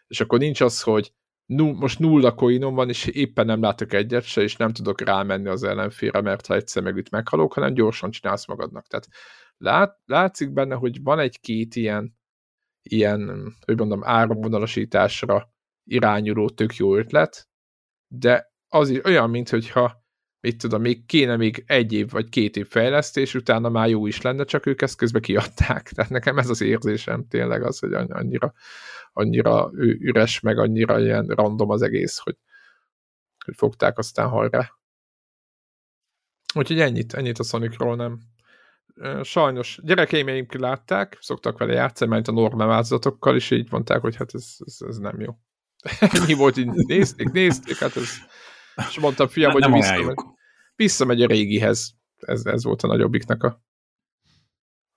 [0.07, 1.13] és akkor nincs az, hogy
[1.45, 5.47] null, most nulla coinom van, és éppen nem látok egyet se, és nem tudok rámenni
[5.47, 8.87] az ellenfélre, mert ha egyszer megüt meghalok, hanem gyorsan csinálsz magadnak.
[8.87, 9.07] Tehát
[9.57, 12.17] lát, látszik benne, hogy van egy-két ilyen,
[12.81, 15.53] ilyen, hogy mondom, áramvonalasításra
[15.85, 17.49] irányuló tök jó ötlet,
[18.07, 20.03] de az olyan, mint hogyha
[20.45, 24.21] mit tudom, még kéne még egy év vagy két év fejlesztés, utána már jó is
[24.21, 25.89] lenne, csak ők ezt közben kiadták.
[25.89, 28.53] Tehát nekem ez az érzésem tényleg az, hogy annyira,
[29.13, 32.37] annyira üres, meg annyira ilyen random az egész, hogy,
[33.45, 34.71] hogy fogták aztán hajrá.
[36.55, 38.19] Úgyhogy ennyit, ennyit a Sonicról nem.
[39.23, 42.83] Sajnos gyerekeim látták, szoktak vele játszani, mert a normál
[43.33, 45.37] és így mondták, hogy hát ez, ez, ez nem jó.
[45.99, 48.09] Ennyi volt, így nézték, nézték, hát ez...
[48.89, 50.15] És mondtam, fiam, hát hogy visszamegy,
[50.75, 51.93] visszamegy a régihez.
[52.19, 53.63] Ez, ez volt a nagyobbiknak a,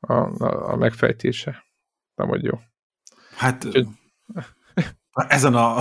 [0.01, 1.65] a, a, a megfejtése.
[2.15, 2.61] Nem, hogy jó.
[3.37, 3.65] Hát...
[3.65, 3.87] Úgyhogy,
[5.13, 5.77] ezen a,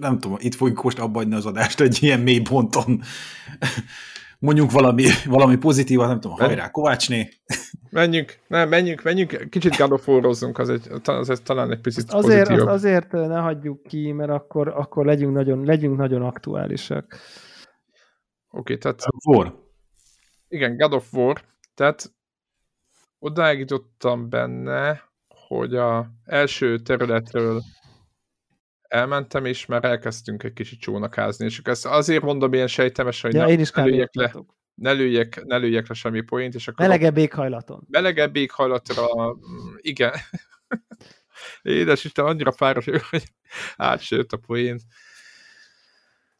[0.00, 3.02] nem tudom, itt fogjuk most abba az adást egy ilyen mély ponton.
[4.42, 7.28] Mondjunk valami, valami pozitívat, nem tudom, hajrá, Kovácsné.
[7.90, 12.48] Menjünk, nem, menjünk, menjünk, kicsit gadofórozzunk, az, egy, az egy, talán egy picit azt azért,
[12.48, 17.04] azt azért ne hagyjuk ki, mert akkor, akkor legyünk, nagyon, legyünk nagyon aktuálisak.
[18.50, 19.02] Oké, okay, tehát...
[19.26, 19.54] War.
[20.48, 21.40] Igen, God of War.
[21.74, 22.12] Tehát
[23.18, 25.02] odáig jutottam benne,
[25.48, 27.62] hogy a első területről
[28.92, 33.44] elmentem, és már elkezdtünk egy kicsit csónakázni, és ezt azért mondom ilyen sejtemes, hogy ja,
[33.44, 34.32] ne, én is ne lőjek le,
[34.74, 36.86] ne lőjek, ne lőjek le semmi poént, és akkor...
[36.86, 37.86] Melegebb éghajlaton.
[37.88, 40.12] Melegebb éghajlatra, mm, igen.
[41.62, 43.22] Édes Isten, annyira fáradt, hogy
[43.76, 44.78] átsőtt a poén.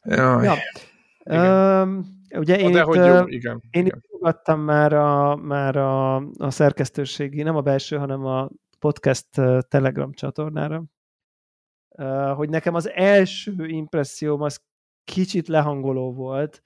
[0.03, 0.43] Jaj.
[0.45, 1.81] Ja.
[1.81, 2.93] Um, ugye én, itt, jó,
[3.25, 4.03] igen, én igen.
[4.21, 8.49] itt már, a, már a, a szerkesztőségi, nem a belső, hanem a
[8.79, 9.27] podcast
[9.67, 10.83] Telegram csatornára,
[12.35, 14.61] hogy nekem az első impresszióm az
[15.03, 16.63] kicsit lehangoló volt,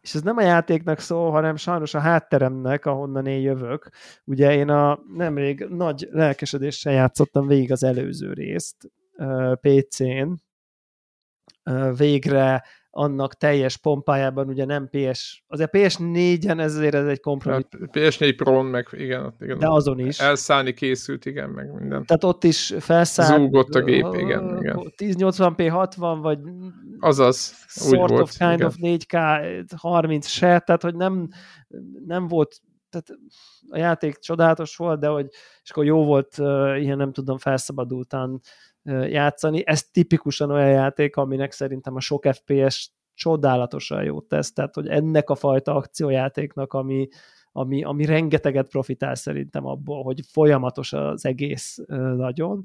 [0.00, 3.88] és ez nem a játéknak szól, hanem sajnos a hátteremnek, ahonnan én jövök.
[4.24, 8.90] Ugye én a nemrég nagy lelkesedéssel játszottam végig az előző részt
[9.60, 10.32] PC-n.
[11.96, 17.64] Végre annak teljes pompájában ugye nem PS, azért PS4-en ezért ez egy kompromiss.
[17.70, 19.58] Hát PS4 pro meg igen, igen.
[19.58, 20.18] De azon is.
[20.18, 22.04] Elszállni készült, igen, meg minden.
[22.04, 23.40] Tehát ott is felszállt.
[23.40, 24.92] Zúgott a gép, igen, igen.
[24.96, 26.38] 1080p 60, vagy
[26.98, 27.54] Azaz,
[27.84, 28.66] úgy sort volt, of kind igen.
[28.66, 31.28] of 4K 30 se, tehát hogy nem,
[32.06, 32.60] nem volt
[32.90, 33.20] tehát
[33.68, 35.28] a játék csodálatos volt, de hogy
[35.62, 38.40] és akkor jó volt uh, ilyen nem tudom felszabadultan
[39.08, 39.66] játszani.
[39.66, 45.30] Ez tipikusan olyan játék, aminek szerintem a sok FPS csodálatosan jót tesz, tehát hogy ennek
[45.30, 47.08] a fajta akciójátéknak, ami,
[47.52, 51.78] ami, ami rengeteget profitál szerintem abból, hogy folyamatos az egész
[52.16, 52.64] nagyon.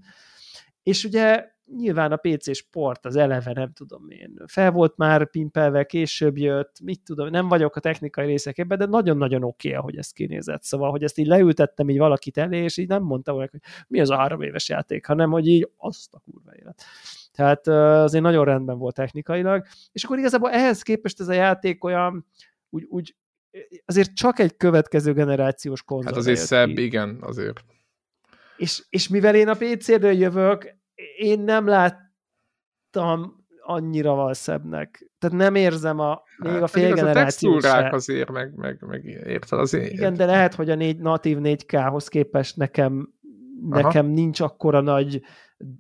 [0.84, 5.84] És ugye nyilván a PC sport az eleve, nem tudom én, fel volt már pimpelve,
[5.84, 10.12] később jött, mit tudom, nem vagyok a technikai részekében, de nagyon-nagyon oké, okay, ahogy ez
[10.12, 10.64] kinézett.
[10.64, 13.50] Szóval, hogy ezt így leültettem így valakit elé, és így nem mondtam hogy
[13.88, 16.84] mi az a három éves játék, hanem, hogy így azt a kurva élet.
[17.32, 17.68] Tehát
[18.04, 22.26] azért nagyon rendben volt technikailag, és akkor igazából ehhez képest ez a játék olyan,
[22.70, 23.16] úgy, úgy
[23.86, 26.12] azért csak egy következő generációs konzol.
[26.12, 26.84] Hát azért szebb, ki.
[26.84, 27.64] igen, azért.
[28.58, 30.76] És, és mivel én a PC-ről jövök,
[31.18, 35.12] én nem láttam annyira valszebbnek.
[35.20, 39.60] Tehát nem érzem a, még hát, a félgenerációt A textúrák azért, meg, meg, meg érted
[39.60, 39.92] azért.
[39.92, 43.14] Igen, de lehet, hogy a négy, natív 4K-hoz képest nekem,
[43.70, 43.82] Aha.
[43.82, 45.22] nekem nincs akkora nagy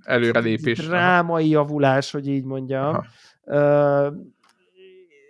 [0.04, 0.88] előrelépés.
[0.88, 3.04] Drámai javulás, hogy így mondjam.
[3.46, 4.08] Aha.
[4.08, 4.16] Uh,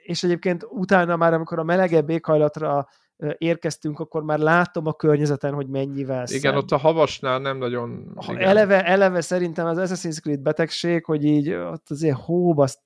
[0.04, 2.88] és egyébként utána már, amikor a melegebb éghajlatra
[3.38, 6.56] érkeztünk, akkor már látom a környezeten, hogy mennyivel Igen, szem.
[6.56, 8.12] ott a havasnál nem nagyon...
[8.16, 12.80] Ha eleve, eleve szerintem az Assassin's Creed betegség, hogy így ott azért hóba, azt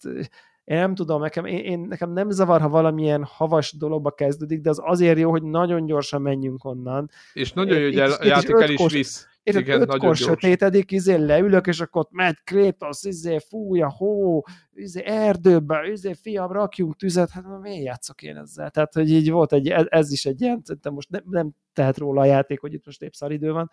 [0.69, 4.69] én nem tudom, nekem, én, én, nekem nem zavar, ha valamilyen havas dologba kezdődik, de
[4.69, 7.09] az azért jó, hogy nagyon gyorsan menjünk onnan.
[7.33, 9.27] És nagyon jó, hogy a játék el is visz.
[9.49, 14.43] És Igen, ötkor sötétedik, izé leülök, és akkor ott megy Kratos, izé fúj a hó,
[14.73, 18.69] izé erdőbe, izé fiam, rakjunk tüzet, hát miért játszok én ezzel?
[18.69, 21.97] Tehát, hogy így volt egy, ez, ez is egy ilyen, de most nem, nem tehet
[21.97, 23.71] róla a játék, hogy itt most épp szaridő van,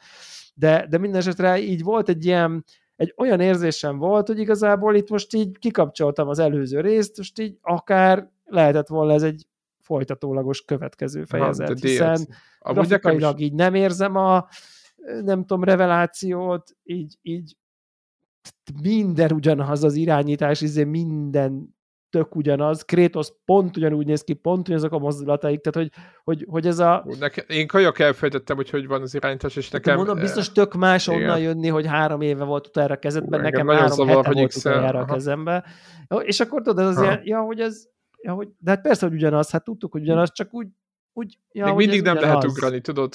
[0.55, 2.65] de, de minden esetre így volt egy ilyen,
[2.97, 7.59] egy olyan érzésem volt, hogy igazából itt most így kikapcsoltam az előző részt, most így
[7.61, 9.47] akár lehetett volna ez egy
[9.81, 12.29] folytatólagos következő fejezet, ha, hiszen
[12.61, 14.49] grafikailag így nem érzem a
[15.25, 17.57] nem tudom, revelációt, így, így
[18.83, 21.77] minden ugyanaz az irányítás, izé minden
[22.11, 26.67] tök ugyanaz, Kratos pont ugyanúgy néz ki, pont ugyanazok a mozdulataik, tehát hogy, hogy, hogy
[26.67, 27.05] ez a...
[27.19, 29.97] Nekem, én kajak elfejtettem, hogy hogy van az irányítás, és nekem...
[29.97, 31.23] Mondom, biztos tök más igen.
[31.23, 34.99] onnan jönni, hogy három éve volt utána a kezedben, nekem három zavar, hete volt utána
[34.99, 35.65] a kezembe.
[36.19, 37.87] És akkor tudod, ez az ilyen, ja, hogy ez,
[38.23, 40.69] ja, hogy, de hát persze, hogy ugyanaz, hát tudtuk, hogy ugyanaz, csak úgy
[41.19, 43.15] úgy, ja, Még mindig nem lehet ugrani, tudod?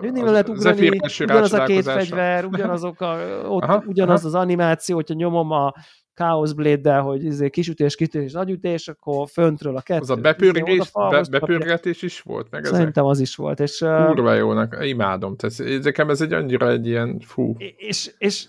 [0.00, 0.88] Mindig nem lehet ugrani,
[1.20, 3.16] ugyanaz a két fegyver, ugyanazok a,
[3.48, 4.28] ott aha, ugyanaz aha.
[4.28, 5.74] az animáció, hogyha nyomom a
[6.14, 10.00] Chaos Blade-del, hogy izé kisütés, kitűnés, nagyütés, akkor föntről a kettő.
[10.00, 13.60] Az a bepörgés, be, bepörgetés is volt meg Szerintem az is volt.
[13.60, 15.36] És, Kurva jónak, imádom.
[15.36, 17.56] Tehát, nekem ez egy annyira egy ilyen fú.
[17.76, 18.46] És, és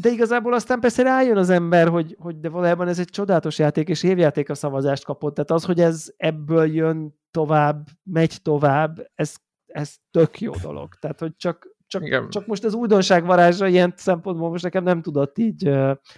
[0.00, 3.88] de igazából aztán persze rájön az ember, hogy, hogy de valójában ez egy csodálatos játék,
[3.88, 5.34] és évjáték a szavazást kapott.
[5.34, 9.34] Tehát az, hogy ez ebből jön tovább, megy tovább, ez,
[9.66, 10.94] ez tök jó dolog.
[10.94, 15.38] Tehát, hogy csak, csak, csak most az újdonság varázsa ilyen szempontból most nekem nem tudott
[15.38, 15.62] így...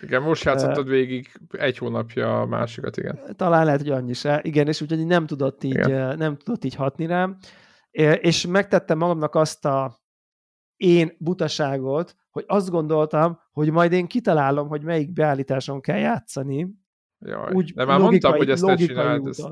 [0.02, 3.20] Igen, most játszottad uh, végig egy hónapja a másikat, igen.
[3.36, 4.40] Talán lehet, hogy annyi se.
[4.42, 6.18] Igen, és úgyhogy nem tudott így, igen.
[6.18, 7.36] nem tudott így hatni rám.
[8.20, 9.98] És megtettem magamnak azt a
[10.76, 16.68] én butaságot, hogy azt gondoltam, hogy majd én kitalálom, hogy melyik beállításon kell játszani.
[17.18, 19.26] Jaj, úgy de már logikai, mondtam, hogy ezt te csináld.
[19.26, 19.48] Ezt...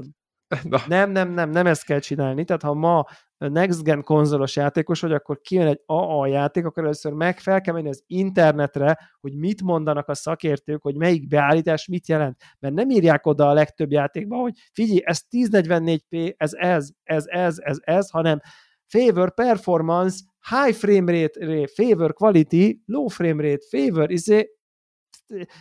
[0.62, 0.80] Na.
[0.86, 2.44] Nem, nem, nem, nem ezt kell csinálni.
[2.44, 3.04] Tehát ha ma
[3.38, 7.74] next gen konzolos játékos vagy, akkor kijön egy AA játék, akkor először meg fel kell
[7.74, 12.36] menni az internetre, hogy mit mondanak a szakértők, hogy melyik beállítás mit jelent.
[12.58, 17.58] Mert nem írják oda a legtöbb játékba, hogy figyelj, ez 1044p, ez ez, ez ez,
[17.58, 18.40] ez ez, hanem
[18.86, 20.18] favor performance,
[20.48, 24.48] high frame rate, favor quality, low frame rate, favor, izé,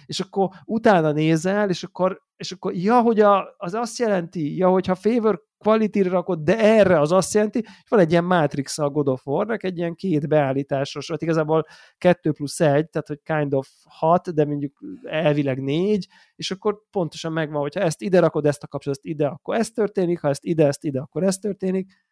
[0.06, 4.70] és akkor utána nézel, és akkor, és akkor ja, hogy a, az azt jelenti, ja,
[4.70, 8.90] hogyha favor quality-re rakod, de erre az azt jelenti, és van egy ilyen matrix a
[8.90, 11.66] God of War-nak, egy ilyen két beállításos, vagy igazából
[11.98, 17.34] kettő plusz egy, tehát hogy kind of hat, de mondjuk elvileg négy, és akkor pontosan
[17.34, 20.68] megvan, hogyha ezt ide rakod, ezt a kapcsolatot ide, akkor ez történik, ha ezt ide,
[20.68, 22.07] ezt ide, akkor ez történik,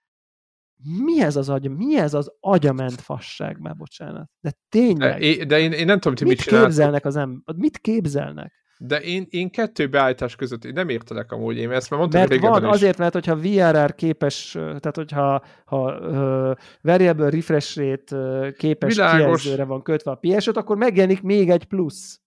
[0.84, 4.30] mi ez az agy, mi ez az agyament fasság, már bocsánat.
[4.40, 5.20] De tényleg.
[5.20, 8.54] De, de én, én nem tudom, hogy mit, mit képzelnek az ember, mit képzelnek?
[8.78, 12.42] De én, én kettő beállítás között én nem értelek amúgy, én ezt már mondtam Mert
[12.42, 12.70] van, is.
[12.70, 19.42] azért, mert hogyha VRR képes, tehát hogyha ha, uh, variable refresh rate uh, képes Világos.
[19.42, 22.20] kijelzőre van kötve a ps akkor megjelenik még egy plusz.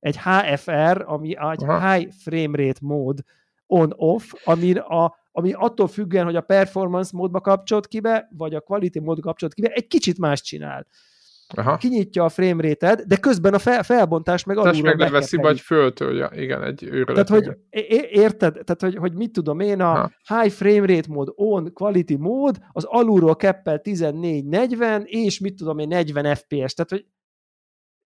[0.00, 1.92] Egy HFR, ami egy Aha.
[1.92, 3.18] high frame rate mód
[3.66, 8.60] on-off, ami a ami attól függően, hogy a performance módba kapcsolt ki be, vagy a
[8.60, 10.86] quality módba kapcsolt ki be, egy kicsit más csinál.
[11.54, 11.76] Aha.
[11.76, 16.30] Kinyitja a frame rate de közben a fel, felbontás meg alulról meg veszi, vagy föltől,
[16.34, 17.26] igen, egy őrület.
[17.26, 17.56] Tehát, hogy
[18.10, 18.52] érted?
[18.52, 20.40] Tehát, hogy, hogy mit tudom én, a ha.
[20.40, 25.88] high frame rate mód, on quality mód, az alulról keppel 14-40, és mit tudom én,
[25.88, 26.74] 40 FPS.
[26.74, 27.06] Tehát, hogy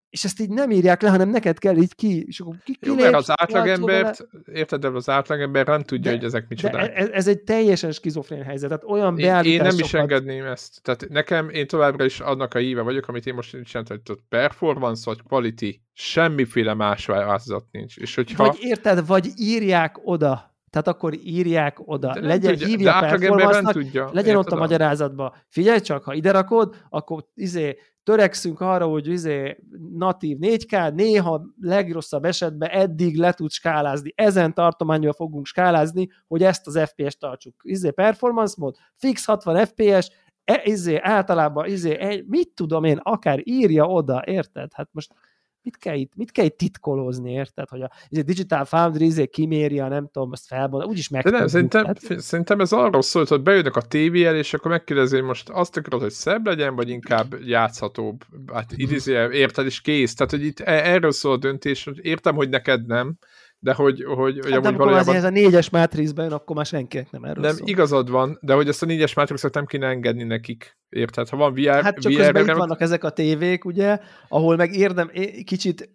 [0.09, 2.95] és ezt így nem írják le, hanem neked kell így ki, és akkor ki, Jó,
[2.95, 6.77] mert az átlagembert, érted, de az átlagember nem tudja, de, hogy ezek micsoda.
[6.77, 10.81] De ez, ez, egy teljesen skizofrén helyzet, tehát olyan én, én nem is engedném ezt.
[10.81, 15.01] Tehát nekem, én továbbra is annak a híve vagyok, amit én most csináltam, hogy performance
[15.05, 17.97] vagy quality, semmiféle más változat nincs.
[17.97, 18.45] És hogyha...
[18.45, 24.09] Vagy érted, vagy írják oda, tehát akkor írják oda, de legyen, tudja, hívja performance tudja.
[24.13, 25.33] legyen ott a magyarázatban.
[25.47, 27.77] Figyelj csak, ha ide rakod, akkor izé,
[28.09, 29.57] törekszünk arra, hogy izé,
[29.93, 34.13] natív 4K, néha legrosszabb esetben eddig le tud skálázni.
[34.15, 37.55] Ezen tartományban fogunk skálázni, hogy ezt az FPS-t tartsuk.
[37.63, 40.11] Izé, performance mód, fix 60 FPS,
[40.43, 44.73] e, izé, általában izé, mit tudom én, akár írja oda, érted?
[44.73, 45.13] Hát most
[45.61, 47.69] mit kell itt, mit kell itt titkolózni, érted?
[47.69, 51.23] Hogy a, ez a Digital Foundry izé kimérja, nem tudom, azt felbon, úgyis meg.
[51.23, 52.19] De nem, szerintem, hát...
[52.19, 56.01] szerintem ez arról szólt, hogy bejönnek a tévéjel, és akkor megkérdezi, hogy most azt akarod,
[56.01, 58.23] hogy szebb legyen, vagy inkább játszhatóbb.
[58.53, 60.15] Hát idézőjel, érted, és kész.
[60.15, 63.17] Tehát, hogy itt e- erről szól a döntés, értem, hogy neked nem,
[63.59, 65.15] de hogy, hogy, hogy hát amúgy valójában...
[65.15, 67.67] ez a négyes mátrixben, akkor már senkinek nem erről Nem, szól.
[67.67, 70.77] igazad van, de hogy ezt a négyes mátrixot nem kéne engedni nekik.
[70.89, 71.29] Érted?
[71.29, 71.83] Ha van VR...
[71.83, 72.53] Hát csak VR közben nem...
[72.53, 75.11] itt vannak ezek a tévék, ugye, ahol meg érdem,
[75.43, 75.89] kicsit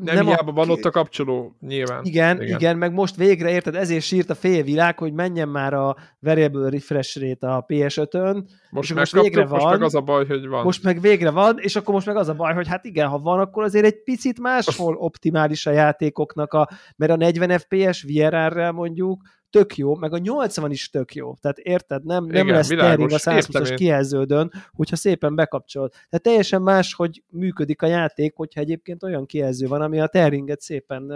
[0.00, 0.54] nem, nem hiába a...
[0.54, 2.04] van ott a kapcsoló, nyilván.
[2.04, 5.74] Igen, igen, igen, meg most végre érted, ezért sírt a fél világ, hogy menjen már
[5.74, 8.48] a variable refresh rate a PS5-ön.
[8.70, 9.60] Most, most végre van.
[9.60, 10.64] Most meg az a baj, hogy van.
[10.64, 13.18] Most meg végre van, és akkor most meg az a baj, hogy hát igen, ha
[13.18, 18.72] van, akkor azért egy picit máshol optimális a játékoknak, a, mert a 40 FPS VRR-rel
[18.72, 21.34] mondjuk tök jó, meg a 80 is tök jó.
[21.40, 25.90] Tehát érted, nem, nem Igen, lesz tearing a 120-as kijelződön, hogyha szépen bekapcsolod.
[25.90, 30.60] Tehát teljesen más, hogy működik a játék, hogyha egyébként olyan kijelző van, ami a tearinget
[30.60, 31.12] szépen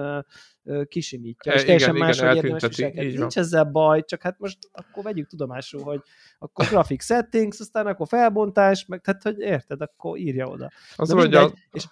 [0.63, 1.53] uh, kisimítja.
[1.53, 3.19] E, és teljesen igen, más, igen, hogy érdemes viselkedni.
[3.19, 6.01] Nincs ezzel baj, csak hát most akkor vegyük tudomásul, hogy
[6.39, 10.71] akkor graphic settings, aztán akkor felbontás, meg tehát, hogy érted, akkor írja oda.
[10.97, 11.53] Az mindegy, a...
[11.73, 11.85] és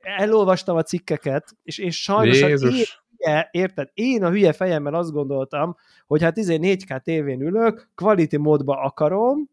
[0.00, 2.78] elolvastam a cikkeket, és én sajnos Jézus.
[2.78, 2.84] én
[3.22, 3.90] hülye, érted?
[3.94, 5.76] Én a hülye fejemmel azt gondoltam,
[6.06, 9.50] hogy hát 14K izé tévén ülök, quality módba akarom,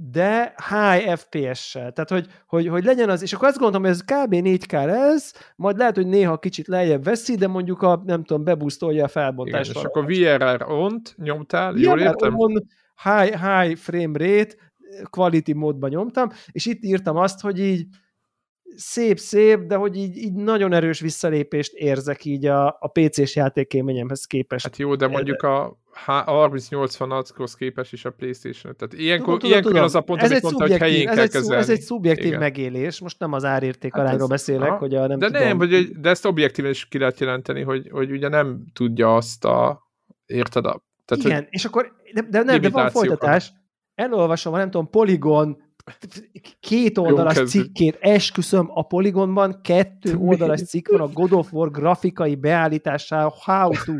[0.00, 1.92] de high FPS-sel.
[1.92, 4.34] Tehát, hogy, hogy, hogy legyen az, és akkor azt gondolom, hogy ez kb.
[4.34, 9.04] 4K lesz, majd lehet, hogy néha kicsit lejjebb veszi, de mondjuk a, nem tudom, bebusztolja
[9.04, 9.70] a felbontást.
[9.70, 12.38] Igen, és akkor VRR on nyomtál, VRR jól értem?
[12.38, 12.52] On,
[13.02, 14.54] high, high frame rate,
[15.10, 17.86] quality módban nyomtam, és itt írtam azt, hogy így
[18.76, 24.64] szép-szép, de hogy így, így nagyon erős visszalépést érzek így a, a PC-s játékélményemhez képest.
[24.64, 25.64] Hát jó, de mondjuk a,
[26.06, 28.76] a 3080-hoz képest is a Playstation.
[28.76, 31.34] Tehát ilyenkor, tudom, ilyenkor tudom, az a pont, ez amit mondta, hogy helyén kell ez
[31.34, 32.38] egy, Ez egy szubjektív Igen.
[32.38, 34.78] megélés, most nem az árérték hát arányról beszélek, aha.
[34.78, 35.42] hogy a nem De tudom.
[35.42, 39.44] nem, hogy, de ezt objektíven is ki lehet jelenteni, hogy, hogy ugye nem tudja azt
[39.44, 39.82] a,
[40.26, 40.82] érted a...
[41.04, 43.52] Tehát, Igen, és akkor, de, de nem, de van folytatás,
[43.94, 45.67] elolvasom, nem tudom, Polygon
[46.60, 52.34] két oldalas cikkét, esküszöm, a Polygonban kettő oldalas cikk van a God of War grafikai
[52.34, 53.92] beállítására, how to.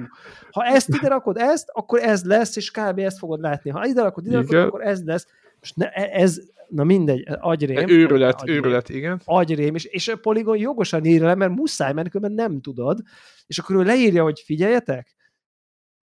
[0.50, 2.98] Ha ezt ide rakod, ezt, akkor ez lesz, és kb.
[2.98, 3.70] ezt fogod látni.
[3.70, 4.66] Ha ide rakod, ide rakod, igen.
[4.66, 5.26] akkor ez lesz.
[5.60, 7.88] Most ne, e- ez, na mindegy, agyrém.
[7.88, 9.20] Őrület, agyrém, őrület, igen.
[9.24, 13.00] Agyrém, és, és a Polygon jogosan írja le, mert muszáj, mert különben nem tudod,
[13.46, 15.16] és akkor ő leírja, hogy figyeljetek,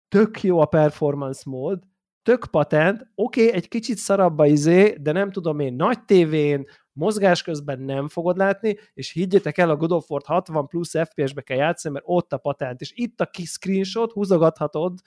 [0.08, 1.78] tök jó a performance mód,
[2.22, 7.42] tök patent, oké, okay, egy kicsit szarabba izé, de nem tudom én, nagy tévén, mozgás
[7.42, 11.56] közben nem fogod látni, és higgyetek el, a God of War 60 plusz FPS-be kell
[11.56, 14.98] játszani, mert ott a patent, és itt a kis screenshot, húzogathatod,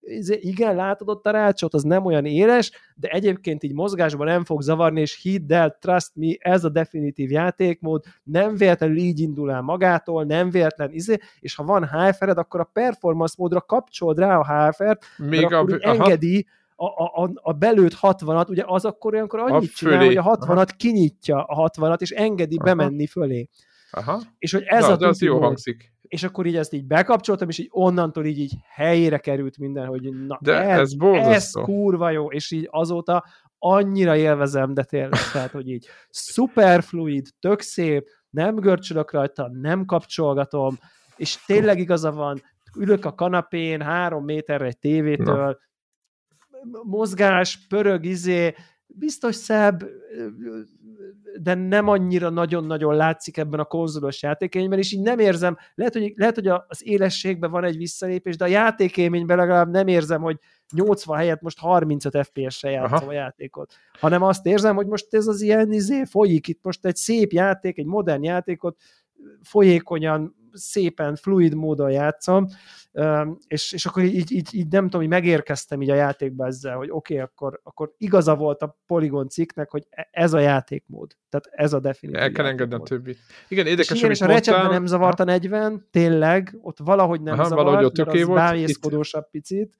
[0.00, 4.44] izé, igen, látod ott a rácsot, az nem olyan éles, de egyébként így mozgásban nem
[4.44, 9.50] fog zavarni, és hidd el, trust me, ez a definitív játékmód, nem véletlenül így indul
[9.50, 14.38] el magától, nem véletlen izé, és ha van HFR-ed, akkor a performance módra kapcsold rá
[14.38, 16.46] a HFR-t, Még mert a, akkor engedi,
[16.86, 20.48] a, a, a belőtt 60-at, ugye az akkor olyankor annyit a csinál, hogy a 60-at
[20.48, 20.64] Aha.
[20.76, 22.64] kinyitja a 60-at, és engedi Aha.
[22.64, 23.48] bemenni fölé.
[23.90, 24.20] Aha.
[24.38, 25.92] És hogy ez Na, a de az jó hangzik.
[26.02, 30.26] És akkor így ezt így bekapcsoltam, és így onnantól így, így helyére került minden, hogy
[30.26, 33.24] na de ez, ez, ez kurva jó, és így azóta
[33.58, 40.78] annyira élvezem, de tényleg, tehát, hogy így superfluid, tök szép, nem görcsölök rajta, nem kapcsolgatom,
[41.16, 42.42] és tényleg igaza van,
[42.78, 45.56] ülök a kanapén három méterre egy tévétől, na
[46.82, 48.54] mozgás, pörög, izé,
[48.86, 49.84] biztos szebb,
[51.40, 56.12] de nem annyira nagyon-nagyon látszik ebben a konzolos játékélményben, és így nem érzem, lehet, hogy,
[56.16, 60.38] lehet, hogy az élességben van egy visszalépés, de a játékélményben legalább nem érzem, hogy
[60.74, 63.06] 80 helyett most 35 FPS-re játszom Aha.
[63.06, 66.96] a játékot, hanem azt érzem, hogy most ez az ilyen izé folyik, itt most egy
[66.96, 68.76] szép játék, egy modern játékot
[69.42, 72.46] folyékonyan szépen, fluid módon játszom,
[73.46, 76.90] és, és akkor így, így, így nem tudom, hogy megérkeztem így a játékba ezzel, hogy
[76.90, 81.16] oké, okay, akkor, akkor igaza volt a Polygon cikknek, hogy e, ez a játékmód.
[81.28, 83.18] Tehát ez a definitív El kell engedni a többit.
[83.48, 87.34] Igen, érdekes, és, igen, és a recsetben nem zavart a 40, tényleg, ott valahogy nem
[87.34, 89.76] Aha, zavart, valahogy ott mert az bámészkodósabb picit.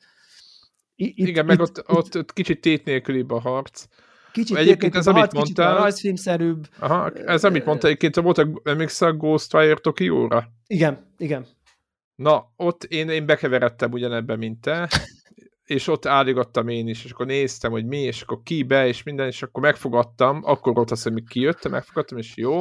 [0.94, 3.86] Itt, igen, meg itt, ott, ott, ott kicsit tét nélkülibb a harc.
[4.32, 6.68] Kicsit egyébként ez, amit mondtál, rajzfilmszerűbb.
[6.78, 10.48] Aha, ez, amit mondtál, egyébként volt a, emlékszel a Ghostwire Tokyo-ra?
[10.66, 11.46] Igen, igen.
[12.14, 14.88] Na, ott én, én bekeveredtem ugyanebben, mint te,
[15.74, 19.02] és ott álligattam én is, és akkor néztem, hogy mi, és akkor ki be, és
[19.02, 22.60] minden, és akkor megfogadtam, akkor volt az, hogy kijöttem, megfogadtam, és jó,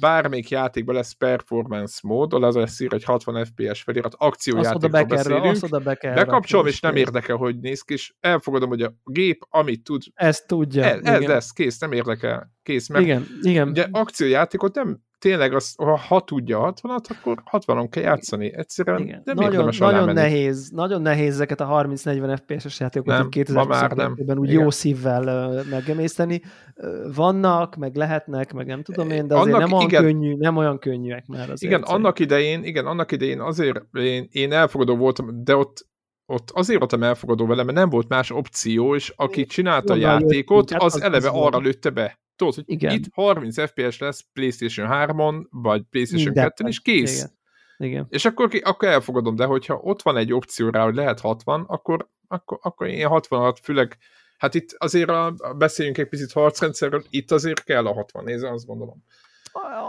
[0.00, 5.68] bármelyik játékban lesz performance mód, az lesz ír, hogy 60 FPS felirat, akciójátékról beszélünk,
[6.00, 10.46] bekapcsolom, és nem érdekel, hogy néz ki, és elfogadom, hogy a gép, amit tud, ezt
[10.46, 10.84] tudja.
[10.84, 12.88] Ez, ez lesz, kész, nem érdekel, kész.
[12.88, 13.68] Mert igen, igen.
[13.68, 18.54] Ugye akciójátékot nem tényleg az, ha, ha tudja 60-at, akkor 60-on kell játszani.
[18.54, 19.22] Egyszerűen Igen.
[19.24, 24.62] nem nagyon, nagyon nehéz, nagyon nehéz ezeket a 30-40 FPS-es játékokat 2022-ben úgy Igen.
[24.62, 26.42] jó szívvel uh, megemészteni.
[26.74, 30.36] Uh, vannak, meg lehetnek, meg nem tudom én, de azért annak, nem, olyan igen, könnyű,
[30.36, 31.72] nem olyan könnyűek már azért.
[31.72, 35.86] Igen, annak idején, igen, annak idején azért én, én elfogadó voltam, de ott
[36.26, 40.70] ott azért voltam elfogadó vele, mert nem volt más opció, és aki csinálta a játékot,
[40.70, 42.18] hát az, az eleve az arra lőtte be.
[42.36, 42.92] Tudod, hogy Igen.
[42.94, 47.16] itt 30 FPS lesz PlayStation 3-on, vagy PlayStation 2-on, és kész.
[47.16, 47.32] Igen.
[47.76, 48.06] Igen.
[48.08, 52.08] És akkor, akkor elfogadom, de hogyha ott van egy opció rá, hogy lehet 60, akkor,
[52.28, 53.96] akkor, akkor én 60-at főleg,
[54.38, 58.66] hát itt azért a, beszéljünk egy picit harcrendszerről, itt azért kell a 60, nézze, azt
[58.66, 59.04] gondolom.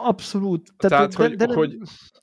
[0.04, 0.74] Abszolút.
[0.78, 1.78] Tehát, Tehát de, hogy, de, hogy,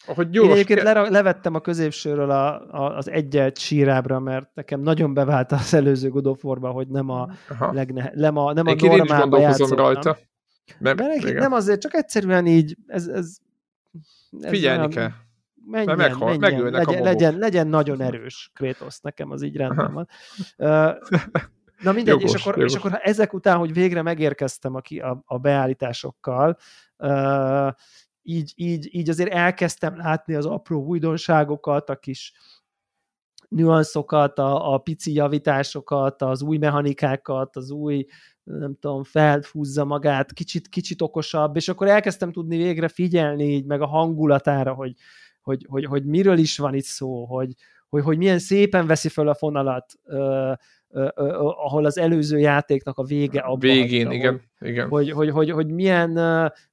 [0.06, 4.80] hogy gyors Én egyébként ke- levettem a középsőről a, a, az egyet sírábra, mert nekem
[4.80, 7.28] nagyon bevált az előző God of War-ba, hogy nem a,
[7.58, 9.76] legne, nem a, nem a normálba játszottam.
[9.76, 10.18] rajta.
[10.78, 13.36] Mert, mert nem azért, csak egyszerűen így, ez, ez,
[14.40, 15.10] ez Figyelni olyan, kell.
[15.66, 20.08] Menjen, meghal, menjen, legyen, legyen, legyen nagyon erős Kratos, nekem az így rendben van.
[21.82, 22.72] Na mindegy, jogos, és, akkor, jogos.
[22.72, 26.56] és akkor ezek után, hogy végre megérkeztem a, a, a beállításokkal,
[28.22, 32.32] így, így, így azért elkezdtem látni az apró újdonságokat, a kis
[33.48, 38.06] nüanszokat, a, a pici javításokat, az új mechanikákat, az új,
[38.42, 43.80] nem tudom, felhúzza magát, kicsit, kicsit okosabb, és akkor elkezdtem tudni végre figyelni így meg
[43.80, 44.94] a hangulatára, hogy,
[45.42, 47.54] hogy, hogy, hogy miről is van itt szó, hogy,
[47.88, 49.92] hogy, hogy milyen szépen veszi föl a fonalat,
[50.92, 54.40] ahol az előző játéknak a vége abban Végén, hagyta, igen.
[54.58, 54.88] Hogy, igen.
[54.88, 56.20] Hogy, hogy, hogy, hogy milyen,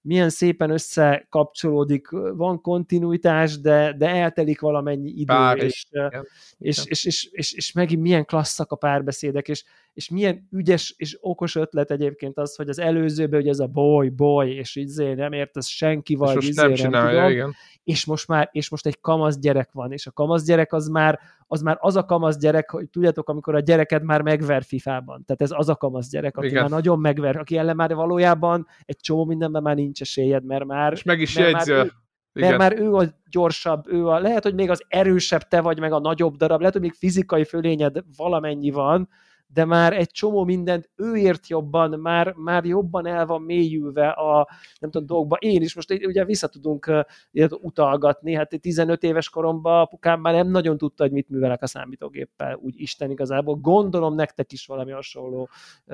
[0.02, 6.28] milyen szépen összekapcsolódik, van kontinuitás, de, de eltelik valamennyi idő, Pár, és, igen.
[6.58, 9.64] És, és, és, és, és megint milyen klasszak a párbeszédek, és,
[9.94, 14.10] és milyen ügyes és okos ötlet egyébként az, hogy az előzőben, hogy ez a boy,
[14.10, 17.56] boy, és így zé, nem értesz senki vagy, és most nem csinálja, tudom, igen.
[17.84, 21.20] És most már, és most egy kamasz gyerek van, és a kamasz gyerek az már
[21.52, 25.24] az már az a kamasz gyerek, hogy tudjátok, amikor a gyereked már megver FIFA-ban.
[25.26, 26.62] Tehát ez az a kamasz gyerek, aki Igen.
[26.62, 30.92] már nagyon megver, aki ellen már valójában egy csomó mindenben már nincs esélyed, mert már...
[30.92, 31.72] És meg is jegyzi.
[31.72, 31.92] Már
[32.34, 35.92] mert már ő a gyorsabb, ő a, lehet, hogy még az erősebb te vagy, meg
[35.92, 39.10] a nagyobb darab, lehet, hogy még fizikai fölényed valamennyi van,
[39.54, 44.48] de már egy csomó mindent ő ért jobban, már, már jobban el van mélyülve a
[44.80, 45.36] nem tudom, dolgokba.
[45.36, 46.88] Én is most ugye vissza tudunk
[47.32, 51.68] uh, utalgatni, hát 15 éves koromban apukám már nem nagyon tudta, hogy mit művelek a
[51.68, 53.56] számítógéppel, úgy Isten igazából.
[53.56, 55.50] Gondolom nektek is valami hasonló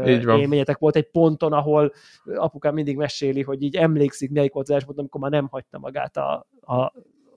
[0.05, 1.93] élményetek volt egy ponton, ahol
[2.35, 6.17] apukám mindig meséli, hogy így emlékszik, melyik volt az pont, amikor már nem hagyta magát
[6.17, 6.93] a, a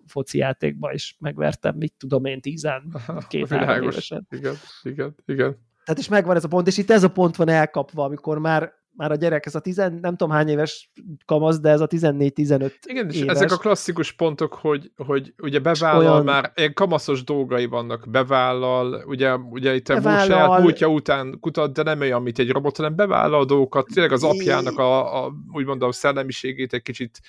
[0.07, 2.95] foci játékba, és megvertem, mit tudom én, tízen,
[3.29, 4.27] két-három évesen.
[4.31, 5.67] Igen, igen, igen.
[5.89, 8.73] Tehát is megvan ez a pont, és itt ez a pont van elkapva, amikor már
[8.97, 10.93] már a gyerek, ez a tizen, nem tudom hány éves
[11.25, 13.35] kamasz, de ez a 14-15 Igen, és éves.
[13.35, 16.25] ezek a klasszikus pontok, hogy, hogy ugye bevállal olyan...
[16.25, 20.21] már, ilyen kamaszos dolgai vannak, bevállal, ugye, ugye itt bevállal...
[20.21, 23.87] a saját múltja után kutat, de nem olyan, mint egy robot, hanem bevállal a dolgokat,
[23.87, 27.21] tényleg az apjának a, a úgymond a szellemiségét egy kicsit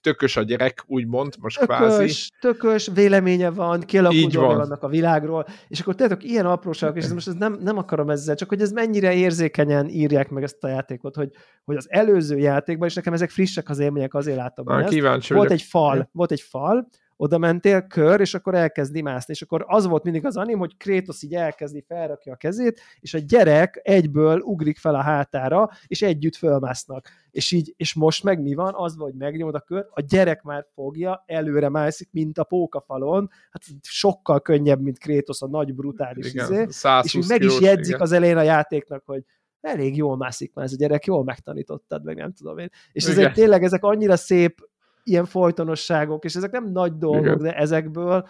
[0.00, 2.12] tökös a gyerek, úgymond, most tökös, kvázi.
[2.40, 4.56] Tökös, véleménye van, kialakult van.
[4.56, 8.10] vannak a világról, és akkor tudjátok, ilyen apróságok, és ez most ez nem, nem akarom
[8.10, 11.30] ezzel, csak hogy ez mennyire érzékenyen írják meg ezt a játékot, hogy,
[11.64, 14.68] hogy az előző játékban, és nekem ezek frissek az élmények, azért látom.
[14.68, 16.88] Ah, kíváncsi volt egy fal, volt egy fal,
[17.20, 19.34] oda mentél kör, és akkor elkezdi mászni.
[19.34, 23.14] És akkor az volt mindig az anim, hogy Kratos így elkezdi, felrakja a kezét, és
[23.14, 27.08] a gyerek egyből ugrik fel a hátára, és együtt fölmásznak.
[27.30, 28.74] És így, és most meg mi van?
[28.76, 33.62] Az, hogy megnyomod a kör, a gyerek már fogja, előre mászik, mint a pókafalon, hát
[33.82, 36.66] sokkal könnyebb, mint Kratos a nagy brutális igen, izé,
[37.02, 38.00] és így meg is jegyzik igen.
[38.00, 39.24] az elején a játéknak, hogy
[39.60, 42.70] elég jól mászik már ez a gyerek, jól megtanítottad, meg nem tudom én.
[42.92, 44.68] És ezért tényleg ezek annyira szép
[45.02, 47.38] ilyen folytonosságok, és ezek nem nagy dolgok, Igen.
[47.38, 48.28] de ezekből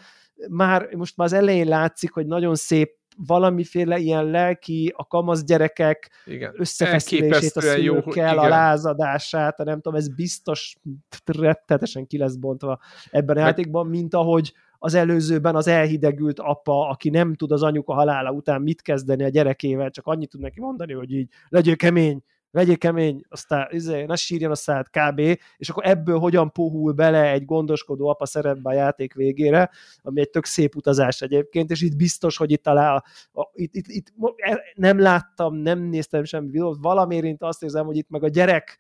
[0.48, 6.10] már most már az elején látszik, hogy nagyon szép valamiféle ilyen lelki, a kamasz gyerekek
[6.24, 6.52] igen.
[6.56, 10.76] összefeszülését a szülőkkel, a lázadását, a nem tudom, ez biztos
[11.24, 12.80] rettetesen ki lesz bontva
[13.10, 17.94] ebben a játékban, mint ahogy az előzőben az elhidegült apa, aki nem tud az anyuka
[17.94, 22.22] halála után mit kezdeni a gyerekével, csak annyit tud neki mondani, hogy így legyél kemény,
[22.50, 25.18] legyél kemény, aztán izé, ne sírjon a szád, kb.
[25.56, 29.70] És akkor ebből hogyan puhul bele egy gondoskodó apa szerepbe a játék végére,
[30.02, 33.02] ami egy tök szép utazás egyébként, és itt biztos, hogy itt talán a,
[33.40, 37.96] a, itt, itt, itt, e, nem láttam, nem néztem semmi videót, valamiért azt érzem, hogy
[37.96, 38.78] itt meg a gyerek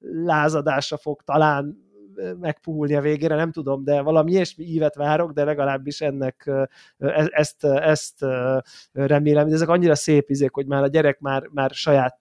[0.00, 1.90] lázadásra fog talán
[2.40, 6.68] megpuhulni a végére, nem tudom, de valami ilyesmi ívet várok, de legalábbis ennek e,
[7.30, 8.24] ezt, ezt
[8.92, 12.18] remélem, de ezek annyira szép izék, hogy már a gyerek már, már saját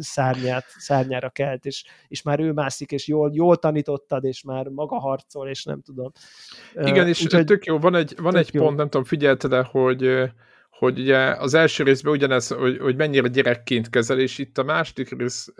[0.00, 4.98] szárnyát, szárnyára kelt, és, és már ő mászik, és jól, jól tanítottad, és már maga
[4.98, 6.12] harcol, és nem tudom.
[6.74, 8.62] Igen, és Úgyhogy, tök jó, van egy, van egy jó.
[8.62, 10.30] pont, nem tudom, figyelted -e, hogy
[10.78, 15.18] hogy ugye az első részben ugyanez, hogy, hogy mennyire gyerekként kezel, és itt a második
[15.18, 15.52] rész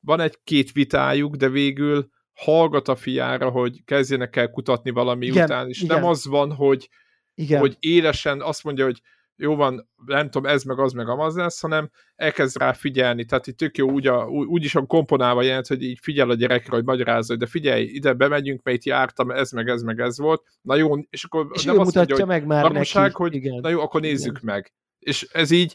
[0.00, 5.68] van egy-két vitájuk, de végül hallgat a fiára, hogy kezdjenek el kutatni valami igen, után,
[5.68, 5.96] és igen.
[5.96, 6.88] nem az van, hogy,
[7.34, 7.60] igen.
[7.60, 9.00] hogy élesen azt mondja, hogy
[9.38, 13.46] jó van, nem tudom, ez meg az meg amaz lesz, hanem elkezd rá figyelni, tehát
[13.46, 16.74] itt tök jó úgy, a, úgy is a komponálva jelent, hogy így figyel a gyerekre,
[16.74, 20.18] hogy magyarázza, hogy de figyelj, ide bemegyünk, mert itt jártam, ez meg ez meg ez
[20.18, 23.12] volt, na jó, és akkor és nem azt mondja, hogy meg már neki.
[23.12, 23.60] hogy igen.
[23.60, 24.54] na jó, akkor nézzük igen.
[24.54, 24.72] meg.
[24.98, 25.74] És ez így,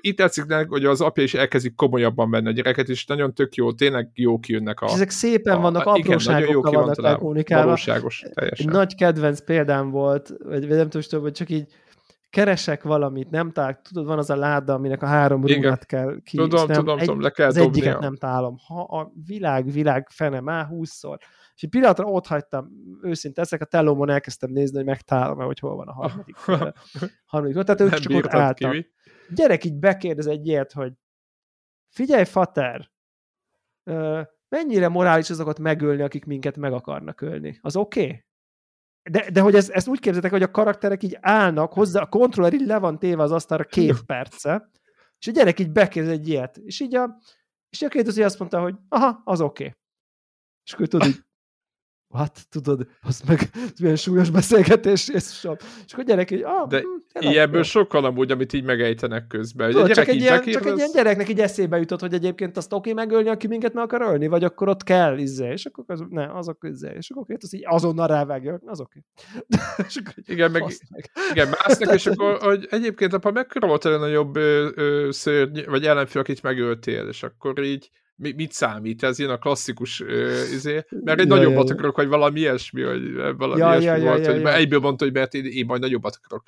[0.00, 3.54] itt tetszik neki, hogy az apja is elkezdik komolyabban venni a gyereket, és nagyon tök
[3.54, 4.86] jó, tényleg jó kijönnek a...
[4.86, 7.64] És ezek szépen vannak, a, apróságokkal vannak lekommunikálva.
[7.64, 8.72] Valóságos, teljesen.
[8.72, 11.66] Nagy kedvenc példám volt, vagy nem tudom, hogy csak így
[12.30, 16.36] keresek valamit, nem talál, tudod, van az a láda, aminek a három rúgát kell ki.
[16.36, 18.56] Tudom, nem, tudom, egy, tudom, le kell Az dobni egyiket nem találom.
[18.66, 21.18] Ha a világ, világ fene már húszszor.
[21.58, 22.70] És egy pillanatra ott hagytam,
[23.02, 26.36] őszinte ezek a telómon elkezdtem nézni, hogy megtalálom hogy hol van a harmadik.
[27.26, 27.62] harmadik.
[27.62, 28.70] Tehát ők csak ott álltak.
[28.70, 28.96] Kivi
[29.28, 30.92] gyerek így bekérdez egy ilyet, hogy
[31.88, 32.90] figyelj, fater,
[34.48, 37.58] mennyire morális azokat megölni, akik minket meg akarnak ölni?
[37.62, 38.00] Az oké?
[38.00, 38.26] Okay?
[39.10, 42.52] De, de hogy ez, ezt úgy képzeltek, hogy a karakterek így állnak, hozzá a kontroller
[42.52, 44.70] így le van téve az asztalra két perce,
[45.18, 47.18] és a gyerek így bekérdez egy ilyet, és így a,
[47.68, 49.64] és a kérdező azt mondta, hogy aha, az oké.
[49.64, 49.76] Okay.
[50.64, 51.24] És akkor tudod, így,
[52.12, 55.44] hát tudod, az meg milyen súlyos beszélgetés, és,
[55.86, 59.70] és akkor gyerek így, ah, De hm, ilyenből sokkal amúgy, amit így megejtenek közben.
[59.70, 62.90] Tudod, csak, egy ilyen, csak egy ilyen gyereknek így eszébe jutott, hogy egyébként azt oké
[62.90, 66.04] okay megölni, aki minket meg akar ölni, vagy akkor ott kell, izé, és akkor az,
[66.10, 69.04] ne, azok izé, és akkor az így azonnal rávágja, az oké.
[69.98, 70.22] Okay.
[70.26, 71.10] igen, meg, meg.
[71.30, 75.84] igen, másznak, és akkor hogy egyébként apa mekkora volt a nagyobb ö, ö, szörny, vagy
[75.84, 79.02] ellenfél, akit megöltél, és akkor így mit számít?
[79.02, 82.84] Ez ilyen a klasszikus uh, izé, mert egy ja, nagyobbat ja, akarok, vagy valami ilyesmi,
[82.84, 84.54] vagy valami ja, ilyesmi ja, volt, ja, hogy ja.
[84.54, 86.42] egyből mondta, hogy mert én, én majd nagyobbat akarok.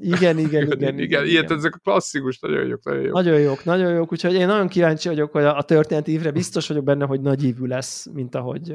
[0.00, 0.78] Igen, igen, igen.
[0.78, 3.14] igen, igen ilyet ezek a klasszikus, nagyon jók, nagyon jók.
[3.14, 6.68] Nagyon jók, nagyon jók, úgyhogy én nagyon kíváncsi vagyok, hogy a, a történet évre biztos
[6.68, 8.72] vagyok benne, hogy nagyívű lesz, mint ahogy,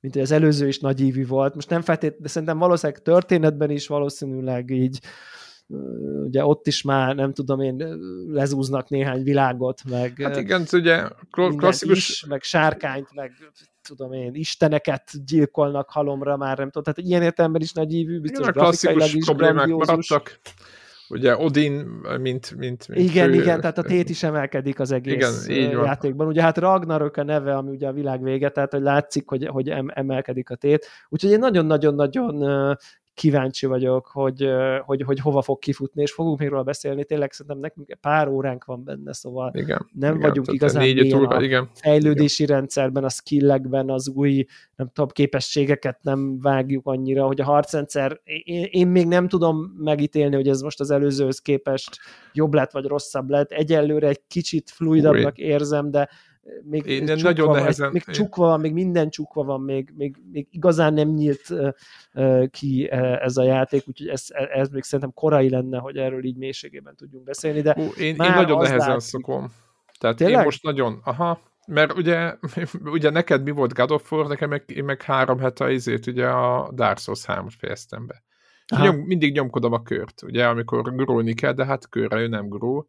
[0.00, 1.54] mint ahogy az előző is nagyívű volt.
[1.54, 5.00] Most nem feltétlenül, de szerintem valószínűleg történetben is valószínűleg így
[6.24, 12.08] ugye ott is már nem tudom én, lezúznak néhány világot, meg hát igen, ugye klasszikus...
[12.08, 13.32] Is, meg sárkányt, meg
[13.82, 18.40] tudom én, isteneket gyilkolnak halomra már, nem tudom, tehát ilyen értelemben is nagy ívű, biztos
[18.48, 20.40] igen, klasszikus is problémák maradtak.
[21.10, 21.72] Ugye Odin,
[22.20, 23.40] mint, mint, mint Igen, fő...
[23.40, 26.26] igen, tehát a tét is emelkedik az egész igen, így játékban.
[26.26, 29.68] Ugye hát Ragnarök a neve, ami ugye a világ vége, tehát hogy látszik, hogy, hogy
[29.86, 30.86] emelkedik a tét.
[31.08, 32.44] Úgyhogy én nagyon-nagyon-nagyon
[33.18, 34.48] kíváncsi vagyok, hogy,
[34.84, 37.04] hogy, hogy hova fog kifutni, és fogunk még róla beszélni.
[37.04, 41.26] Tényleg szerintem nekünk pár óránk van benne, szóval igen, nem igen, vagyunk igazán négy túl,
[41.26, 41.68] a igen.
[41.74, 42.56] fejlődési igen.
[42.56, 44.44] rendszerben, a skillekben, az új
[44.76, 50.34] nem tudom, képességeket nem vágjuk annyira, hogy a harcrendszer, én, én még nem tudom megítélni,
[50.34, 51.98] hogy ez most az előzőhöz képest
[52.32, 53.50] jobb lett, vagy rosszabb lett.
[53.50, 56.08] Egyelőre egy kicsit fluidabbnak érzem, de
[56.62, 57.92] még Én nem nagyon van, nehezen...
[57.92, 61.54] Még csukva van, még minden csukva van, még, még, még igazán nem nyílt
[62.50, 66.96] ki ez a játék, úgyhogy ez, ez még szerintem korai lenne, hogy erről így mélységében
[66.96, 69.10] tudjunk beszélni, de Hú, én, én nagyon nehezen látszik.
[69.10, 69.52] szokom.
[69.98, 70.38] Tehát Tényleg?
[70.38, 72.34] én most nagyon, aha, mert ugye,
[72.84, 76.26] ugye neked mi volt God of War, nekem meg, én meg három hete izét, ugye
[76.26, 78.22] a Dark Souls 3 fejeztem be.
[78.82, 82.88] Nyom, mindig nyomkodom a kört, ugye, amikor gurulni kell, de hát körre ő nem gurul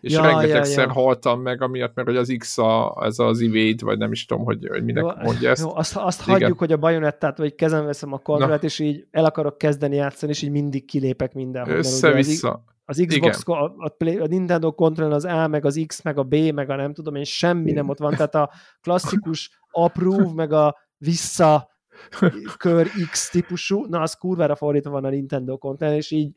[0.00, 1.00] és ja, rengetegszer ja, ja.
[1.00, 4.44] haltam meg, amiatt, mert hogy az X a, ez az evade, vagy nem is tudom,
[4.44, 5.62] hogy, hogy minek jó, mondja ezt.
[5.62, 9.24] Jó, azt, azt hagyjuk, hogy a bajonettát, vagy kezem veszem a kontrollát, és így el
[9.24, 11.74] akarok kezdeni játszani, és így mindig kilépek mindenhol.
[11.74, 12.64] Össze-vissza.
[12.84, 16.34] Az, Xbox, a, a, a Nintendo kontroll az A, meg az X, meg a B,
[16.34, 18.10] meg a nem tudom én, semmi nem ott van.
[18.10, 18.50] Tehát a
[18.80, 21.70] klasszikus approve, meg a vissza
[22.58, 26.34] kör X típusú, na az kurvára fordítva van a Nintendo konten, és így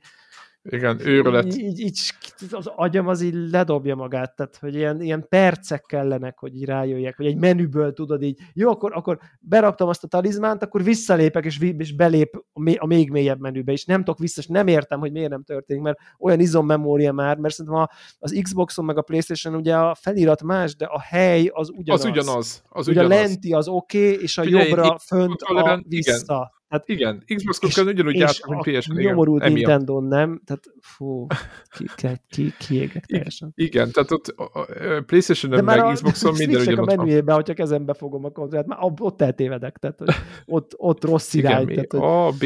[0.63, 1.55] igen, őrület.
[1.55, 1.99] Így, így,
[2.51, 7.15] az agyam az így ledobja magát, tehát hogy ilyen, ilyen percek kellenek, hogy így rájöjjek,
[7.15, 11.59] hogy egy menüből tudod így, jó, akkor, akkor beraktam azt a talizmánt, akkor visszalépek, és,
[11.77, 12.43] és belép
[12.77, 15.83] a még mélyebb menübe, és nem tudok vissza, és nem értem, hogy miért nem történik,
[15.83, 17.87] mert olyan izommemória már, mert szerintem
[18.19, 22.03] az Xboxon meg a Playstation ugye a felirat más, de a hely az ugyanaz.
[22.03, 22.63] Az ugyanaz.
[22.69, 23.17] Az ugye ugyanaz.
[23.17, 26.23] a lenti az oké, okay, és a Ugye jobbra fönt a vissza.
[26.23, 26.61] Igen.
[26.73, 31.27] Hát, igen, Xbox Controller ugyanúgy játszik, mint ps a nyomorult Nintendo nem, tehát fú,
[31.69, 31.85] ki,
[32.27, 33.51] ki, ki teljesen.
[33.55, 34.65] Igen, tehát ott a, a
[35.05, 39.77] playstation meg Xboxon minden ugyanott a menüjében, hogyha kezembe fogom a kontrollert, már ott eltévedek,
[39.77, 40.09] tehát hogy
[40.45, 41.69] ott, ott rossz irány.
[41.69, 42.43] Igen, tehát, A, B,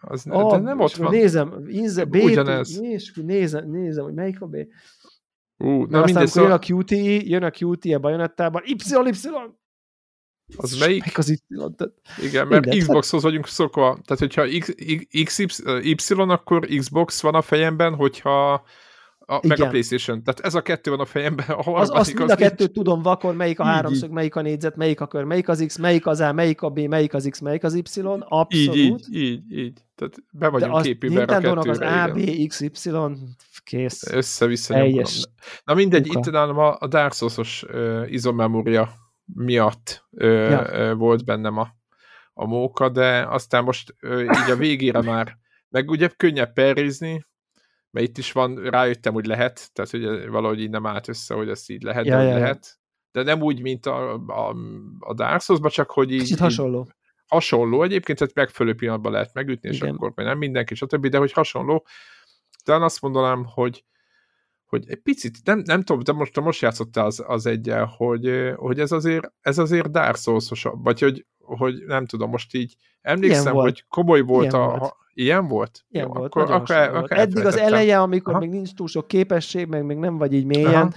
[0.00, 1.10] az a, de nem ott van.
[1.10, 2.80] Nézem, inze, B, Ugyanez.
[3.14, 4.56] Nézem, nézem, hogy melyik a B.
[5.58, 6.50] Uh, na mindegy, szóval...
[6.50, 8.76] jön a QTE, jön a QTE bajonettában, Y,
[9.06, 9.59] Y,
[10.56, 11.00] az melyik?
[11.00, 11.38] Melyik az Y?
[11.56, 11.94] Tehát...
[12.22, 12.80] Igen, mert Minden.
[12.80, 13.98] Xboxhoz vagyunk szokva.
[14.04, 14.74] Tehát, hogyha X,
[15.24, 15.38] X,
[16.08, 18.64] Y, akkor Xbox van a fejemben, hogyha
[19.30, 20.22] a, meg a Playstation.
[20.22, 21.46] Tehát ez a kettő van a fejemben.
[21.48, 24.14] A az, azt mind a kettőt tudom vakon, melyik a így, háromszög, így.
[24.14, 26.78] melyik a négyzet, melyik a kör, melyik az X, melyik az A, melyik a B,
[26.78, 28.00] melyik az X, melyik az Y.
[28.18, 28.50] Abszolút.
[28.52, 29.58] Így, így, így.
[29.58, 29.84] így.
[29.94, 31.70] Tehát be vagyunk képűben a kettőre.
[31.70, 32.70] az A, B, X, Y,
[33.64, 34.12] kész.
[34.12, 34.74] Össze-vissza
[35.64, 36.18] Na mindegy, Uka.
[36.18, 38.92] itt nálam a, a Dark Souls-os uh, izomemória
[39.34, 40.72] miatt ö, ja.
[40.72, 41.68] ö, volt bennem a,
[42.32, 45.38] a móka, de aztán most ö, így a végére már,
[45.68, 47.24] meg ugye könnyebb perizni,
[47.90, 51.48] mert itt is van, rájöttem, hogy lehet, tehát hogy valahogy így nem állt össze, hogy
[51.48, 52.78] ezt így lehet, ja, de ja, lehet.
[53.12, 54.56] De nem úgy, mint a, a,
[54.98, 56.20] a Dark souls csak hogy így...
[56.20, 56.80] Kicsit hasonló.
[56.80, 56.94] Így,
[57.26, 59.94] hasonló egyébként, tehát megfelelő pillanatban lehet megütni, és Igen.
[59.94, 61.86] akkor nem mindenki, stb., de hogy hasonló.
[62.64, 63.84] De azt mondanám, hogy
[64.70, 68.78] hogy egy picit, nem, nem tudom, de most, most játszottál az, az egyel, hogy, hogy
[68.78, 73.84] ez azért, ez azért Dark souls vagy hogy, hogy nem tudom, most így emlékszem, hogy
[73.88, 74.78] komoly volt ilyen a...
[74.78, 74.98] Volt.
[75.14, 75.84] Ilyen volt?
[75.88, 78.42] Ilyen Jó, volt, akkor, akkor, akkor, akkor Eddig az eleje, amikor Aha.
[78.42, 80.90] még nincs túl sok képesség, meg még nem vagy így mélyen, Aha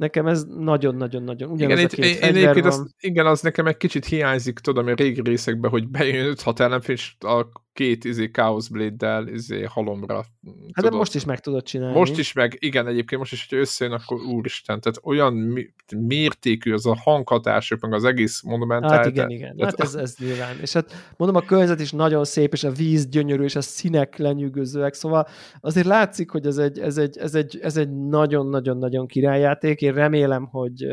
[0.00, 4.04] Nekem ez nagyon-nagyon-nagyon igen, itt, a két én, én az, igen, az nekem egy kicsit
[4.04, 7.46] hiányzik, tudom, a régi részekben, hogy bejön 5-6 ellenfél, és a
[7.80, 10.14] két izé Chaos Blade-del izé halomra.
[10.14, 10.26] Hát
[10.72, 10.90] tudod.
[10.90, 11.98] de most is meg tudod csinálni.
[11.98, 15.58] Most is meg, igen, egyébként most is, hogy összejön, akkor úristen, tehát olyan
[15.96, 18.90] mértékű az a hanghatások, meg az egész monumentál.
[18.90, 19.76] Hát igen, igen, tehát...
[19.78, 20.56] hát ez, ez nyilván.
[20.60, 24.16] És hát mondom, a környezet is nagyon szép, és a víz gyönyörű, és a színek
[24.16, 25.28] lenyűgözőek, szóval
[25.60, 29.80] azért látszik, hogy ez egy, ez egy, ez egy, ez egy nagyon-nagyon-nagyon királyjáték.
[29.80, 30.86] Én remélem, hogy,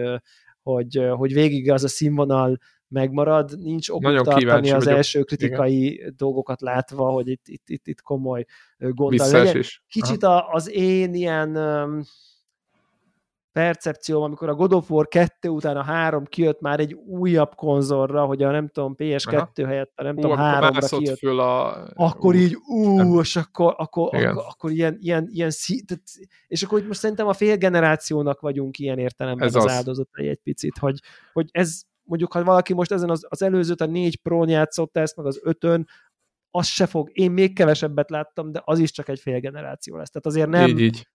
[0.61, 4.97] hogy, hogy végig az a színvonal megmarad, nincs ok tartani az vagyok.
[4.97, 6.13] első kritikai Igen.
[6.17, 8.45] dolgokat látva, hogy itt, itt, itt, itt komoly
[8.77, 9.63] gond legyen.
[9.87, 12.01] Kicsit a, az én ilyen um,
[13.57, 18.25] percepcióm, amikor a God of War 2 után a 3 kijött már egy újabb konzolra,
[18.25, 19.67] hogy a nem tudom, PS2 Aha.
[19.67, 21.17] helyett a nem ú, tudom, 3-ra kijött.
[21.17, 21.83] Föl a...
[21.93, 25.83] Akkor ú, így, ú, és akkor, akkor, akkor, akkor ilyen, ilyen, ilyen szí...
[26.47, 30.39] és akkor most szerintem a fél generációnak vagyunk ilyen értelemben Ez az, az áldozatai egy
[30.43, 30.99] picit, hogy,
[31.33, 35.15] hogy ez mondjuk, ha valaki most ezen az, az előzőt, a négy prón játszott ezt,
[35.15, 35.87] meg az ötön,
[36.51, 40.09] az se fog, én még kevesebbet láttam, de az is csak egy fél generáció lesz.
[40.09, 41.07] Tehát azért nem így, így.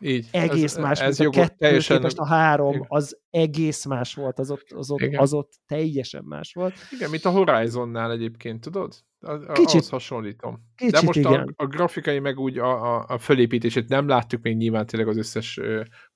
[0.00, 0.28] Így.
[0.32, 1.96] egész ez, más, ez mint jogos, a kettő teljesen...
[1.96, 2.84] képest a három, igen.
[2.88, 6.74] az egész más volt, az ott, az, ott, az ott teljesen más volt.
[6.90, 8.94] Igen, mint a Horizonnál egyébként, tudod?
[9.20, 10.60] A, kicsit, ahhoz hasonlítom.
[10.74, 11.54] Kicsit, De most igen.
[11.56, 15.16] A, a grafikai meg úgy a, a, a fölépítését nem láttuk még nyilván tényleg az
[15.16, 15.60] összes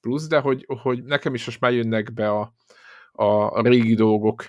[0.00, 2.54] plusz, de hogy, hogy nekem is most már jönnek be a,
[3.12, 4.44] a, régi dolgok,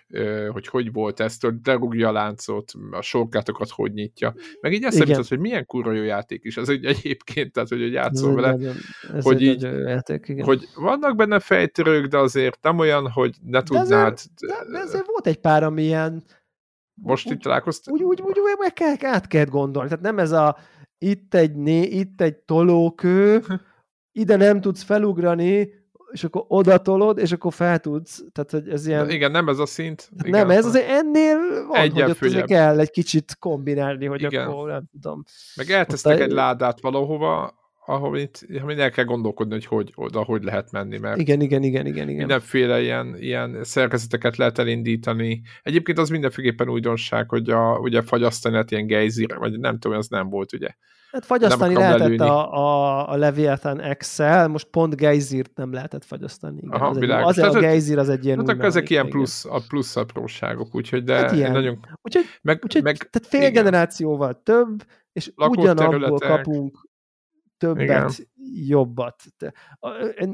[0.50, 4.34] hogy hogy volt ezt, hogy lerúgja a láncot, a sorkátokat hogy nyitja.
[4.62, 6.58] Meg így eszembe jutott, hogy milyen kurva jó játék is.
[6.58, 8.76] Ez egy egyébként, tehát hogy játszol vele, nagyon,
[9.14, 10.46] ez hogy így, játék, igen.
[10.46, 14.14] hogy vannak benne fejtörők, de azért nem olyan, hogy ne de tudnád.
[14.14, 16.24] Azért, de, de azért volt egy pár, ami ilyen
[16.94, 17.94] most úgy, itt találkoztál?
[17.94, 19.90] Úgy, úgy, úgy, úgy meg kell, át kell gondolni.
[19.90, 20.58] Tehát nem ez a
[20.98, 23.44] itt egy, né, itt egy tolókő,
[24.22, 25.70] ide nem tudsz felugrani,
[26.12, 29.10] és akkor odatolod, és akkor fel tudsz, tehát hogy ez ilyen...
[29.10, 30.10] Igen, nem ez a szint.
[30.24, 34.48] Igen, nem, ez azért ennél van, Egyen hogy ott kell egy kicsit kombinálni, hogy Igen.
[34.48, 35.24] akkor nem tudom.
[35.56, 37.61] Meg eltesznek egy ládát valahova,
[38.14, 41.86] itt, amit el kell gondolkodni, hogy, hogy oda hogy lehet menni, mert igen, igen, igen,
[41.86, 42.18] igen, igen.
[42.18, 45.42] mindenféle ilyen, ilyen szerkezeteket lehet elindítani.
[45.64, 50.08] Egyébként az mindenféleképpen újdonság, hogy a, ugye fagyasztani lehet ilyen gejzir, vagy nem tudom, az
[50.08, 50.70] nem volt, ugye.
[51.12, 56.58] Hát fagyasztani lehetett a, a, a Leviathan Excel, most pont gejzirt nem lehetett fagyasztani.
[56.58, 59.10] Igen, Aha, az, egy, az tehát, a gejzir az egy ilyen Hát akkor ezek ilyen
[59.10, 61.52] plusz, a plusz apróságok, úgyhogy de hát ilyen.
[61.52, 61.80] nagyon...
[62.02, 63.54] Úgyhogy, meg, úgyhogy meg, tehát fél igen.
[63.54, 66.90] generációval több, és ugyanabból kapunk
[67.62, 68.12] többet, Igen.
[68.68, 69.16] jobbat.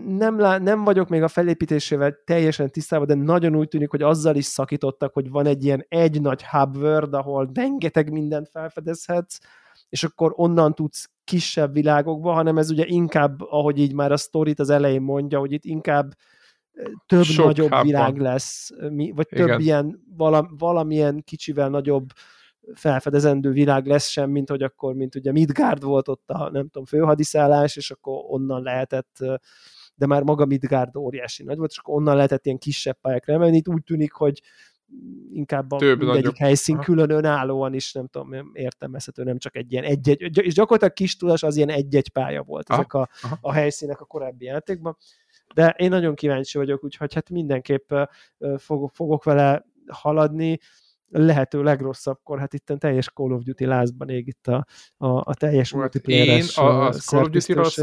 [0.08, 4.36] Nem, lá, nem vagyok még a felépítésével teljesen tisztában, de nagyon úgy tűnik, hogy azzal
[4.36, 9.38] is szakítottak, hogy van egy ilyen egy nagy hub world, ahol rengeteg mindent felfedezhetsz,
[9.90, 14.60] és akkor onnan tudsz kisebb világokba, hanem ez ugye inkább, ahogy így már a sztorit
[14.60, 16.14] az elején mondja, hogy itt inkább
[17.06, 17.86] több Sok nagyobb hában.
[17.86, 19.60] világ lesz, vagy több Igen.
[19.60, 20.04] ilyen
[20.58, 22.06] valamilyen kicsivel nagyobb
[22.73, 26.85] felfedezendő világ lesz sem, mint hogy akkor, mint ugye Midgard volt ott a, nem tudom,
[26.85, 29.23] főhadiszállás, és akkor onnan lehetett
[29.98, 33.57] de már maga Midgard óriási nagy volt, és akkor onnan lehetett ilyen kisebb pályákra emelni.
[33.57, 34.41] Itt úgy tűnik, hogy
[35.31, 36.38] inkább a Több mindegyik nagyobb.
[36.38, 41.15] helyszín külön önállóan is, nem tudom, értelmezhető, nem csak egy ilyen egy-egy, és gyakorlatilag kis
[41.15, 42.80] tudás az ilyen egy-egy pálya volt Aha.
[42.80, 43.10] ezek a,
[43.41, 44.98] a helyszínek a korábbi játékban.
[45.53, 47.94] De én nagyon kíváncsi vagyok, úgyhogy hát mindenképp
[48.57, 50.60] fogok, fogok vele haladni
[51.10, 54.66] lehető legrosszabbkor, hát itt teljes Call of Duty lázban ég itt a,
[54.98, 57.80] a, a teljes hát multiplayeres én a, a Call of Duty azt,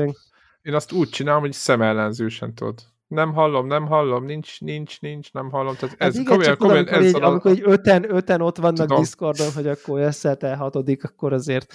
[0.62, 2.92] én azt úgy csinálom, hogy szemellenzősen tudod.
[3.06, 5.74] Nem hallom, nem hallom, nincs, nincs, nincs, nem hallom.
[5.74, 7.26] Tehát hát ez hát igen, komolyan, komolyan, amikor, ez így, a...
[7.26, 8.98] amikor így öten, öten ott vannak Tudom.
[8.98, 11.74] Discordon, hogy akkor össze hatodik, akkor azért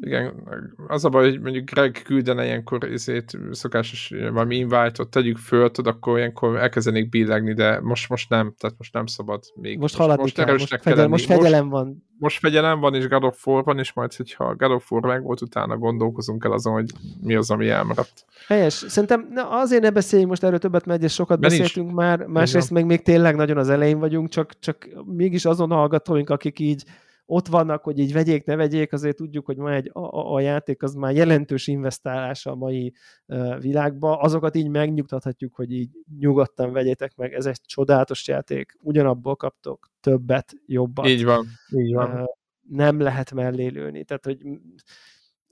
[0.00, 0.48] igen,
[0.88, 5.94] az a baj, hogy mondjuk Greg küldene ilyenkor ezért szokásos valami invite-ot tegyük föl, tudod,
[5.94, 9.78] akkor ilyenkor elkezdenék billegni, de most, most nem, tehát most nem szabad még.
[9.78, 11.86] Most haladni most, kell, most, fegyel, most fegyelem van.
[11.86, 15.02] Most, most fegyelem van, és God of War van, és majd, hogyha God of War
[15.02, 18.24] meg volt, utána gondolkozunk el azon, hogy mi az, ami elmaradt.
[18.46, 18.72] Helyes.
[18.72, 21.98] Szerintem na, azért ne beszéljünk most erről többet, mert sokat de beszéltünk nincs.
[21.98, 26.58] már, másrészt meg még tényleg nagyon az elején vagyunk, csak, csak mégis azon hallgatóink, akik
[26.58, 26.84] így
[27.26, 30.82] ott vannak, hogy így vegyék, ne vegyék, azért tudjuk, hogy ma egy, a, a játék
[30.82, 32.94] az már jelentős investálás a mai
[33.26, 39.36] uh, világba, azokat így megnyugtathatjuk, hogy így nyugodtan vegyétek meg, ez egy csodálatos játék, ugyanabból
[39.36, 41.06] kaptok többet, jobbat.
[41.06, 42.20] Így van, így van.
[42.20, 42.24] Uh,
[42.68, 44.38] nem lehet mellé lőni, tehát hogy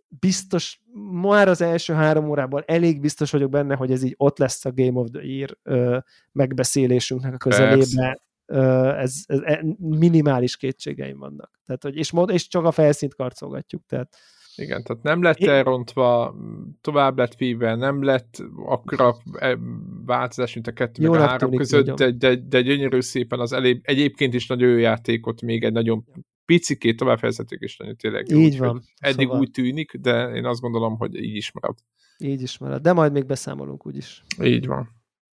[0.09, 0.81] biztos,
[1.11, 4.73] már az első három órában elég biztos vagyok benne, hogy ez így ott lesz a
[4.73, 8.17] Game of the Year uh, megbeszélésünknek a közelében ez,
[8.53, 11.61] ez, ez minimális kétségeim vannak.
[11.67, 13.83] Tehát, hogy, és, és csak a felszínt karcolgatjuk.
[13.87, 14.17] Tehát,
[14.57, 16.37] igen, tehát nem lett elrontva,
[16.81, 19.59] tovább lett víve, nem lett akkora e,
[20.05, 23.53] változás, mint a kettő meg a három tűnik, között, de, de, de gyönyörű szépen az
[23.53, 26.05] elég, egyébként is nagyon jó játékot még egy nagyon
[26.45, 28.39] picikét továbbfejezhetők is nagyon tényleg jó.
[28.39, 28.83] Így van.
[28.97, 29.41] Eddig szóval.
[29.41, 31.79] úgy tűnik, de én azt gondolom, hogy így is marad.
[32.19, 34.25] Így is marad, de majd még beszámolunk úgyis.
[34.43, 34.89] Így van.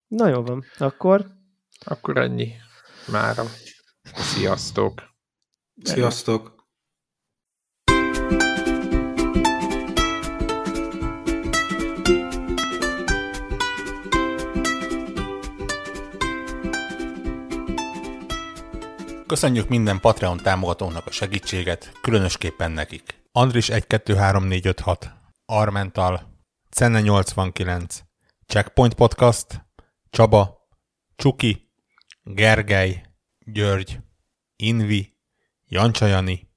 [0.06, 1.26] Na jó van, akkor?
[1.84, 2.52] Akkor ennyi
[3.06, 3.44] mára.
[4.14, 5.02] Sziasztok!
[5.82, 6.60] Sziasztok!
[19.26, 23.22] Köszönjük minden Patreon támogatónak a segítséget, különösképpen nekik.
[23.32, 25.10] Andris 123456,
[25.44, 26.22] Armental,
[26.70, 28.02] Cenne 89,
[28.46, 29.66] Checkpoint Podcast,
[30.10, 30.68] Csaba,
[31.16, 31.69] Csuki,
[32.34, 33.02] Gergely,
[33.44, 33.98] György,
[34.56, 35.16] Invi,
[35.68, 36.50] Jancsajani,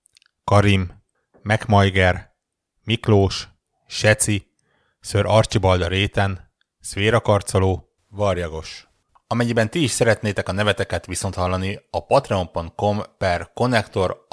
[0.44, 1.04] Karim,
[1.42, 2.36] Megmajger,
[2.84, 3.48] Miklós,
[3.88, 4.52] Seci,
[5.00, 8.88] Ször Archibalda Réten, Szvéra Karcoló, Varjagos.
[9.28, 14.26] Amennyiben ti is szeretnétek a neveteket viszont hallani, a patreon.com per connector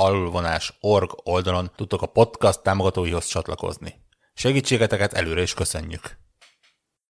[0.81, 3.95] org oldalon tudtok a podcast támogatóihoz csatlakozni.
[4.35, 6.19] Segítségeteket előre is köszönjük!